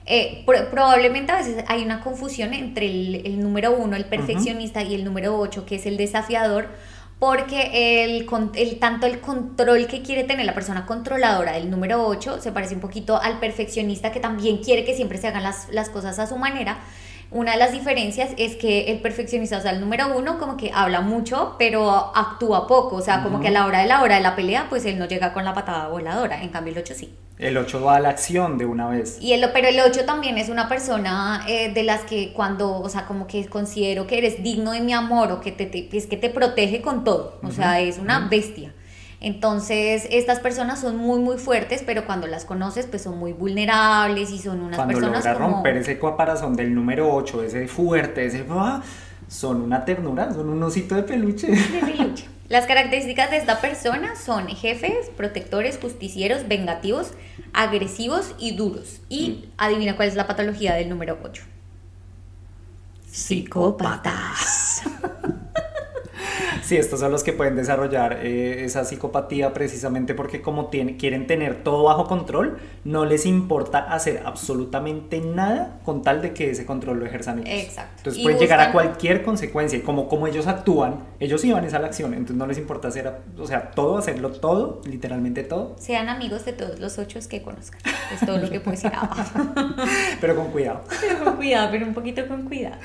Eh, 0.08 0.44
probablemente 0.70 1.32
a 1.32 1.38
veces 1.38 1.64
hay 1.66 1.82
una 1.82 2.00
confusión 2.00 2.54
entre 2.54 2.86
el, 2.86 3.40
número 3.40 3.72
uno, 3.72 3.96
el 3.96 4.04
perfeccionista, 4.04 4.84
y 4.84 4.94
el 4.94 5.04
número 5.04 5.36
ocho, 5.36 5.66
que 5.66 5.74
es 5.74 5.86
el 5.86 5.96
desafiador, 5.96 6.68
porque 7.18 8.04
el, 8.04 8.28
el, 8.54 8.78
tanto 8.78 9.06
el 9.06 9.20
control 9.20 9.86
que 9.86 10.02
quiere 10.02 10.24
tener 10.24 10.44
la 10.44 10.54
persona 10.54 10.84
controladora 10.84 11.52
del 11.52 11.70
número 11.70 12.06
8 12.06 12.42
se 12.42 12.52
parece 12.52 12.74
un 12.74 12.80
poquito 12.80 13.20
al 13.20 13.40
perfeccionista 13.40 14.12
que 14.12 14.20
también 14.20 14.58
quiere 14.58 14.84
que 14.84 14.94
siempre 14.94 15.18
se 15.18 15.28
hagan 15.28 15.42
las, 15.42 15.68
las 15.70 15.88
cosas 15.88 16.18
a 16.18 16.26
su 16.26 16.36
manera. 16.36 16.78
Una 17.30 17.52
de 17.52 17.58
las 17.58 17.72
diferencias 17.72 18.30
es 18.38 18.56
que 18.56 18.92
el 18.92 19.00
perfeccionista, 19.00 19.58
o 19.58 19.60
sea, 19.60 19.72
el 19.72 19.80
número 19.80 20.16
uno 20.16 20.38
como 20.38 20.56
que 20.56 20.70
habla 20.72 21.00
mucho, 21.00 21.56
pero 21.58 22.12
actúa 22.14 22.66
poco, 22.66 22.96
o 22.96 23.02
sea, 23.02 23.22
como 23.22 23.40
que 23.40 23.48
a 23.48 23.50
la 23.50 23.66
hora 23.66 23.80
de 23.80 23.86
la 23.86 24.02
hora 24.02 24.16
de 24.16 24.22
la 24.22 24.36
pelea, 24.36 24.66
pues 24.68 24.84
él 24.84 24.98
no 24.98 25.06
llega 25.06 25.32
con 25.32 25.44
la 25.44 25.52
patada 25.52 25.88
voladora, 25.88 26.42
en 26.42 26.50
cambio 26.50 26.72
el 26.72 26.78
8 26.78 26.94
sí. 26.96 27.14
El 27.38 27.58
8 27.58 27.82
va 27.82 27.96
a 27.96 28.00
la 28.00 28.08
acción 28.08 28.56
de 28.56 28.64
una 28.64 28.88
vez. 28.88 29.18
Y 29.20 29.32
el, 29.34 29.50
pero 29.52 29.68
el 29.68 29.78
8 29.78 30.06
también 30.06 30.38
es 30.38 30.48
una 30.48 30.68
persona 30.68 31.44
eh, 31.46 31.70
de 31.72 31.82
las 31.82 32.02
que 32.02 32.32
cuando, 32.32 32.80
o 32.80 32.88
sea, 32.88 33.04
como 33.04 33.26
que 33.26 33.44
considero 33.46 34.06
que 34.06 34.18
eres 34.18 34.42
digno 34.42 34.72
de 34.72 34.80
mi 34.80 34.94
amor 34.94 35.32
o 35.32 35.40
que 35.40 35.52
te, 35.52 35.88
es 35.92 36.06
que 36.06 36.16
te 36.16 36.30
protege 36.30 36.80
con 36.80 37.04
todo. 37.04 37.38
O 37.42 37.50
sea, 37.50 37.80
es 37.80 37.98
una 37.98 38.28
bestia. 38.28 38.72
Entonces, 39.20 40.06
estas 40.10 40.40
personas 40.40 40.80
son 40.80 40.96
muy, 40.96 41.20
muy 41.20 41.38
fuertes, 41.38 41.82
pero 41.84 42.04
cuando 42.04 42.26
las 42.26 42.44
conoces, 42.44 42.86
pues 42.86 43.02
son 43.02 43.18
muy 43.18 43.32
vulnerables 43.32 44.30
y 44.30 44.38
son 44.38 44.60
unas 44.60 44.86
personas 44.86 45.24
logra 45.24 45.34
romper 45.34 45.78
ese 45.78 45.98
caparazón 45.98 46.54
del 46.54 46.74
número 46.74 47.12
8, 47.12 47.42
ese 47.42 47.68
fuerte, 47.68 48.26
ese... 48.26 48.44
¡ah! 48.50 48.82
Son 49.28 49.60
una 49.60 49.84
ternura, 49.84 50.32
son 50.32 50.50
un 50.50 50.62
osito 50.62 50.94
de 50.94 51.02
peluche. 51.02 51.48
De 51.48 51.80
peluche. 51.80 52.28
Las 52.48 52.66
características 52.66 53.30
de 53.32 53.38
esta 53.38 53.60
persona 53.60 54.14
son 54.14 54.46
jefes, 54.46 55.10
protectores, 55.16 55.78
justicieros, 55.80 56.46
vengativos, 56.46 57.10
agresivos 57.52 58.36
y 58.38 58.54
duros. 58.54 59.00
Y 59.08 59.30
mm. 59.30 59.52
adivina 59.58 59.96
cuál 59.96 60.08
es 60.08 60.14
la 60.14 60.28
patología 60.28 60.74
del 60.74 60.88
número 60.88 61.18
8. 61.24 61.42
Psicópatas. 63.10 64.82
Sí, 66.66 66.76
estos 66.76 67.00
son 67.00 67.12
los 67.12 67.22
que 67.22 67.32
pueden 67.32 67.56
desarrollar 67.56 68.18
eh, 68.22 68.64
esa 68.64 68.84
psicopatía 68.84 69.52
precisamente 69.52 70.14
porque 70.14 70.42
como 70.42 70.68
quieren 70.68 71.26
tener 71.26 71.62
todo 71.62 71.84
bajo 71.84 72.06
control, 72.06 72.58
no 72.84 73.04
les 73.04 73.24
importa 73.26 73.78
hacer 73.78 74.22
absolutamente 74.24 75.20
nada 75.20 75.78
con 75.84 76.02
tal 76.02 76.22
de 76.22 76.32
que 76.32 76.50
ese 76.50 76.66
control 76.66 76.98
lo 76.98 77.06
ejerzan 77.06 77.46
ellos. 77.46 77.64
Exacto. 77.64 77.94
Entonces 77.98 78.22
pueden 78.22 78.38
llegar 78.38 78.60
a 78.60 78.72
cualquier 78.72 79.22
consecuencia 79.22 79.78
y 79.78 79.82
como, 79.82 80.08
como 80.08 80.26
ellos 80.26 80.46
actúan, 80.46 81.04
ellos 81.20 81.44
iban 81.44 81.64
a 81.64 81.66
esa 81.68 81.78
la 81.78 81.86
acción, 81.86 82.12
entonces 82.14 82.36
no 82.36 82.46
les 82.46 82.58
importa 82.58 82.88
hacer, 82.88 83.12
o 83.38 83.46
sea, 83.46 83.70
todo, 83.70 83.98
hacerlo 83.98 84.32
todo, 84.32 84.80
literalmente 84.84 85.44
todo. 85.44 85.76
Sean 85.78 86.08
amigos 86.08 86.44
de 86.44 86.52
todos 86.52 86.80
los 86.80 86.98
ocho 86.98 87.16
que 87.28 87.40
conozcan. 87.40 87.80
Es 88.12 88.20
todo 88.26 88.36
lo 88.38 88.50
que 88.50 88.60
puedo 88.60 88.72
decir. 88.72 88.92
pero 90.20 90.36
con 90.36 90.48
cuidado. 90.48 90.82
Pero 91.00 91.24
con 91.24 91.36
cuidado, 91.36 91.68
pero 91.70 91.86
un 91.86 91.94
poquito 91.94 92.26
con 92.28 92.42
cuidado. 92.42 92.76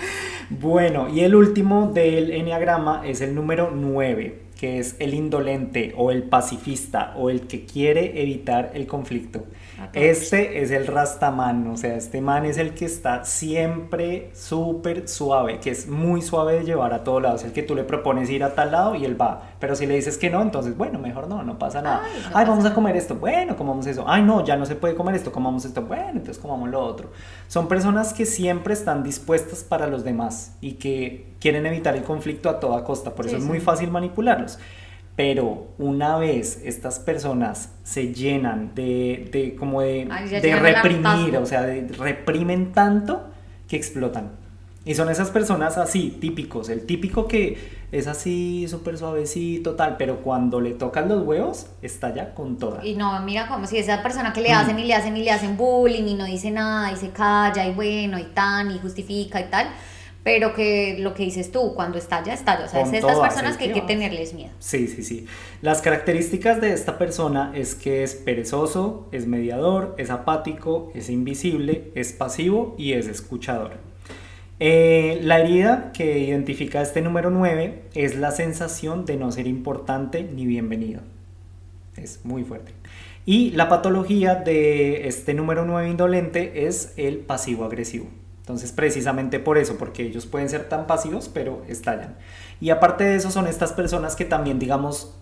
Bueno, 0.50 1.10
y 1.10 1.22
el 1.22 1.36
último 1.36 1.91
del 1.94 2.32
enneagrama 2.32 3.02
es 3.06 3.22
el 3.22 3.36
número 3.36 3.70
9, 3.71 4.39
que 4.60 4.79
es 4.79 4.95
el 4.99 5.13
indolente 5.13 5.93
o 5.97 6.12
el 6.12 6.23
pacifista 6.23 7.13
o 7.17 7.29
el 7.29 7.47
que 7.47 7.65
quiere 7.65 8.21
evitar 8.21 8.71
el 8.73 8.88
conflicto. 8.88 9.45
Ah, 9.82 9.89
este 9.94 10.62
es 10.62 10.70
el 10.70 10.86
rastaman, 10.86 11.65
o 11.67 11.76
sea, 11.76 11.96
este 11.96 12.22
man 12.22 12.46
es 12.46 12.60
el 12.60 12.76
que 12.76 12.86
está 12.86 13.26
siempre 13.26 14.30
súper 14.36 15.08
suave, 15.08 15.60
que 15.60 15.72
es 15.72 15.88
muy 15.88 16.22
suave 16.22 16.60
de 16.60 16.65
llevar 16.65 16.94
a 16.94 17.04
todos 17.04 17.20
lados, 17.20 17.44
el 17.44 17.52
que 17.52 17.63
tú 17.63 17.74
le 17.74 17.84
propones 17.84 18.30
ir 18.30 18.44
a 18.44 18.54
tal 18.54 18.72
lado 18.72 18.94
y 18.94 19.06
él 19.06 19.20
va, 19.20 19.41
Pero 19.60 19.76
si 19.76 19.88
le 19.88 19.96
dices 19.96 20.20
que 20.20 20.30
no, 20.30 20.44
entonces, 20.44 20.78
bueno, 20.78 21.00
mejor 21.00 21.28
no, 21.28 21.41
no 21.41 21.58
pasa 21.58 21.82
nada. 21.82 22.04
Ay, 22.32 22.46
vamos 22.46 22.63
a 22.65 22.76
comer 22.76 22.96
esto. 22.96 23.15
Bueno, 23.15 23.58
comamos 23.58 23.88
eso. 23.88 24.06
Ay, 24.08 24.22
no, 24.22 24.46
ya 24.46 24.56
no 24.56 24.67
se 24.67 24.76
puede 24.76 24.94
comer 24.94 25.15
esto, 25.15 25.32
comamos 25.32 25.65
esto. 25.65 25.82
Bueno, 25.82 26.12
entonces 26.12 26.38
comamos 26.38 26.70
lo 26.70 26.80
otro. 26.80 27.12
Son 27.48 27.67
personas 27.67 28.13
que 28.13 28.28
siempre 28.28 28.74
están 28.74 29.02
dispuestas 29.02 29.63
para 29.63 29.88
los 29.88 30.04
demás 30.04 30.56
y 30.62 30.74
que 30.74 31.34
quieren 31.39 31.65
evitar 31.65 31.96
el 31.96 32.04
conflicto 32.04 32.50
a 32.50 32.60
toda 32.60 32.84
costa. 32.84 33.15
Por 33.15 33.26
eso 33.26 33.38
es 33.38 33.44
muy 33.44 33.60
fácil 33.60 33.89
manipularlos. 33.89 34.60
Pero 35.15 35.67
una 35.78 36.17
vez 36.17 36.62
estas 36.63 37.00
personas 37.00 37.69
se 37.84 38.13
llenan 38.13 38.74
de, 38.76 39.30
de 39.32 39.56
como 39.56 39.82
de, 39.82 40.08
de 40.41 40.56
reprimir, 40.56 41.38
o 41.38 41.45
sea, 41.45 41.63
de, 41.63 41.88
reprimen 41.88 42.71
tanto 42.71 43.28
que 43.67 43.76
explotan. 43.76 44.32
Y 44.84 44.95
son 44.95 45.10
esas 45.10 45.30
personas 45.30 45.78
así, 45.78 46.17
típicos. 46.19 46.69
El 46.69 46.88
típico 46.88 47.28
que 47.28 47.82
es 47.91 48.08
así, 48.08 48.67
súper 48.67 48.97
suavecito, 48.97 49.76
tal, 49.76 49.97
pero 49.97 50.21
cuando 50.21 50.60
le 50.60 50.71
tocan 50.71 51.08
los 51.08 51.24
huevos, 51.24 51.67
está 51.84 52.15
ya 52.15 52.34
con 52.34 52.58
toda. 52.58 52.84
Y 52.84 52.95
no, 52.95 53.19
mira 53.21 53.47
como 53.47 53.67
si 53.67 53.78
esa 53.78 54.02
persona 54.02 54.34
que 54.34 54.41
le 54.41 54.52
hacen 54.52 54.80
y 54.80 54.86
le 54.86 54.95
hacen 54.95 55.15
y 55.17 55.24
le 55.24 55.32
hacen 55.32 55.56
bullying 55.56 56.08
y 56.08 56.15
no 56.15 56.26
dice 56.26 56.50
nada 56.50 56.91
y 56.91 56.95
se 56.95 57.10
calla 57.10 57.67
y 57.67 57.74
bueno 57.74 58.17
y 58.17 58.24
tan 58.24 58.71
y 58.71 58.80
justifica 58.80 59.39
y 59.39 59.50
tal 59.50 59.67
pero 60.23 60.53
que 60.53 60.97
lo 60.99 61.13
que 61.13 61.23
dices 61.23 61.51
tú, 61.51 61.73
cuando 61.73 61.97
estalla, 61.97 62.34
estalla. 62.34 62.65
O 62.65 62.69
sea, 62.69 62.81
es 62.81 62.93
estas 62.93 63.19
personas 63.19 63.57
que 63.57 63.65
hay 63.65 63.73
que 63.73 63.81
tenerles 63.81 64.34
miedo. 64.34 64.51
Sí, 64.60 64.88
sí, 64.88 65.03
sí. 65.03 65.25
Las 65.62 65.81
características 65.81 66.62
de 66.62 66.73
esta 66.73 66.97
persona 66.97 67.51
es 67.55 67.73
que 67.73 68.03
es 68.03 68.13
perezoso, 68.13 69.07
es 69.12 69.25
mediador, 69.25 69.95
es 69.97 70.12
apático, 70.12 70.91
es 70.93 71.10
invisible, 71.10 71.91
es 71.95 72.13
pasivo 72.13 72.75
y 72.77 72.93
es 72.93 73.07
escuchador. 73.07 73.71
Eh, 74.60 75.19
la 75.23 75.39
herida 75.39 75.91
que 75.91 76.19
identifica 76.19 76.84
este 76.84 77.01
número 77.01 77.31
9 77.31 77.81
es 77.95 78.15
la 78.15 78.29
sensación 78.29 79.05
de 79.05 79.17
no 79.17 79.31
ser 79.31 79.47
importante 79.47 80.23
ni 80.23 80.45
bienvenido. 80.45 81.01
Es 81.97 82.23
muy 82.23 82.43
fuerte. 82.43 82.73
Y 83.25 83.51
la 83.51 83.69
patología 83.69 84.36
de 84.36 85.07
este 85.07 85.34
número 85.34 85.65
9 85.65 85.89
indolente 85.89 86.67
es 86.67 86.93
el 86.97 87.17
pasivo 87.17 87.65
agresivo. 87.65 88.07
Entonces, 88.51 88.73
precisamente 88.73 89.39
por 89.39 89.57
eso, 89.57 89.77
porque 89.77 90.03
ellos 90.03 90.25
pueden 90.25 90.49
ser 90.49 90.67
tan 90.67 90.87
pasivos, 90.87 91.29
pero 91.33 91.63
estallan. 91.69 92.17
Y 92.59 92.69
aparte 92.69 93.05
de 93.05 93.15
eso, 93.15 93.31
son 93.31 93.47
estas 93.47 93.71
personas 93.71 94.17
que 94.17 94.25
también, 94.25 94.59
digamos, 94.59 95.15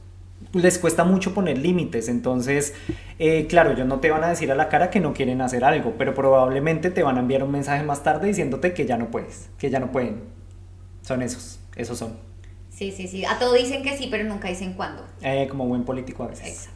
les 0.51 0.79
cuesta 0.79 1.03
mucho 1.03 1.35
poner 1.35 1.59
límites. 1.59 2.09
Entonces, 2.09 2.73
eh, 3.19 3.45
claro, 3.47 3.71
ellos 3.71 3.85
no 3.85 3.99
te 3.99 4.09
van 4.09 4.23
a 4.23 4.29
decir 4.29 4.51
a 4.51 4.55
la 4.55 4.67
cara 4.67 4.89
que 4.89 4.99
no 4.99 5.13
quieren 5.13 5.41
hacer 5.41 5.63
algo, 5.63 5.93
pero 5.95 6.15
probablemente 6.15 6.89
te 6.89 7.03
van 7.03 7.17
a 7.17 7.19
enviar 7.19 7.43
un 7.43 7.51
mensaje 7.51 7.83
más 7.83 8.01
tarde 8.01 8.29
diciéndote 8.29 8.73
que 8.73 8.87
ya 8.87 8.97
no 8.97 9.11
puedes, 9.11 9.49
que 9.59 9.69
ya 9.69 9.79
no 9.79 9.91
pueden. 9.91 10.23
Son 11.03 11.21
esos, 11.21 11.59
esos 11.75 11.99
son. 11.99 12.17
Sí, 12.71 12.91
sí, 12.91 13.07
sí. 13.07 13.25
A 13.25 13.37
todo 13.37 13.53
dicen 13.53 13.83
que 13.83 13.95
sí, 13.95 14.07
pero 14.09 14.23
nunca 14.23 14.47
dicen 14.47 14.73
cuándo. 14.73 15.05
Eh, 15.21 15.47
como 15.51 15.67
buen 15.67 15.83
político 15.83 16.23
a 16.23 16.27
veces. 16.27 16.69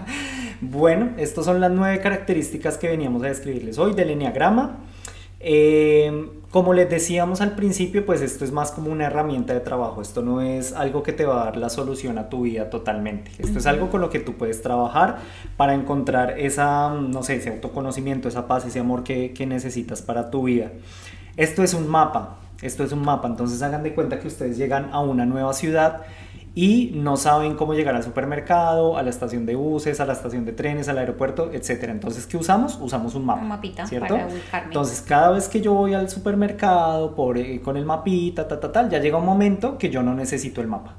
bueno, 0.62 1.10
estas 1.18 1.44
son 1.44 1.60
las 1.60 1.70
nueve 1.70 2.00
características 2.00 2.78
que 2.78 2.88
veníamos 2.88 3.22
a 3.22 3.26
describirles 3.26 3.76
hoy 3.76 3.94
del 3.94 4.10
Enneagrama. 4.10 4.78
Eh, 5.40 6.28
como 6.50 6.74
les 6.74 6.90
decíamos 6.90 7.40
al 7.40 7.54
principio, 7.54 8.04
pues 8.04 8.20
esto 8.20 8.44
es 8.44 8.52
más 8.52 8.72
como 8.72 8.90
una 8.90 9.06
herramienta 9.06 9.54
de 9.54 9.60
trabajo, 9.60 10.02
esto 10.02 10.20
no 10.20 10.42
es 10.42 10.72
algo 10.72 11.02
que 11.02 11.12
te 11.12 11.24
va 11.24 11.42
a 11.42 11.44
dar 11.46 11.56
la 11.56 11.70
solución 11.70 12.18
a 12.18 12.28
tu 12.28 12.42
vida 12.42 12.68
totalmente, 12.68 13.30
esto 13.38 13.58
es 13.58 13.66
algo 13.66 13.88
con 13.88 14.00
lo 14.00 14.10
que 14.10 14.18
tú 14.18 14.34
puedes 14.34 14.60
trabajar 14.60 15.18
para 15.56 15.74
encontrar 15.74 16.38
esa, 16.38 16.90
no 16.90 17.22
sé, 17.22 17.36
ese 17.36 17.50
autoconocimiento, 17.50 18.28
esa 18.28 18.48
paz, 18.48 18.66
ese 18.66 18.80
amor 18.80 19.04
que, 19.04 19.32
que 19.32 19.46
necesitas 19.46 20.02
para 20.02 20.30
tu 20.30 20.42
vida. 20.42 20.72
Esto 21.36 21.62
es 21.62 21.72
un 21.72 21.88
mapa, 21.88 22.38
esto 22.60 22.82
es 22.82 22.92
un 22.92 23.02
mapa, 23.02 23.28
entonces 23.28 23.62
hagan 23.62 23.84
de 23.84 23.94
cuenta 23.94 24.18
que 24.18 24.26
ustedes 24.26 24.58
llegan 24.58 24.90
a 24.92 25.00
una 25.00 25.24
nueva 25.24 25.54
ciudad 25.54 26.02
y 26.60 26.90
no 26.94 27.16
saben 27.16 27.54
cómo 27.54 27.72
llegar 27.72 27.94
al 27.94 28.02
supermercado, 28.02 28.98
a 28.98 29.02
la 29.02 29.08
estación 29.08 29.46
de 29.46 29.54
buses, 29.54 29.98
a 29.98 30.04
la 30.04 30.12
estación 30.12 30.44
de 30.44 30.52
trenes, 30.52 30.90
al 30.90 30.98
aeropuerto, 30.98 31.50
etcétera. 31.54 31.90
Entonces, 31.90 32.26
¿qué 32.26 32.36
usamos? 32.36 32.78
Usamos 32.82 33.14
un 33.14 33.24
mapa. 33.24 33.40
Un 33.40 33.48
mapita 33.48 33.86
¿cierto? 33.86 34.12
para 34.12 34.26
ubicarme. 34.26 34.66
Entonces, 34.66 35.00
cada 35.00 35.30
vez 35.30 35.48
que 35.48 35.62
yo 35.62 35.72
voy 35.72 35.94
al 35.94 36.10
supermercado 36.10 37.14
por, 37.14 37.38
eh, 37.38 37.62
con 37.62 37.78
el 37.78 37.86
mapita, 37.86 38.46
ta, 38.46 38.60
ta, 38.60 38.70
tal, 38.70 38.90
ya 38.90 38.98
llega 38.98 39.16
un 39.16 39.24
momento 39.24 39.78
que 39.78 39.88
yo 39.88 40.02
no 40.02 40.14
necesito 40.14 40.60
el 40.60 40.66
mapa 40.66 40.96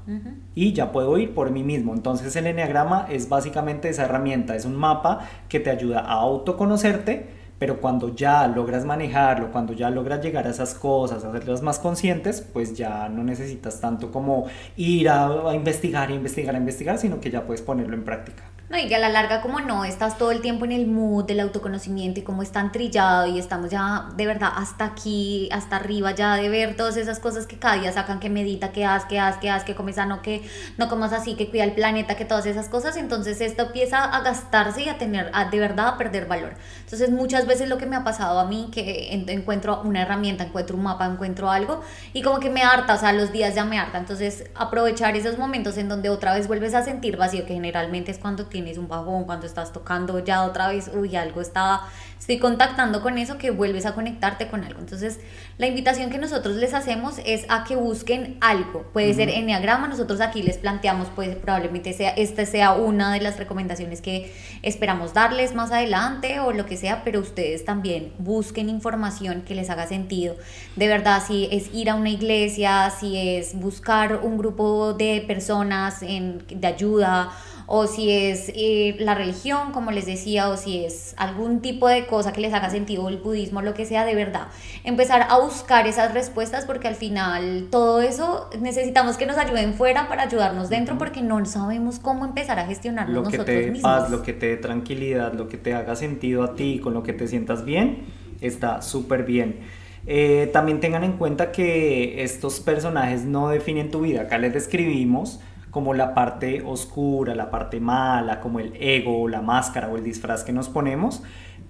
y 0.56 0.72
ya 0.72 0.90
puedo 0.90 1.16
ir 1.16 1.32
por 1.32 1.52
mí 1.52 1.62
mismo. 1.62 1.94
Entonces, 1.94 2.34
el 2.34 2.48
enneagrama 2.48 3.06
es 3.08 3.28
básicamente 3.28 3.88
esa 3.88 4.06
herramienta, 4.06 4.56
es 4.56 4.64
un 4.64 4.74
mapa 4.74 5.28
que 5.48 5.60
te 5.60 5.70
ayuda 5.70 6.00
a 6.00 6.14
autoconocerte 6.14 7.41
pero 7.62 7.80
cuando 7.80 8.12
ya 8.12 8.48
logras 8.48 8.84
manejarlo, 8.84 9.52
cuando 9.52 9.72
ya 9.72 9.88
logras 9.88 10.20
llegar 10.20 10.48
a 10.48 10.50
esas 10.50 10.74
cosas, 10.74 11.22
hacerlas 11.22 11.62
más 11.62 11.78
conscientes, 11.78 12.40
pues 12.40 12.74
ya 12.74 13.08
no 13.08 13.22
necesitas 13.22 13.80
tanto 13.80 14.10
como 14.10 14.48
ir 14.76 15.08
a, 15.08 15.48
a 15.48 15.54
investigar, 15.54 16.10
investigar, 16.10 16.56
investigar, 16.56 16.98
sino 16.98 17.20
que 17.20 17.30
ya 17.30 17.46
puedes 17.46 17.62
ponerlo 17.62 17.94
en 17.94 18.02
práctica. 18.02 18.51
No, 18.72 18.78
y 18.78 18.94
a 18.94 18.98
la 18.98 19.10
larga 19.10 19.42
como 19.42 19.60
no, 19.60 19.84
estás 19.84 20.16
todo 20.16 20.30
el 20.30 20.40
tiempo 20.40 20.64
en 20.64 20.72
el 20.72 20.86
mood 20.86 21.26
del 21.26 21.40
autoconocimiento 21.40 22.20
y 22.20 22.22
como 22.22 22.42
es 22.42 22.52
tan 22.52 22.72
trillado 22.72 23.26
y 23.26 23.38
estamos 23.38 23.70
ya 23.70 24.08
de 24.16 24.24
verdad 24.24 24.48
hasta 24.56 24.86
aquí, 24.86 25.50
hasta 25.52 25.76
arriba 25.76 26.12
ya 26.12 26.36
de 26.36 26.48
ver 26.48 26.74
todas 26.74 26.96
esas 26.96 27.18
cosas 27.18 27.46
que 27.46 27.58
cada 27.58 27.74
día 27.74 27.92
sacan, 27.92 28.18
que 28.18 28.30
medita, 28.30 28.72
que 28.72 28.86
haz, 28.86 29.04
que 29.04 29.20
haz, 29.20 29.36
que 29.36 29.50
haz, 29.50 29.64
que 29.64 29.74
comes 29.74 29.96
sano, 29.96 30.22
que 30.22 30.48
no 30.78 30.88
comas 30.88 31.12
así, 31.12 31.34
que 31.34 31.50
cuida 31.50 31.64
el 31.64 31.72
planeta, 31.72 32.16
que 32.16 32.24
todas 32.24 32.46
esas 32.46 32.70
cosas, 32.70 32.96
entonces 32.96 33.42
esto 33.42 33.64
empieza 33.64 34.04
a 34.04 34.22
gastarse 34.22 34.84
y 34.84 34.88
a 34.88 34.96
tener, 34.96 35.30
a 35.34 35.50
de 35.50 35.58
verdad 35.58 35.88
a 35.88 35.98
perder 35.98 36.24
valor. 36.24 36.54
Entonces 36.84 37.10
muchas 37.10 37.46
veces 37.46 37.68
lo 37.68 37.76
que 37.76 37.84
me 37.84 37.96
ha 37.96 38.04
pasado 38.04 38.40
a 38.40 38.46
mí, 38.46 38.70
que 38.72 39.12
encuentro 39.12 39.82
una 39.82 40.00
herramienta, 40.00 40.44
encuentro 40.44 40.78
un 40.78 40.84
mapa, 40.84 41.04
encuentro 41.04 41.50
algo 41.50 41.82
y 42.14 42.22
como 42.22 42.40
que 42.40 42.48
me 42.48 42.62
harta, 42.62 42.94
o 42.94 42.98
sea, 42.98 43.12
los 43.12 43.32
días 43.32 43.54
ya 43.54 43.66
me 43.66 43.78
harta, 43.78 43.98
entonces 43.98 44.44
aprovechar 44.54 45.14
esos 45.14 45.36
momentos 45.36 45.76
en 45.76 45.90
donde 45.90 46.08
otra 46.08 46.32
vez 46.32 46.48
vuelves 46.48 46.72
a 46.72 46.82
sentir 46.82 47.18
vacío, 47.18 47.44
que 47.44 47.52
generalmente 47.52 48.10
es 48.10 48.16
cuando 48.16 48.46
tienes 48.46 48.61
tienes 48.62 48.78
un 48.78 48.88
bajón, 48.88 49.24
cuando 49.24 49.46
estás 49.46 49.72
tocando 49.72 50.20
ya 50.20 50.44
otra 50.44 50.68
vez, 50.68 50.90
uy, 50.94 51.16
algo 51.16 51.40
está, 51.40 51.82
estoy 52.18 52.38
contactando 52.38 53.02
con 53.02 53.18
eso, 53.18 53.36
que 53.36 53.50
vuelves 53.50 53.86
a 53.86 53.94
conectarte 53.94 54.46
con 54.48 54.62
algo. 54.62 54.78
Entonces, 54.78 55.18
la 55.58 55.66
invitación 55.66 56.10
que 56.10 56.18
nosotros 56.18 56.56
les 56.56 56.74
hacemos 56.74 57.16
es 57.24 57.44
a 57.48 57.64
que 57.64 57.74
busquen 57.74 58.38
algo. 58.40 58.84
Puede 58.92 59.12
ser 59.14 59.28
enneagrama, 59.28 59.88
nosotros 59.88 60.20
aquí 60.20 60.42
les 60.42 60.58
planteamos, 60.58 61.08
pues 61.14 61.34
probablemente 61.34 61.92
sea, 61.92 62.10
esta 62.10 62.46
sea 62.46 62.72
una 62.74 63.12
de 63.12 63.20
las 63.20 63.38
recomendaciones 63.38 64.00
que 64.00 64.32
esperamos 64.62 65.12
darles 65.12 65.54
más 65.54 65.72
adelante 65.72 66.38
o 66.40 66.52
lo 66.52 66.64
que 66.64 66.76
sea, 66.76 67.02
pero 67.02 67.20
ustedes 67.20 67.64
también 67.64 68.12
busquen 68.18 68.68
información 68.68 69.42
que 69.42 69.56
les 69.56 69.70
haga 69.70 69.88
sentido. 69.88 70.36
De 70.76 70.86
verdad, 70.86 71.22
si 71.26 71.48
es 71.50 71.74
ir 71.74 71.90
a 71.90 71.96
una 71.96 72.10
iglesia, 72.10 72.90
si 72.90 73.16
es 73.18 73.54
buscar 73.54 74.20
un 74.22 74.38
grupo 74.38 74.94
de 74.94 75.24
personas 75.26 76.02
en, 76.02 76.44
de 76.48 76.66
ayuda, 76.66 77.32
o 77.66 77.86
si 77.86 78.10
es 78.10 78.52
eh, 78.54 78.96
la 78.98 79.14
religión, 79.14 79.72
como 79.72 79.90
les 79.90 80.06
decía, 80.06 80.48
o 80.48 80.56
si 80.56 80.84
es 80.84 81.14
algún 81.16 81.60
tipo 81.60 81.88
de 81.88 82.06
cosa 82.06 82.32
que 82.32 82.40
les 82.40 82.52
haga 82.54 82.70
sentido, 82.70 83.08
el 83.08 83.18
budismo, 83.18 83.62
lo 83.62 83.74
que 83.74 83.86
sea, 83.86 84.04
de 84.04 84.14
verdad. 84.14 84.48
Empezar 84.84 85.26
a 85.28 85.38
buscar 85.38 85.86
esas 85.86 86.14
respuestas 86.14 86.64
porque 86.64 86.88
al 86.88 86.94
final 86.94 87.68
todo 87.70 88.00
eso 88.00 88.50
necesitamos 88.60 89.16
que 89.16 89.26
nos 89.26 89.36
ayuden 89.38 89.74
fuera 89.74 90.08
para 90.08 90.24
ayudarnos 90.24 90.68
dentro 90.68 90.98
porque 90.98 91.22
no 91.22 91.44
sabemos 91.46 91.98
cómo 91.98 92.24
empezar 92.24 92.58
a 92.58 92.66
gestionarnos 92.66 93.14
lo 93.14 93.22
que 93.22 93.38
nosotros 93.38 93.46
te 93.46 93.70
dé 93.72 93.80
paz, 93.80 94.10
lo 94.10 94.22
que 94.22 94.32
te 94.32 94.46
dé 94.46 94.56
tranquilidad, 94.56 95.32
lo 95.34 95.48
que 95.48 95.56
te 95.56 95.74
haga 95.74 95.96
sentido 95.96 96.42
a 96.44 96.54
ti, 96.54 96.78
con 96.78 96.94
lo 96.94 97.02
que 97.02 97.12
te 97.12 97.28
sientas 97.28 97.64
bien, 97.64 98.04
está 98.40 98.82
súper 98.82 99.24
bien. 99.24 99.60
Eh, 100.06 100.50
también 100.52 100.80
tengan 100.80 101.04
en 101.04 101.12
cuenta 101.12 101.52
que 101.52 102.24
estos 102.24 102.60
personajes 102.60 103.24
no 103.24 103.48
definen 103.48 103.90
tu 103.90 104.00
vida. 104.00 104.22
Acá 104.22 104.38
les 104.38 104.52
describimos 104.52 105.40
como 105.72 105.94
la 105.94 106.12
parte 106.14 106.62
oscura, 106.64 107.34
la 107.34 107.50
parte 107.50 107.80
mala, 107.80 108.40
como 108.40 108.60
el 108.60 108.74
ego, 108.78 109.26
la 109.26 109.40
máscara 109.40 109.88
o 109.88 109.96
el 109.96 110.04
disfraz 110.04 110.44
que 110.44 110.52
nos 110.52 110.68
ponemos, 110.68 111.22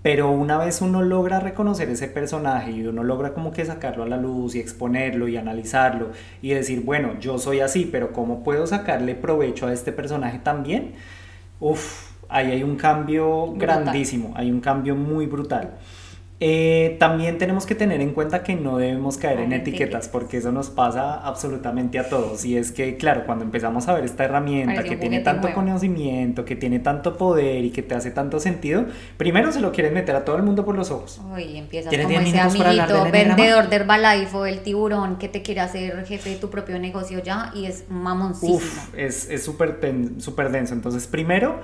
pero 0.02 0.32
una 0.32 0.58
vez 0.58 0.82
uno 0.82 1.02
logra 1.02 1.38
reconocer 1.38 1.88
ese 1.88 2.08
personaje 2.08 2.72
y 2.72 2.84
uno 2.84 3.04
logra 3.04 3.32
como 3.32 3.52
que 3.52 3.64
sacarlo 3.64 4.02
a 4.02 4.08
la 4.08 4.16
luz 4.16 4.56
y 4.56 4.58
exponerlo 4.58 5.28
y 5.28 5.36
analizarlo 5.36 6.10
y 6.42 6.50
decir, 6.50 6.82
bueno, 6.84 7.18
yo 7.20 7.38
soy 7.38 7.60
así, 7.60 7.88
pero 7.90 8.12
¿cómo 8.12 8.42
puedo 8.42 8.66
sacarle 8.66 9.14
provecho 9.14 9.68
a 9.68 9.72
este 9.72 9.92
personaje 9.92 10.40
también? 10.40 10.94
Uf, 11.60 12.10
ahí 12.28 12.50
hay 12.50 12.64
un 12.64 12.74
cambio 12.74 13.52
grandísimo, 13.52 14.32
hay 14.34 14.50
un 14.50 14.60
cambio 14.60 14.96
muy 14.96 15.26
brutal. 15.26 15.74
Eh, 16.44 16.96
también 16.98 17.38
tenemos 17.38 17.66
que 17.66 17.76
tener 17.76 18.00
en 18.00 18.10
cuenta 18.10 18.42
que 18.42 18.56
no 18.56 18.76
debemos 18.76 19.16
caer 19.16 19.38
en 19.38 19.52
etiquetas, 19.52 20.08
porque 20.08 20.38
eso 20.38 20.50
nos 20.50 20.70
pasa 20.70 21.14
absolutamente 21.14 22.00
a 22.00 22.08
todos. 22.08 22.44
Y 22.44 22.56
es 22.56 22.72
que, 22.72 22.96
claro, 22.96 23.22
cuando 23.26 23.44
empezamos 23.44 23.86
a 23.86 23.94
ver 23.94 24.04
esta 24.04 24.24
herramienta 24.24 24.82
que 24.82 24.96
tiene 24.96 25.20
tanto 25.20 25.52
conocimiento, 25.54 26.44
que 26.44 26.56
tiene 26.56 26.80
tanto 26.80 27.16
poder 27.16 27.64
y 27.64 27.70
que 27.70 27.82
te 27.82 27.94
hace 27.94 28.10
tanto 28.10 28.40
sentido, 28.40 28.86
primero 29.18 29.52
se 29.52 29.60
lo 29.60 29.70
quieren 29.70 29.94
meter 29.94 30.16
a 30.16 30.24
todo 30.24 30.34
el 30.34 30.42
mundo 30.42 30.64
por 30.64 30.74
los 30.74 30.90
ojos. 30.90 31.20
Uy, 31.32 31.58
empiezas 31.58 31.94
como 31.96 32.18
ese 32.18 32.40
amiguito 32.40 33.04
vendedor 33.12 33.68
de 33.68 33.76
Herbalife 33.76 34.36
o 34.36 34.44
el 34.44 34.62
tiburón 34.62 35.18
que 35.18 35.28
te 35.28 35.42
quiere 35.42 35.60
hacer 35.60 36.04
jefe 36.06 36.30
de 36.30 36.36
tu 36.36 36.50
propio 36.50 36.76
negocio 36.80 37.22
ya 37.22 37.52
y 37.54 37.66
es 37.66 37.84
mamoncísimo. 37.88 38.56
Uf, 38.56 38.98
es 38.98 39.44
súper 39.44 39.78
super 40.18 40.50
denso. 40.50 40.74
Entonces, 40.74 41.06
primero 41.06 41.60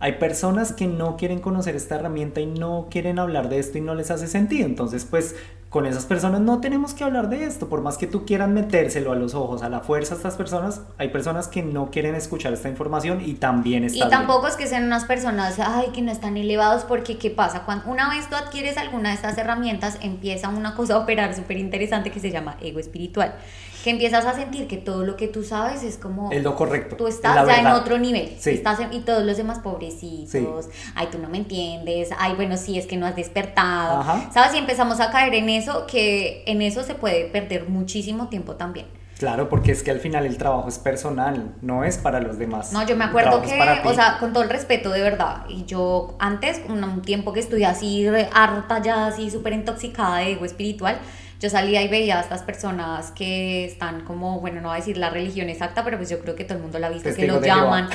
hay 0.00 0.12
personas 0.12 0.72
que 0.72 0.86
no 0.86 1.16
quieren 1.18 1.40
conocer 1.40 1.76
esta 1.76 1.96
herramienta 1.96 2.40
y 2.40 2.46
no 2.46 2.88
quieren 2.90 3.18
hablar 3.18 3.50
de 3.50 3.58
esto 3.58 3.76
y 3.76 3.82
no 3.82 3.94
les 3.94 4.10
hace 4.10 4.26
sentido. 4.28 4.64
Entonces, 4.64 5.04
pues 5.04 5.36
con 5.68 5.86
esas 5.86 6.06
personas 6.06 6.40
no 6.40 6.60
tenemos 6.60 6.94
que 6.94 7.04
hablar 7.04 7.28
de 7.28 7.44
esto, 7.44 7.68
por 7.68 7.82
más 7.82 7.96
que 7.98 8.06
tú 8.08 8.24
quieras 8.24 8.48
metérselo 8.48 9.12
a 9.12 9.14
los 9.14 9.34
ojos, 9.34 9.62
a 9.62 9.68
la 9.68 9.80
fuerza 9.80 10.14
a 10.14 10.16
estas 10.16 10.34
personas, 10.34 10.80
hay 10.98 11.10
personas 11.10 11.46
que 11.46 11.62
no 11.62 11.90
quieren 11.90 12.14
escuchar 12.14 12.52
esta 12.52 12.68
información 12.68 13.20
y 13.24 13.34
también 13.34 13.84
está 13.84 14.06
Y 14.06 14.08
tampoco 14.08 14.48
es 14.48 14.56
que 14.56 14.66
sean 14.66 14.84
unas 14.84 15.04
personas, 15.04 15.60
ay, 15.60 15.90
que 15.92 16.02
no 16.02 16.10
están 16.10 16.36
elevados, 16.38 16.84
porque 16.84 17.18
¿qué 17.18 17.30
pasa? 17.30 17.64
Cuando 17.66 17.88
una 17.88 18.08
vez 18.08 18.28
tú 18.28 18.34
adquieres 18.34 18.78
alguna 18.78 19.10
de 19.10 19.16
estas 19.16 19.38
herramientas, 19.38 19.98
empieza 20.00 20.48
una 20.48 20.74
cosa 20.74 20.94
a 20.94 20.98
operar 20.98 21.36
súper 21.36 21.58
interesante 21.58 22.10
que 22.10 22.20
se 22.20 22.32
llama 22.32 22.56
ego 22.60 22.80
espiritual 22.80 23.34
que 23.82 23.90
empiezas 23.90 24.26
a 24.26 24.34
sentir 24.34 24.66
que 24.66 24.76
todo 24.76 25.04
lo 25.04 25.16
que 25.16 25.28
tú 25.28 25.42
sabes 25.42 25.82
es 25.82 25.96
como... 25.96 26.30
Es 26.30 26.42
lo 26.42 26.54
correcto. 26.54 26.96
Tú 26.96 27.06
estás 27.06 27.46
ya 27.46 27.60
en 27.60 27.66
otro 27.68 27.98
nivel. 27.98 28.36
Sí. 28.38 28.50
Estás 28.50 28.80
y 28.90 29.00
todos 29.00 29.24
los 29.24 29.36
demás 29.36 29.60
pobrecitos. 29.60 30.68
Ay, 30.94 31.08
tú 31.10 31.18
no 31.18 31.28
me 31.28 31.38
entiendes. 31.38 32.10
Ay, 32.18 32.34
bueno, 32.34 32.56
sí, 32.56 32.78
es 32.78 32.86
que 32.86 32.96
no 32.96 33.06
has 33.06 33.16
despertado. 33.16 34.04
¿Sabes? 34.32 34.54
Y 34.54 34.58
empezamos 34.58 35.00
a 35.00 35.10
caer 35.10 35.34
en 35.34 35.48
eso, 35.48 35.86
que 35.86 36.44
en 36.46 36.62
eso 36.62 36.82
se 36.82 36.94
puede 36.94 37.24
perder 37.26 37.68
muchísimo 37.68 38.28
tiempo 38.28 38.56
también. 38.56 38.86
Claro, 39.18 39.50
porque 39.50 39.70
es 39.72 39.82
que 39.82 39.90
al 39.90 40.00
final 40.00 40.24
el 40.24 40.38
trabajo 40.38 40.66
es 40.66 40.78
personal, 40.78 41.54
no 41.60 41.84
es 41.84 41.98
para 41.98 42.20
los 42.20 42.38
demás. 42.38 42.72
No, 42.72 42.86
yo 42.86 42.96
me 42.96 43.04
acuerdo 43.04 43.42
que, 43.42 43.60
o 43.84 43.92
sea, 43.92 44.16
con 44.18 44.32
todo 44.32 44.42
el 44.42 44.48
respeto 44.48 44.88
de 44.88 45.02
verdad, 45.02 45.44
y 45.46 45.66
yo 45.66 46.16
antes, 46.18 46.62
un 46.66 47.02
tiempo 47.02 47.34
que 47.34 47.40
estudié 47.40 47.66
así, 47.66 48.06
harta 48.32 48.80
ya, 48.80 49.08
así 49.08 49.30
súper 49.30 49.52
intoxicada 49.52 50.20
de 50.20 50.32
ego 50.32 50.46
espiritual, 50.46 50.98
yo 51.40 51.48
salía 51.48 51.80
y 51.82 51.88
veía 51.88 52.18
a 52.18 52.20
estas 52.20 52.42
personas 52.42 53.12
que 53.12 53.64
están 53.64 54.02
como, 54.04 54.40
bueno, 54.40 54.60
no 54.60 54.68
voy 54.68 54.76
a 54.76 54.80
decir 54.80 54.98
la 54.98 55.08
religión 55.08 55.48
exacta, 55.48 55.82
pero 55.82 55.96
pues 55.96 56.10
yo 56.10 56.20
creo 56.20 56.36
que 56.36 56.44
todo 56.44 56.58
el 56.58 56.62
mundo 56.62 56.78
la 56.78 56.88
ha 56.88 56.90
visto, 56.90 57.14
que 57.14 57.26
lo 57.26 57.40
llaman. 57.40 57.88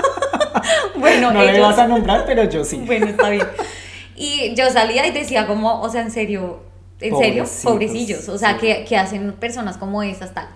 bueno, 0.96 1.32
no 1.32 1.44
le 1.44 1.60
vas 1.60 1.78
a 1.78 1.86
nombrar, 1.86 2.24
pero 2.24 2.44
yo 2.44 2.64
sí. 2.64 2.78
bueno, 2.86 3.08
está 3.08 3.28
bien. 3.28 3.46
Y 4.16 4.54
yo 4.54 4.70
salía 4.70 5.06
y 5.06 5.10
decía 5.10 5.46
como, 5.46 5.82
o 5.82 5.90
sea, 5.90 6.00
en 6.00 6.10
serio, 6.10 6.62
en 6.98 7.18
serio, 7.18 7.44
pobrecillos, 7.62 8.26
o 8.30 8.38
sea, 8.38 8.56
que, 8.56 8.86
que, 8.86 8.96
hacen 8.96 9.32
personas 9.32 9.76
como 9.76 10.02
estas, 10.02 10.32
tal. 10.32 10.48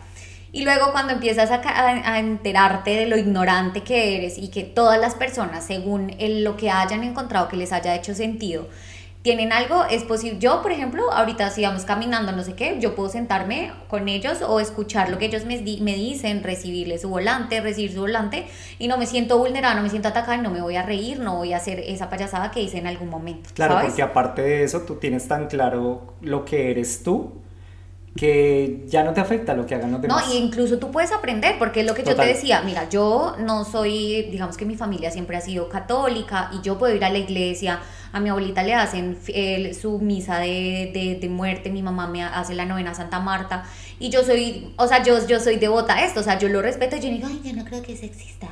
Y 0.53 0.65
luego 0.65 0.93
cuando 0.93 1.13
empiezas 1.13 1.51
a, 1.51 1.61
a, 1.63 2.19
enterarte 2.19 2.93
de 2.93 3.07
lo 3.07 3.19
ignorante 3.19 3.83
que 3.83 4.17
eres 4.17 4.39
y 4.39 4.49
que 4.49 4.65
todas 4.65 4.99
las 4.99 5.15
personas, 5.15 5.65
según 5.65 6.17
el, 6.19 6.45
lo 6.45 6.57
que 6.57 6.71
hayan 6.71 7.05
encontrado 7.05 7.49
que 7.49 7.59
les 7.59 7.73
haya 7.73 7.95
hecho 7.95 8.15
sentido, 8.15 8.69
tienen 9.23 9.53
algo, 9.53 9.85
es 9.85 10.03
posible. 10.05 10.39
Yo, 10.39 10.62
por 10.62 10.73
ejemplo, 10.73 11.12
ahorita 11.12 11.51
si 11.51 11.62
vamos 11.62 11.85
caminando, 11.85 12.33
no 12.33 12.43
sé 12.43 12.55
qué, 12.55 12.79
yo 12.81 12.95
puedo 12.95 13.11
sentarme 13.11 13.71
con 13.89 14.09
ellos 14.09 14.39
o 14.43 14.61
escuchar 14.61 15.11
lo 15.11 15.18
que 15.18 15.27
ellos 15.27 15.45
me, 15.45 15.59
me 15.59 15.95
dicen, 15.95 16.43
recibirles 16.43 17.03
su 17.03 17.11
volante, 17.11 17.61
recibir 17.61 17.93
su 17.93 18.01
volante, 18.01 18.47
y 18.79 18.89
no 18.89 18.97
me 18.97 19.07
siento 19.07 19.37
vulnerada, 19.37 19.75
no 19.75 19.83
me 19.83 19.91
siento 19.91 20.09
atacada, 20.09 20.39
no 20.39 20.51
me 20.51 20.62
voy 20.62 20.77
a 20.77 20.83
reír, 20.83 21.21
no 21.21 21.37
voy 21.37 21.53
a 21.53 21.59
hacer 21.59 21.81
esa 21.81 22.09
payasada 22.09 22.51
que 22.51 22.62
hice 22.62 22.79
en 22.79 22.87
algún 22.87 23.11
momento. 23.11 23.51
Claro, 23.55 23.79
porque 23.83 24.03
aparte 24.03 24.43
de 24.43 24.64
eso, 24.64 24.83
tú 24.83 24.97
tienes 24.97 25.29
tan 25.29 25.49
claro 25.49 26.14
lo 26.23 26.45
que 26.47 26.71
eres 26.71 27.03
tú 27.03 27.33
que 28.17 28.85
ya 28.89 29.05
no 29.05 29.13
te 29.13 29.21
afecta 29.21 29.55
lo 29.55 29.67
que 29.67 29.75
hagan 29.75 29.93
los 29.93 30.03
demás. 30.03 30.27
No, 30.27 30.35
y 30.35 30.39
incluso 30.39 30.79
tú 30.79 30.91
puedes 30.91 31.13
aprender, 31.13 31.57
porque 31.59 31.81
es 31.81 31.87
lo 31.87 31.95
que 31.95 32.03
yo 32.03 32.17
te 32.17 32.27
decía, 32.27 32.61
mira, 32.63 32.89
yo 32.89 33.37
no 33.39 33.65
soy, 33.65 34.23
digamos 34.31 34.57
que 34.57 34.65
mi 34.65 34.77
familia 34.77 35.11
siempre 35.11 35.37
ha 35.37 35.41
sido 35.41 35.69
católica 35.69 36.51
y 36.53 36.61
yo 36.61 36.77
puedo 36.77 36.95
ir 36.95 37.05
a 37.05 37.11
la 37.11 37.19
iglesia, 37.19 37.81
a 38.13 38.19
mi 38.19 38.29
abuelita 38.29 38.63
le 38.65 38.75
hacen 38.75 39.17
su 39.79 39.99
misa 40.01 40.39
de, 40.39 41.19
de, 41.21 41.29
muerte, 41.29 41.71
mi 41.71 41.83
mamá 41.83 42.09
me 42.09 42.25
hace 42.25 42.55
la 42.55 42.67
novena 42.67 42.95
Santa 42.95 43.21
Marta 43.21 43.65
y 44.01 44.11
yo 44.11 44.25
soy, 44.25 44.75
o 44.77 44.89
sea, 44.89 45.03
yo, 45.05 45.25
yo 45.27 45.39
soy 45.39 45.57
devota 45.57 45.95
a 45.95 46.05
esto, 46.05 46.21
o 46.21 46.23
sea, 46.23 46.39
yo 46.39 46.49
lo 46.49 46.61
respeto 46.63 46.97
y 46.97 47.01
yo 47.01 47.09
digo, 47.09 47.29
ay, 47.29 47.41
yo 47.45 47.53
no 47.55 47.65
creo 47.65 47.81
que 47.83 47.93
eso 47.93 48.05
exista 48.05 48.49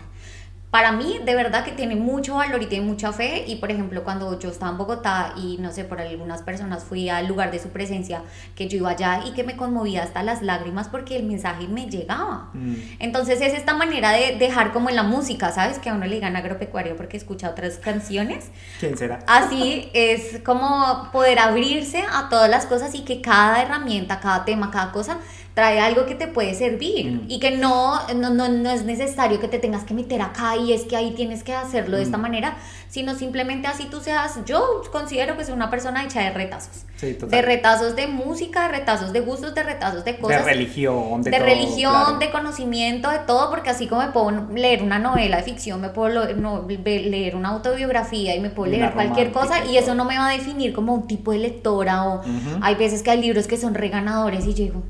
para 0.70 0.92
mí 0.92 1.18
de 1.24 1.34
verdad 1.34 1.64
que 1.64 1.72
tiene 1.72 1.96
mucho 1.96 2.36
valor 2.36 2.62
y 2.62 2.66
tiene 2.66 2.84
mucha 2.84 3.12
fe. 3.12 3.44
Y 3.46 3.56
por 3.56 3.70
ejemplo 3.70 4.04
cuando 4.04 4.38
yo 4.38 4.50
estaba 4.50 4.72
en 4.72 4.78
Bogotá 4.78 5.34
y 5.36 5.56
no 5.58 5.72
sé 5.72 5.84
por 5.84 6.00
algunas 6.00 6.42
personas 6.42 6.84
fui 6.84 7.08
al 7.08 7.26
lugar 7.26 7.50
de 7.50 7.58
su 7.58 7.70
presencia 7.70 8.22
que 8.54 8.68
yo 8.68 8.78
iba 8.78 8.90
allá 8.90 9.22
y 9.26 9.32
que 9.32 9.44
me 9.44 9.56
conmovía 9.56 10.02
hasta 10.02 10.22
las 10.22 10.42
lágrimas 10.42 10.88
porque 10.88 11.16
el 11.16 11.24
mensaje 11.24 11.68
me 11.68 11.88
llegaba. 11.88 12.50
Mm. 12.52 12.74
entonces 12.98 13.40
es 13.40 13.54
esta 13.54 13.74
manera 13.74 14.12
de 14.12 14.36
dejar 14.38 14.72
como 14.72 14.90
en 14.90 14.96
la 14.96 15.02
música 15.02 15.52
sabes 15.52 15.78
que 15.78 15.90
a 15.90 15.94
uno 15.94 16.06
le 16.06 16.18
gana 16.20 16.40
agropecuario 16.40 16.96
porque 16.96 17.16
escucha 17.16 17.50
otras 17.50 17.78
canciones. 17.78 18.50
Quién 18.80 18.96
será 18.96 19.20
así 19.26 19.90
es 19.94 20.40
como 20.44 21.08
poder 21.12 21.38
abrirse 21.38 22.04
a 22.12 22.28
todas 22.28 22.50
las 22.50 22.66
cosas 22.66 22.94
y 22.94 23.04
que 23.04 23.20
cada 23.20 23.62
herramienta 23.62 24.20
cada 24.20 24.44
tema 24.44 24.70
cada 24.70 24.92
cosa 24.92 25.18
trae 25.58 25.80
algo 25.80 26.06
que 26.06 26.14
te 26.14 26.28
puede 26.28 26.54
servir 26.54 27.06
mm. 27.10 27.24
y 27.26 27.40
que 27.40 27.50
no 27.50 27.98
no, 28.14 28.30
no, 28.30 28.48
no, 28.48 28.70
es 28.70 28.84
necesario 28.84 29.40
que 29.40 29.48
te 29.48 29.58
tengas 29.58 29.82
que 29.82 29.92
meter 29.92 30.22
acá 30.22 30.56
y 30.56 30.72
es 30.72 30.84
que 30.84 30.94
ahí 30.94 31.10
tienes 31.16 31.42
que 31.42 31.52
hacerlo 31.52 31.96
de 31.96 32.04
esta 32.04 32.16
mm. 32.16 32.20
manera, 32.20 32.56
sino 32.88 33.16
simplemente 33.16 33.66
así 33.66 33.86
tú 33.90 33.98
seas, 33.98 34.38
yo 34.46 34.82
considero 34.92 35.36
que 35.36 35.44
soy 35.44 35.54
una 35.54 35.68
persona 35.68 36.04
hecha 36.04 36.20
de 36.20 36.30
retazos. 36.30 36.84
de 37.00 37.42
retazos 37.42 37.96
de 37.96 38.06
música, 38.06 38.68
de 38.68 38.68
retazos 38.68 39.12
de 39.12 39.18
gustos, 39.18 39.52
de 39.52 39.64
retazos 39.64 40.04
de 40.04 40.16
cosas. 40.18 40.44
De 40.44 40.52
religión, 40.52 41.22
de, 41.24 41.32
de 41.32 41.38
religión, 41.40 42.20
de 42.20 42.30
conocimiento, 42.30 43.10
de 43.10 43.18
todo, 43.18 43.50
porque 43.50 43.70
así 43.70 43.88
como 43.88 44.02
me 44.02 44.12
puedo 44.12 44.30
leer 44.54 44.84
una 44.84 45.00
novela 45.00 45.38
de 45.38 45.42
ficción, 45.42 45.80
me 45.80 45.88
puedo 45.88 46.24
leer 46.28 47.34
una 47.34 47.48
autobiografía 47.48 48.36
y 48.36 48.38
me 48.38 48.50
puedo 48.50 48.70
leer 48.70 48.92
cualquier 48.92 49.32
cosa 49.32 49.64
y 49.64 49.76
eso 49.76 49.96
no 49.96 50.04
me 50.04 50.16
va 50.16 50.28
a 50.28 50.32
definir 50.32 50.72
como 50.72 50.94
un 50.94 51.08
tipo 51.08 51.32
de 51.32 51.38
lectora 51.38 52.04
o 52.04 52.22
hay 52.60 52.76
veces 52.76 53.02
que 53.02 53.10
hay 53.10 53.20
libros 53.20 53.48
que 53.48 53.56
son 53.56 53.74
reganadores 53.74 54.46
y 54.46 54.54
yo 54.54 54.64
digo... 54.64 54.82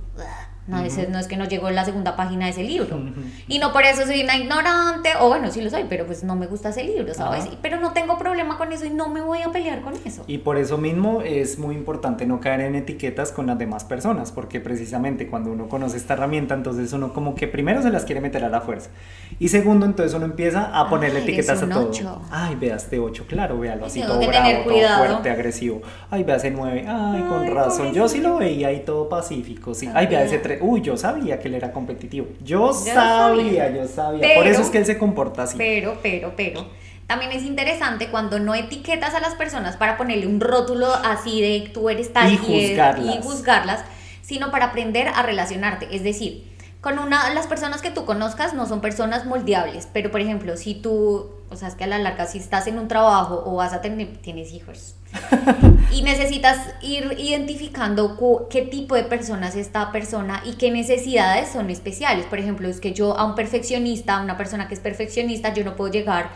No, 0.69 0.77
no 0.77 1.19
es 1.19 1.27
que 1.27 1.37
no 1.39 1.47
llegó 1.47 1.71
la 1.71 1.85
segunda 1.87 2.15
página 2.15 2.45
de 2.45 2.51
ese 2.51 2.63
libro. 2.63 3.01
Y 3.49 3.59
no 3.59 3.73
por 3.73 3.85
eso 3.85 4.05
soy 4.05 4.23
una 4.23 4.37
ignorante, 4.37 5.09
o 5.19 5.29
bueno, 5.29 5.51
sí 5.51 5.63
lo 5.63 5.71
soy, 5.71 5.87
pero 5.89 6.05
pues 6.05 6.23
no 6.23 6.37
me 6.37 6.47
gusta 6.47 6.69
ese 6.69 6.85
libro, 6.85 7.15
¿sabes? 7.15 7.49
Pero 7.63 7.81
no 7.81 7.93
tengo 7.93 8.19
problema 8.19 8.59
con 8.59 8.71
eso 8.71 8.85
y 8.85 8.91
no 8.91 9.09
me 9.09 9.23
voy 9.23 9.41
a 9.41 9.51
pelear 9.51 9.81
con 9.81 9.95
eso. 10.05 10.25
Y 10.27 10.39
por 10.39 10.59
eso 10.59 10.77
mismo 10.77 11.23
es 11.23 11.59
muy 11.59 11.75
importante 11.75 12.27
no 12.27 12.39
caer 12.41 12.61
en 12.61 12.75
etiquetas 12.75 13.33
con 13.33 13.47
las 13.47 13.59
demás 13.59 13.85
personas, 13.85 14.31
porque 14.31 14.61
precisamente 14.61 15.27
cuando 15.27 15.51
uno 15.51 15.69
conoce 15.69 15.97
esta 15.97 16.13
herramienta, 16.13 16.55
entonces 16.55 16.93
uno 16.93 17.15
como 17.15 17.35
que 17.35 17.49
primero 17.49 17.81
se 17.81 17.89
las 17.89 18.05
quiere 18.05 18.21
meter 18.21 18.45
a 18.45 18.51
la 18.51 18.61
fuerza. 18.61 18.91
Y 19.39 19.49
segundo, 19.49 19.87
entonces 19.87 20.15
uno 20.15 20.27
empieza 20.27 20.79
a 20.79 20.91
ponerle 20.91 21.21
etiquetas 21.21 21.63
a 21.63 21.69
todo. 21.69 21.91
Ay, 22.31 22.57
veas 22.57 22.85
este 22.85 22.99
8, 22.99 23.25
claro, 23.27 23.59
véalo 23.59 23.87
así 23.87 24.03
todo 24.03 24.19
bravo, 24.19 24.65
todo 24.65 24.99
fuerte, 24.99 25.31
agresivo. 25.31 25.81
Ay, 26.11 26.25
veas 26.25 26.45
ese 26.45 26.55
9, 26.55 26.85
ay, 26.87 27.23
con 27.23 27.47
razón. 27.55 27.95
Yo 27.95 28.07
sí 28.07 28.21
lo 28.21 28.37
veía 28.37 28.69
ahí 28.69 28.83
todo 28.85 29.09
pacífico, 29.09 29.75
sí. 29.75 29.89
Ay, 29.95 30.07
vea 30.09 30.25
ese 30.25 30.39
3 30.39 30.58
uy, 30.61 30.81
yo 30.83 30.97
sabía 30.97 31.41
que 31.41 31.49
él 31.49 31.55
era 31.55 31.73
competitivo. 31.73 32.29
Yo, 32.43 32.73
sabía, 32.73 33.71
yo 33.71 33.87
sabía. 33.87 34.35
Por 34.37 34.47
eso 34.47 34.63
es 34.63 34.71
que 34.71 34.79
él 34.79 34.87
se 34.87 34.99
comporta 34.99 35.45
así. 35.45 35.57
Pero, 35.57 35.99
pero, 36.03 36.33
pero. 36.37 36.67
También 37.07 37.33
es 37.33 37.43
interesante 37.43 38.11
cuando 38.11 38.39
no 38.39 38.55
etiquetas 38.55 39.15
a 39.15 39.21
las 39.21 39.35
personas 39.35 39.79
para 39.79 39.97
ponerle 39.97 40.27
un 40.27 40.41
rótulo 40.41 40.93
así 40.93 41.41
de 41.41 41.71
tú 41.73 41.89
eres 41.89 42.13
tal 42.13 42.31
y, 42.31 42.37
juzgarlas. 42.37 43.15
y 43.15 43.23
juzgarlas, 43.23 43.85
sino 44.21 44.51
para 44.51 44.67
aprender 44.67 45.09
a 45.09 45.23
relacionarte. 45.23 45.89
Es 45.91 46.03
decir, 46.03 46.45
con 46.83 46.99
una 46.99 47.33
las 47.33 47.47
personas 47.47 47.81
que 47.81 47.91
tú 47.91 48.05
conozcas 48.05 48.53
no 48.53 48.67
son 48.67 48.83
personas 48.83 49.25
moldeables, 49.25 49.89
pero 49.91 50.11
por 50.11 50.21
ejemplo, 50.21 50.59
si 50.59 50.75
tú, 50.75 51.31
o 51.49 51.57
sea, 51.57 51.69
es 51.69 51.77
que 51.77 51.85
a 51.85 51.87
la 51.87 51.99
larga 51.99 52.27
si 52.27 52.39
estás 52.39 52.67
en 52.67 52.79
un 52.79 52.89
trabajo 52.89 53.43
o 53.47 53.57
vas 53.57 53.73
a 53.73 53.81
tener 53.81 54.19
tienes 54.19 54.53
hijos 54.53 54.95
y 55.93 56.03
necesitas 56.03 56.59
ir 56.83 57.17
identificando 57.19 58.17
qué 58.51 58.63
tipo 58.63 58.95
de 58.95 59.05
persona 59.05 59.49
es 59.49 59.57
esta 59.57 59.91
persona 59.93 60.43
y 60.45 60.53
qué 60.55 60.71
necesidades 60.71 61.51
son 61.51 61.71
especiales. 61.71 62.27
Por 62.27 62.39
ejemplo, 62.39 62.69
es 62.69 62.81
que 62.81 62.93
yo 62.93 63.19
a 63.19 63.25
un 63.25 63.35
perfeccionista, 63.35 64.19
a 64.19 64.23
una 64.23 64.37
persona 64.37 64.69
que 64.69 64.75
es 64.75 64.81
perfeccionista, 64.81 65.53
yo 65.55 65.65
no 65.65 65.77
puedo 65.77 65.93
llegar 65.93 66.31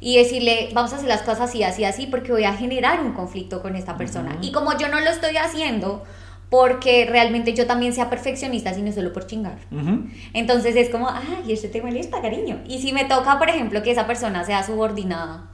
y 0.00 0.18
decirle, 0.18 0.70
vamos 0.74 0.92
a 0.92 0.96
hacer 0.96 1.08
las 1.08 1.22
cosas 1.22 1.50
así, 1.50 1.62
así, 1.62 1.84
así, 1.84 2.06
porque 2.06 2.32
voy 2.32 2.44
a 2.44 2.52
generar 2.52 3.00
un 3.00 3.12
conflicto 3.12 3.62
con 3.62 3.76
esta 3.76 3.96
persona. 3.96 4.36
Y 4.42 4.52
como 4.52 4.76
yo 4.76 4.88
no 4.88 5.00
lo 5.00 5.10
estoy 5.10 5.36
haciendo, 5.36 6.04
porque 6.50 7.06
realmente 7.10 7.54
yo 7.54 7.66
también 7.66 7.92
sea 7.92 8.10
perfeccionista, 8.10 8.74
sino 8.74 8.92
solo 8.92 9.12
por 9.12 9.26
chingar. 9.26 9.58
Entonces 10.32 10.76
es 10.76 10.90
como, 10.90 11.08
ay, 11.08 11.52
este 11.52 11.68
te 11.68 11.82
molesta, 11.82 12.20
cariño. 12.20 12.60
Y 12.68 12.80
si 12.80 12.92
me 12.92 13.04
toca, 13.04 13.38
por 13.38 13.48
ejemplo, 13.48 13.82
que 13.82 13.90
esa 13.90 14.06
persona 14.06 14.44
sea 14.44 14.62
subordinada, 14.62 15.50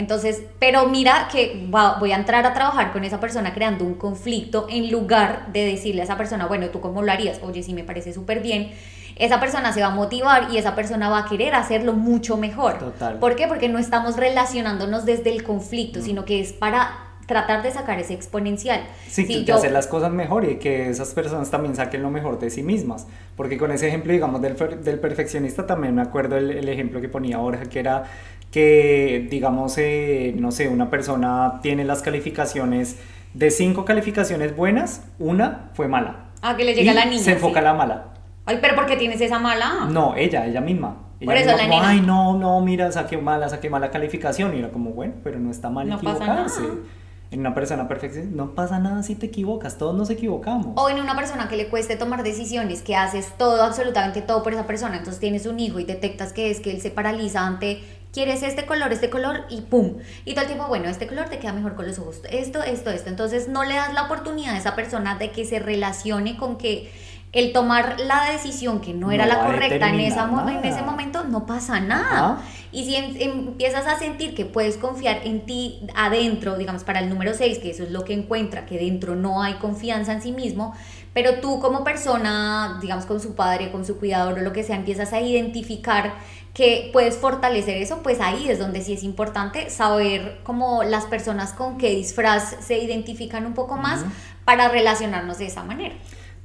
entonces, 0.00 0.42
pero 0.58 0.86
mira 0.86 1.28
que 1.30 1.68
voy 1.68 2.12
a 2.12 2.16
entrar 2.16 2.46
a 2.46 2.54
trabajar 2.54 2.90
con 2.90 3.04
esa 3.04 3.20
persona 3.20 3.52
creando 3.52 3.84
un 3.84 3.94
conflicto 3.94 4.66
en 4.70 4.90
lugar 4.90 5.52
de 5.52 5.66
decirle 5.66 6.00
a 6.00 6.04
esa 6.04 6.16
persona, 6.16 6.46
bueno, 6.46 6.68
¿tú 6.70 6.80
cómo 6.80 7.02
lo 7.02 7.12
harías? 7.12 7.38
Oye, 7.42 7.62
sí 7.62 7.74
me 7.74 7.84
parece 7.84 8.14
súper 8.14 8.40
bien. 8.40 8.72
Esa 9.16 9.38
persona 9.38 9.74
se 9.74 9.82
va 9.82 9.88
a 9.88 9.94
motivar 9.94 10.48
y 10.50 10.56
esa 10.56 10.74
persona 10.74 11.10
va 11.10 11.18
a 11.18 11.24
querer 11.26 11.54
hacerlo 11.54 11.92
mucho 11.92 12.38
mejor. 12.38 12.78
Total. 12.78 13.18
¿Por 13.18 13.36
qué? 13.36 13.46
Porque 13.46 13.68
no 13.68 13.78
estamos 13.78 14.16
relacionándonos 14.16 15.04
desde 15.04 15.30
el 15.30 15.42
conflicto, 15.42 16.00
sino 16.00 16.24
que 16.24 16.40
es 16.40 16.54
para 16.54 17.10
tratar 17.26 17.62
de 17.62 17.70
sacar 17.70 18.00
ese 18.00 18.14
exponencial. 18.14 18.80
Sí, 19.06 19.44
que 19.44 19.52
hacer 19.52 19.70
las 19.70 19.86
cosas 19.86 20.10
mejor 20.10 20.44
y 20.46 20.56
que 20.56 20.88
esas 20.88 21.14
personas 21.14 21.50
también 21.50 21.76
saquen 21.76 22.02
lo 22.02 22.10
mejor 22.10 22.38
de 22.38 22.48
sí 22.48 22.62
mismas. 22.62 23.06
Porque 23.36 23.58
con 23.58 23.70
ese 23.70 23.86
ejemplo, 23.86 24.12
digamos, 24.12 24.40
del, 24.40 24.56
del 24.82 24.98
perfeccionista 24.98 25.66
también 25.66 25.94
me 25.94 26.02
acuerdo 26.02 26.38
el, 26.38 26.50
el, 26.50 26.68
ejemplo 26.68 27.00
que 27.00 27.08
ponía 27.08 27.36
Borja, 27.36 27.66
que 27.66 27.78
era 27.78 28.04
que, 28.50 29.28
digamos, 29.30 29.78
eh, 29.78 30.34
no 30.36 30.50
sé, 30.50 30.68
una 30.68 30.90
persona 30.90 31.60
tiene 31.62 31.84
las 31.84 32.02
calificaciones, 32.02 32.96
de 33.34 33.50
cinco 33.50 33.84
calificaciones 33.84 34.56
buenas, 34.56 35.04
una 35.18 35.70
fue 35.74 35.86
mala. 35.88 36.30
Ah, 36.42 36.56
que 36.56 36.64
le 36.64 36.74
llega 36.74 36.92
a 36.92 36.94
la 36.94 37.04
niña. 37.04 37.22
Se 37.22 37.32
enfoca 37.32 37.60
la 37.60 37.74
mala. 37.74 38.08
Ay, 38.46 38.58
pero 38.60 38.74
¿por 38.74 38.86
qué 38.86 38.96
tienes 38.96 39.20
esa 39.20 39.38
mala? 39.38 39.86
No, 39.90 40.16
ella, 40.16 40.46
ella 40.46 40.60
misma. 40.60 40.96
Por 41.24 41.36
eso 41.36 41.56
la 41.56 41.66
niña. 41.66 41.88
Ay, 41.88 42.00
no, 42.00 42.36
no, 42.38 42.60
mira, 42.60 42.90
saqué 42.90 43.18
mala, 43.18 43.48
saqué 43.48 43.68
mala 43.68 43.90
calificación. 43.90 44.54
Y 44.56 44.58
era 44.58 44.70
como, 44.70 44.90
bueno, 44.90 45.14
pero 45.22 45.38
no 45.38 45.50
está 45.50 45.68
mal 45.68 45.92
equivocarse. 45.92 46.62
En 47.30 47.40
una 47.40 47.54
persona 47.54 47.86
perfecta, 47.86 48.18
no 48.28 48.56
pasa 48.56 48.80
nada 48.80 49.04
si 49.04 49.14
te 49.14 49.26
equivocas, 49.26 49.78
todos 49.78 49.94
nos 49.94 50.10
equivocamos. 50.10 50.72
O 50.74 50.90
en 50.90 50.98
una 50.98 51.14
persona 51.14 51.48
que 51.48 51.56
le 51.56 51.68
cueste 51.68 51.94
tomar 51.94 52.24
decisiones, 52.24 52.82
que 52.82 52.96
haces 52.96 53.32
todo, 53.38 53.62
absolutamente 53.62 54.20
todo 54.20 54.42
por 54.42 54.52
esa 54.52 54.66
persona, 54.66 54.96
entonces 54.96 55.20
tienes 55.20 55.46
un 55.46 55.60
hijo 55.60 55.78
y 55.78 55.84
detectas 55.84 56.32
que 56.32 56.50
es 56.50 56.58
que 56.58 56.72
él 56.72 56.80
se 56.80 56.90
paraliza 56.90 57.46
ante 57.46 57.84
quieres 58.12 58.42
este 58.42 58.66
color, 58.66 58.92
este 58.92 59.10
color 59.10 59.44
y 59.48 59.62
pum. 59.62 59.98
Y 60.24 60.32
todo 60.32 60.42
el 60.42 60.46
tiempo, 60.48 60.66
bueno, 60.66 60.88
este 60.88 61.06
color 61.06 61.28
te 61.28 61.38
queda 61.38 61.52
mejor 61.52 61.74
con 61.74 61.86
los 61.86 61.98
ojos. 61.98 62.20
Esto, 62.30 62.62
esto, 62.62 62.90
esto. 62.90 63.08
Entonces 63.08 63.48
no 63.48 63.64
le 63.64 63.74
das 63.74 63.94
la 63.94 64.04
oportunidad 64.04 64.54
a 64.54 64.58
esa 64.58 64.74
persona 64.74 65.16
de 65.16 65.30
que 65.30 65.44
se 65.44 65.58
relacione 65.58 66.36
con 66.36 66.58
que 66.58 66.90
el 67.32 67.52
tomar 67.52 68.00
la 68.00 68.32
decisión 68.32 68.80
que 68.80 68.92
no 68.92 69.12
era 69.12 69.24
la 69.24 69.46
correcta 69.46 69.88
en, 69.88 70.00
esa 70.00 70.28
en 70.48 70.64
ese 70.64 70.82
momento 70.82 71.22
no 71.24 71.46
pasa 71.46 71.78
nada. 71.78 72.42
Y 72.72 72.84
si 72.84 72.96
em, 72.96 73.16
empiezas 73.20 73.86
a 73.86 73.98
sentir 73.98 74.34
que 74.34 74.44
puedes 74.44 74.76
confiar 74.76 75.20
en 75.24 75.46
ti 75.46 75.86
adentro, 75.94 76.56
digamos 76.56 76.82
para 76.82 76.98
el 76.98 77.08
número 77.08 77.32
6, 77.34 77.58
que 77.58 77.70
eso 77.70 77.84
es 77.84 77.92
lo 77.92 78.04
que 78.04 78.14
encuentra, 78.14 78.66
que 78.66 78.78
dentro 78.78 79.14
no 79.14 79.42
hay 79.42 79.54
confianza 79.54 80.12
en 80.12 80.22
sí 80.22 80.32
mismo, 80.32 80.74
pero 81.14 81.34
tú 81.40 81.60
como 81.60 81.84
persona, 81.84 82.78
digamos 82.80 83.06
con 83.06 83.20
su 83.20 83.34
padre, 83.36 83.70
con 83.70 83.84
su 83.84 83.98
cuidador 83.98 84.38
o 84.38 84.42
lo 84.42 84.52
que 84.52 84.64
sea, 84.64 84.76
empiezas 84.76 85.12
a 85.12 85.20
identificar 85.20 86.14
que 86.54 86.90
puedes 86.92 87.16
fortalecer 87.16 87.76
eso, 87.76 88.02
pues 88.02 88.20
ahí 88.20 88.48
es 88.48 88.58
donde 88.58 88.82
sí 88.82 88.92
es 88.94 89.02
importante 89.02 89.70
saber 89.70 90.40
cómo 90.42 90.82
las 90.82 91.06
personas 91.06 91.52
con 91.52 91.78
qué 91.78 91.90
disfraz 91.90 92.56
se 92.60 92.78
identifican 92.78 93.46
un 93.46 93.54
poco 93.54 93.76
más 93.76 94.04
para 94.44 94.68
relacionarnos 94.68 95.38
de 95.38 95.46
esa 95.46 95.62
manera. 95.62 95.94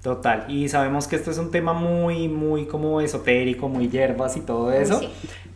Total, 0.06 0.45
y 0.47 0.70
sabemos 0.70 1.08
que 1.08 1.16
esto 1.16 1.32
es 1.32 1.39
un 1.39 1.49
tema 1.49 1.74
muy, 1.74 2.28
muy 2.28 2.68
como 2.68 3.01
esotérico, 3.01 3.70
muy 3.70 3.89
hierbas 3.89 4.38
y 4.38 4.41
todo 4.41 4.72
eso, 4.72 5.01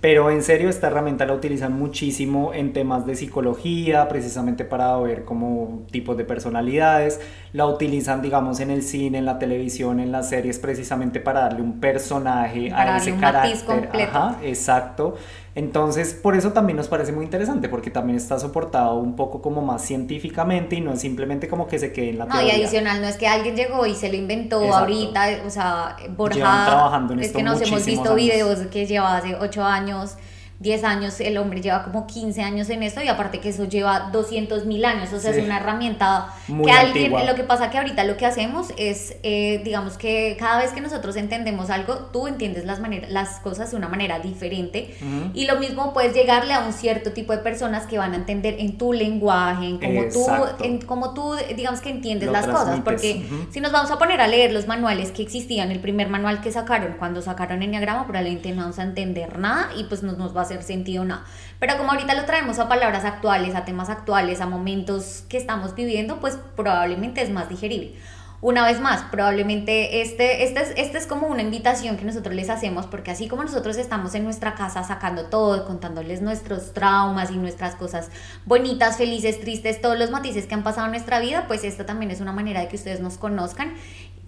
pero 0.02 0.32
en 0.32 0.42
serio 0.42 0.70
esta 0.70 0.88
herramienta 0.88 1.28
la 1.28 1.36
utilizan 1.36 1.74
muchísimo 1.74 2.52
en 2.56 2.74
temas 2.74 3.06
de 3.06 3.16
psicología, 3.16 4.08
precisamente 4.08 4.66
para 4.66 4.98
ver 4.98 5.24
como 5.24 5.84
tipos 5.92 6.18
de 6.18 6.24
personalidades, 6.24 7.22
la 7.54 7.68
utilizan 7.68 8.24
digamos 8.24 8.60
en 8.60 8.72
el 8.72 8.82
cine, 8.82 9.20
en 9.20 9.26
la 9.26 9.38
televisión, 9.38 10.00
en 10.00 10.12
las 10.12 10.30
series, 10.30 10.58
precisamente 10.58 11.20
para 11.20 11.42
darle 11.42 11.62
un 11.62 11.80
personaje 11.80 12.72
a 12.74 12.98
ese 12.98 13.14
un 13.14 13.20
carácter. 13.20 13.88
Ajá, 14.02 14.40
exacto. 14.42 15.16
Entonces, 15.60 16.14
por 16.14 16.38
eso 16.38 16.54
también 16.54 16.78
nos 16.78 16.88
parece 16.88 17.12
muy 17.12 17.26
interesante, 17.26 17.68
porque 17.68 17.92
también 17.92 18.16
está 18.16 18.40
soportado 18.40 18.96
un 18.96 19.18
poco 19.18 19.42
como 19.42 19.62
más 19.62 19.82
científicamente 19.82 20.78
y 20.78 20.82
no 20.82 20.94
es 20.94 21.02
simplemente 21.02 21.50
como 21.50 21.68
que 21.68 21.78
se 21.78 21.92
quede 21.92 22.12
en 22.12 22.20
la 22.20 22.26
no, 22.28 22.42
y 22.42 22.50
adicional, 22.50 23.02
no 23.02 23.08
es 23.10 23.18
que 23.18 23.28
alguien 23.28 23.58
llegó 23.58 23.86
y 23.86 23.94
se 23.94 24.08
lo 24.08 24.16
inventó 24.16 24.62
ahorita, 24.74 25.42
o 25.46 25.50
sea, 25.50 25.98
Borja, 26.16 26.66
trabajando 26.66 27.12
en 27.12 27.20
es 27.20 27.34
que 27.34 27.44
nos 27.44 27.60
hemos 27.62 27.86
visto 27.86 28.16
videos 28.16 28.60
que 28.68 28.86
lleva 28.86 29.18
hace 29.18 29.36
ocho 29.36 29.66
años 29.66 30.16
10 30.60 30.84
años, 30.84 31.22
el 31.22 31.38
hombre 31.38 31.62
lleva 31.62 31.84
como 31.84 32.06
15 32.06 32.42
años 32.42 32.70
en 32.70 32.84
esto 32.84 33.02
y 33.02 33.08
aparte 33.08 33.40
que 33.40 33.48
eso 33.50 33.64
lleva 33.64 34.10
200 34.12 34.66
mil 34.66 34.84
años, 34.84 35.14
o 35.14 35.20
sea, 35.20 35.32
es 35.32 35.42
una 35.42 35.58
herramienta 35.58 36.34
que 36.48 36.72
alguien, 36.72 37.14
lo 37.26 37.34
que 37.36 37.44
pasa 37.44 37.70
que 37.70 37.78
ahorita 37.78 38.04
lo 38.04 38.18
que 38.18 38.26
hacemos 38.26 38.74
es, 38.76 39.16
eh, 39.24 39.62
digamos 39.64 39.98
que 39.98 40.36
cada 40.38 40.60
vez 40.60 40.72
que 40.72 40.82
nosotros 40.82 41.16
entendemos 41.16 41.70
algo, 41.70 41.96
tú 42.12 42.28
entiendes 42.28 42.66
las, 42.66 42.82
maneras, 42.82 43.10
las 43.10 43.40
cosas 43.40 43.72
de 43.72 43.78
una 43.78 43.88
manera 43.88 44.20
diferente 44.20 44.96
y 45.34 45.46
lo 45.46 45.58
mismo 45.60 45.94
puedes 45.94 46.14
llegarle 46.14 46.54
a 46.54 46.60
un 46.60 46.74
cierto 46.74 47.14
tipo 47.14 47.32
de 47.32 47.40
personas 47.40 47.88
que 47.88 47.98
van 47.98 48.12
a 48.12 48.18
entender 48.18 48.58
en 48.60 48.78
tu 48.78 48.92
lenguaje, 48.92 49.66
en 49.66 49.80
cómo, 49.80 50.04
tú, 50.12 50.64
en 50.66 50.82
cómo 50.82 51.14
tú, 51.14 51.36
digamos 51.56 51.80
que 51.80 51.90
entiendes 51.90 52.30
las 52.32 52.46
cosas, 52.46 52.82
porque 52.84 53.26
si 53.50 53.62
nos 53.62 53.72
vamos 53.72 53.92
a 53.92 53.98
poner 53.98 54.20
a 54.20 54.28
leer 54.28 54.52
los 54.52 54.68
manuales 54.68 55.12
que 55.12 55.22
existían, 55.22 55.72
el 55.72 55.80
primer 55.80 56.10
manual 56.10 56.42
que 56.42 56.52
sacaron, 56.52 56.96
cuando 57.00 57.22
sacaron 57.22 57.64
Enneagrama, 57.64 58.06
probablemente 58.06 58.52
no 58.52 58.64
vamos 58.64 58.80
a 58.80 58.84
entender 58.84 59.40
nada 59.40 59.70
y 59.78 59.86
pues 59.86 60.04
nos, 60.04 60.18
nos 60.18 60.36
va 60.36 60.42
a 60.42 60.49
hacer 60.50 60.64
sentido 60.64 61.06
nada. 61.06 61.26
Pero 61.60 61.78
como 61.78 61.92
ahorita 61.92 62.16
lo 62.16 62.26
traemos 62.26 62.60
a 62.60 62.68
palabras 62.68 63.06
actuales, 63.06 63.56
a 63.56 63.66
temas 63.66 63.90
actuales, 63.90 64.42
a 64.42 64.46
momentos 64.46 65.24
que 65.30 65.38
estamos 65.38 65.76
viviendo, 65.76 66.20
pues 66.20 66.38
probablemente 66.56 67.22
es 67.22 67.30
más 67.30 67.50
digerible. 67.50 67.96
Una 68.42 68.66
vez 68.66 68.80
más, 68.80 69.04
probablemente 69.12 70.02
este, 70.02 70.44
este, 70.44 70.64
es, 70.64 70.72
este 70.78 70.98
es 70.98 71.08
como 71.08 71.28
una 71.28 71.42
invitación 71.42 71.98
que 71.98 72.06
nosotros 72.06 72.34
les 72.34 72.50
hacemos, 72.50 72.86
porque 72.86 73.12
así 73.12 73.28
como 73.28 73.44
nosotros 73.44 73.76
estamos 73.76 74.16
en 74.16 74.24
nuestra 74.24 74.56
casa 74.56 74.82
sacando 74.86 75.26
todo, 75.26 75.66
contándoles 75.66 76.22
nuestros 76.22 76.72
traumas 76.72 77.32
y 77.32 77.38
nuestras 77.38 77.76
cosas 77.76 78.10
bonitas, 78.46 78.96
felices, 78.96 79.42
tristes, 79.42 79.82
todos 79.82 80.00
los 80.00 80.10
matices 80.10 80.48
que 80.48 80.54
han 80.54 80.64
pasado 80.64 80.86
en 80.86 80.94
nuestra 80.94 81.20
vida, 81.20 81.48
pues 81.50 81.66
esto 81.66 81.86
también 81.86 82.12
es 82.12 82.22
una 82.22 82.32
manera 82.32 82.62
de 82.62 82.70
que 82.70 82.78
ustedes 82.78 83.02
nos 83.02 83.18
conozcan 83.18 83.74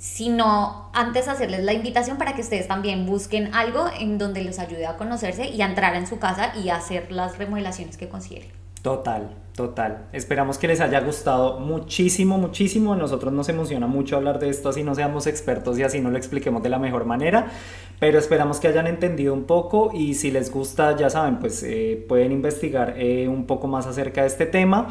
sino 0.01 0.89
antes 0.93 1.27
hacerles 1.27 1.63
la 1.63 1.73
invitación 1.73 2.17
para 2.17 2.33
que 2.33 2.41
ustedes 2.41 2.67
también 2.67 3.05
busquen 3.05 3.53
algo 3.53 3.85
en 3.99 4.17
donde 4.17 4.43
los 4.43 4.57
ayude 4.57 4.87
a 4.87 4.97
conocerse 4.97 5.47
y 5.47 5.61
a 5.61 5.67
entrar 5.67 5.95
en 5.95 6.07
su 6.07 6.17
casa 6.17 6.53
y 6.55 6.69
a 6.69 6.77
hacer 6.77 7.11
las 7.11 7.37
remodelaciones 7.37 7.97
que 7.97 8.09
consideren. 8.09 8.49
Total, 8.81 9.29
total. 9.55 10.07
Esperamos 10.11 10.57
que 10.57 10.67
les 10.67 10.81
haya 10.81 11.01
gustado 11.01 11.59
muchísimo, 11.59 12.39
muchísimo. 12.39 12.93
A 12.93 12.95
nosotros 12.95 13.31
nos 13.31 13.47
emociona 13.49 13.85
mucho 13.85 14.15
hablar 14.15 14.39
de 14.39 14.49
esto, 14.49 14.69
así 14.69 14.81
no 14.81 14.95
seamos 14.95 15.27
expertos 15.27 15.77
y 15.77 15.83
así 15.83 16.01
no 16.01 16.09
lo 16.09 16.17
expliquemos 16.17 16.63
de 16.63 16.69
la 16.69 16.79
mejor 16.79 17.05
manera, 17.05 17.51
pero 17.99 18.17
esperamos 18.17 18.59
que 18.59 18.69
hayan 18.69 18.87
entendido 18.87 19.35
un 19.35 19.43
poco 19.43 19.91
y 19.93 20.15
si 20.15 20.31
les 20.31 20.51
gusta, 20.51 20.97
ya 20.97 21.11
saben, 21.11 21.37
pues 21.37 21.61
eh, 21.61 22.03
pueden 22.09 22.31
investigar 22.31 22.95
eh, 22.97 23.27
un 23.27 23.45
poco 23.45 23.67
más 23.67 23.85
acerca 23.85 24.21
de 24.21 24.27
este 24.29 24.47
tema. 24.47 24.87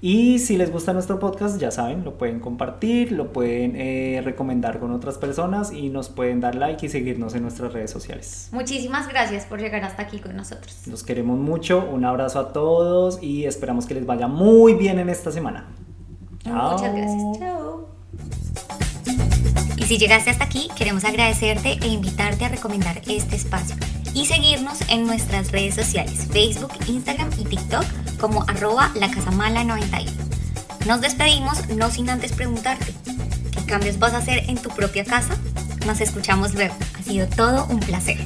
Y 0.00 0.38
si 0.38 0.56
les 0.56 0.70
gusta 0.70 0.92
nuestro 0.92 1.18
podcast, 1.18 1.58
ya 1.58 1.70
saben, 1.70 2.04
lo 2.04 2.18
pueden 2.18 2.40
compartir, 2.40 3.12
lo 3.12 3.32
pueden 3.32 3.74
eh, 3.76 4.20
recomendar 4.22 4.78
con 4.78 4.90
otras 4.92 5.16
personas 5.18 5.72
y 5.72 5.88
nos 5.88 6.08
pueden 6.08 6.40
dar 6.40 6.54
like 6.54 6.84
y 6.84 6.88
seguirnos 6.88 7.34
en 7.34 7.42
nuestras 7.42 7.72
redes 7.72 7.90
sociales. 7.90 8.48
Muchísimas 8.52 9.08
gracias 9.08 9.46
por 9.46 9.60
llegar 9.60 9.84
hasta 9.84 10.02
aquí 10.02 10.18
con 10.18 10.36
nosotros. 10.36 10.86
Los 10.86 11.02
queremos 11.02 11.38
mucho, 11.38 11.88
un 11.90 12.04
abrazo 12.04 12.38
a 12.38 12.52
todos 12.52 13.22
y 13.22 13.46
esperamos 13.46 13.86
que 13.86 13.94
les 13.94 14.06
vaya 14.06 14.28
muy 14.28 14.74
bien 14.74 14.98
en 14.98 15.08
esta 15.08 15.32
semana. 15.32 15.66
Muchas 16.44 16.94
gracias. 16.94 17.38
Chao. 17.38 17.88
Y 19.76 19.82
si 19.84 19.98
llegaste 19.98 20.30
hasta 20.30 20.44
aquí, 20.44 20.68
queremos 20.76 21.04
agradecerte 21.04 21.78
e 21.82 21.88
invitarte 21.88 22.44
a 22.44 22.48
recomendar 22.48 23.00
este 23.06 23.36
espacio 23.36 23.76
y 24.16 24.24
seguirnos 24.24 24.78
en 24.88 25.06
nuestras 25.06 25.52
redes 25.52 25.74
sociales, 25.74 26.26
Facebook, 26.32 26.72
Instagram 26.88 27.30
y 27.38 27.44
TikTok 27.44 27.84
como 28.18 28.44
arroba 28.48 28.90
lacasamala91. 28.94 30.10
Nos 30.86 31.02
despedimos 31.02 31.68
no 31.68 31.90
sin 31.90 32.08
antes 32.08 32.32
preguntarte, 32.32 32.94
¿qué 33.52 33.64
cambios 33.66 33.98
vas 33.98 34.14
a 34.14 34.18
hacer 34.18 34.44
en 34.48 34.56
tu 34.56 34.70
propia 34.70 35.04
casa? 35.04 35.36
Nos 35.86 36.00
escuchamos 36.00 36.54
luego. 36.54 36.74
Ha 36.98 37.02
sido 37.02 37.28
todo 37.28 37.66
un 37.66 37.78
placer. 37.80 38.16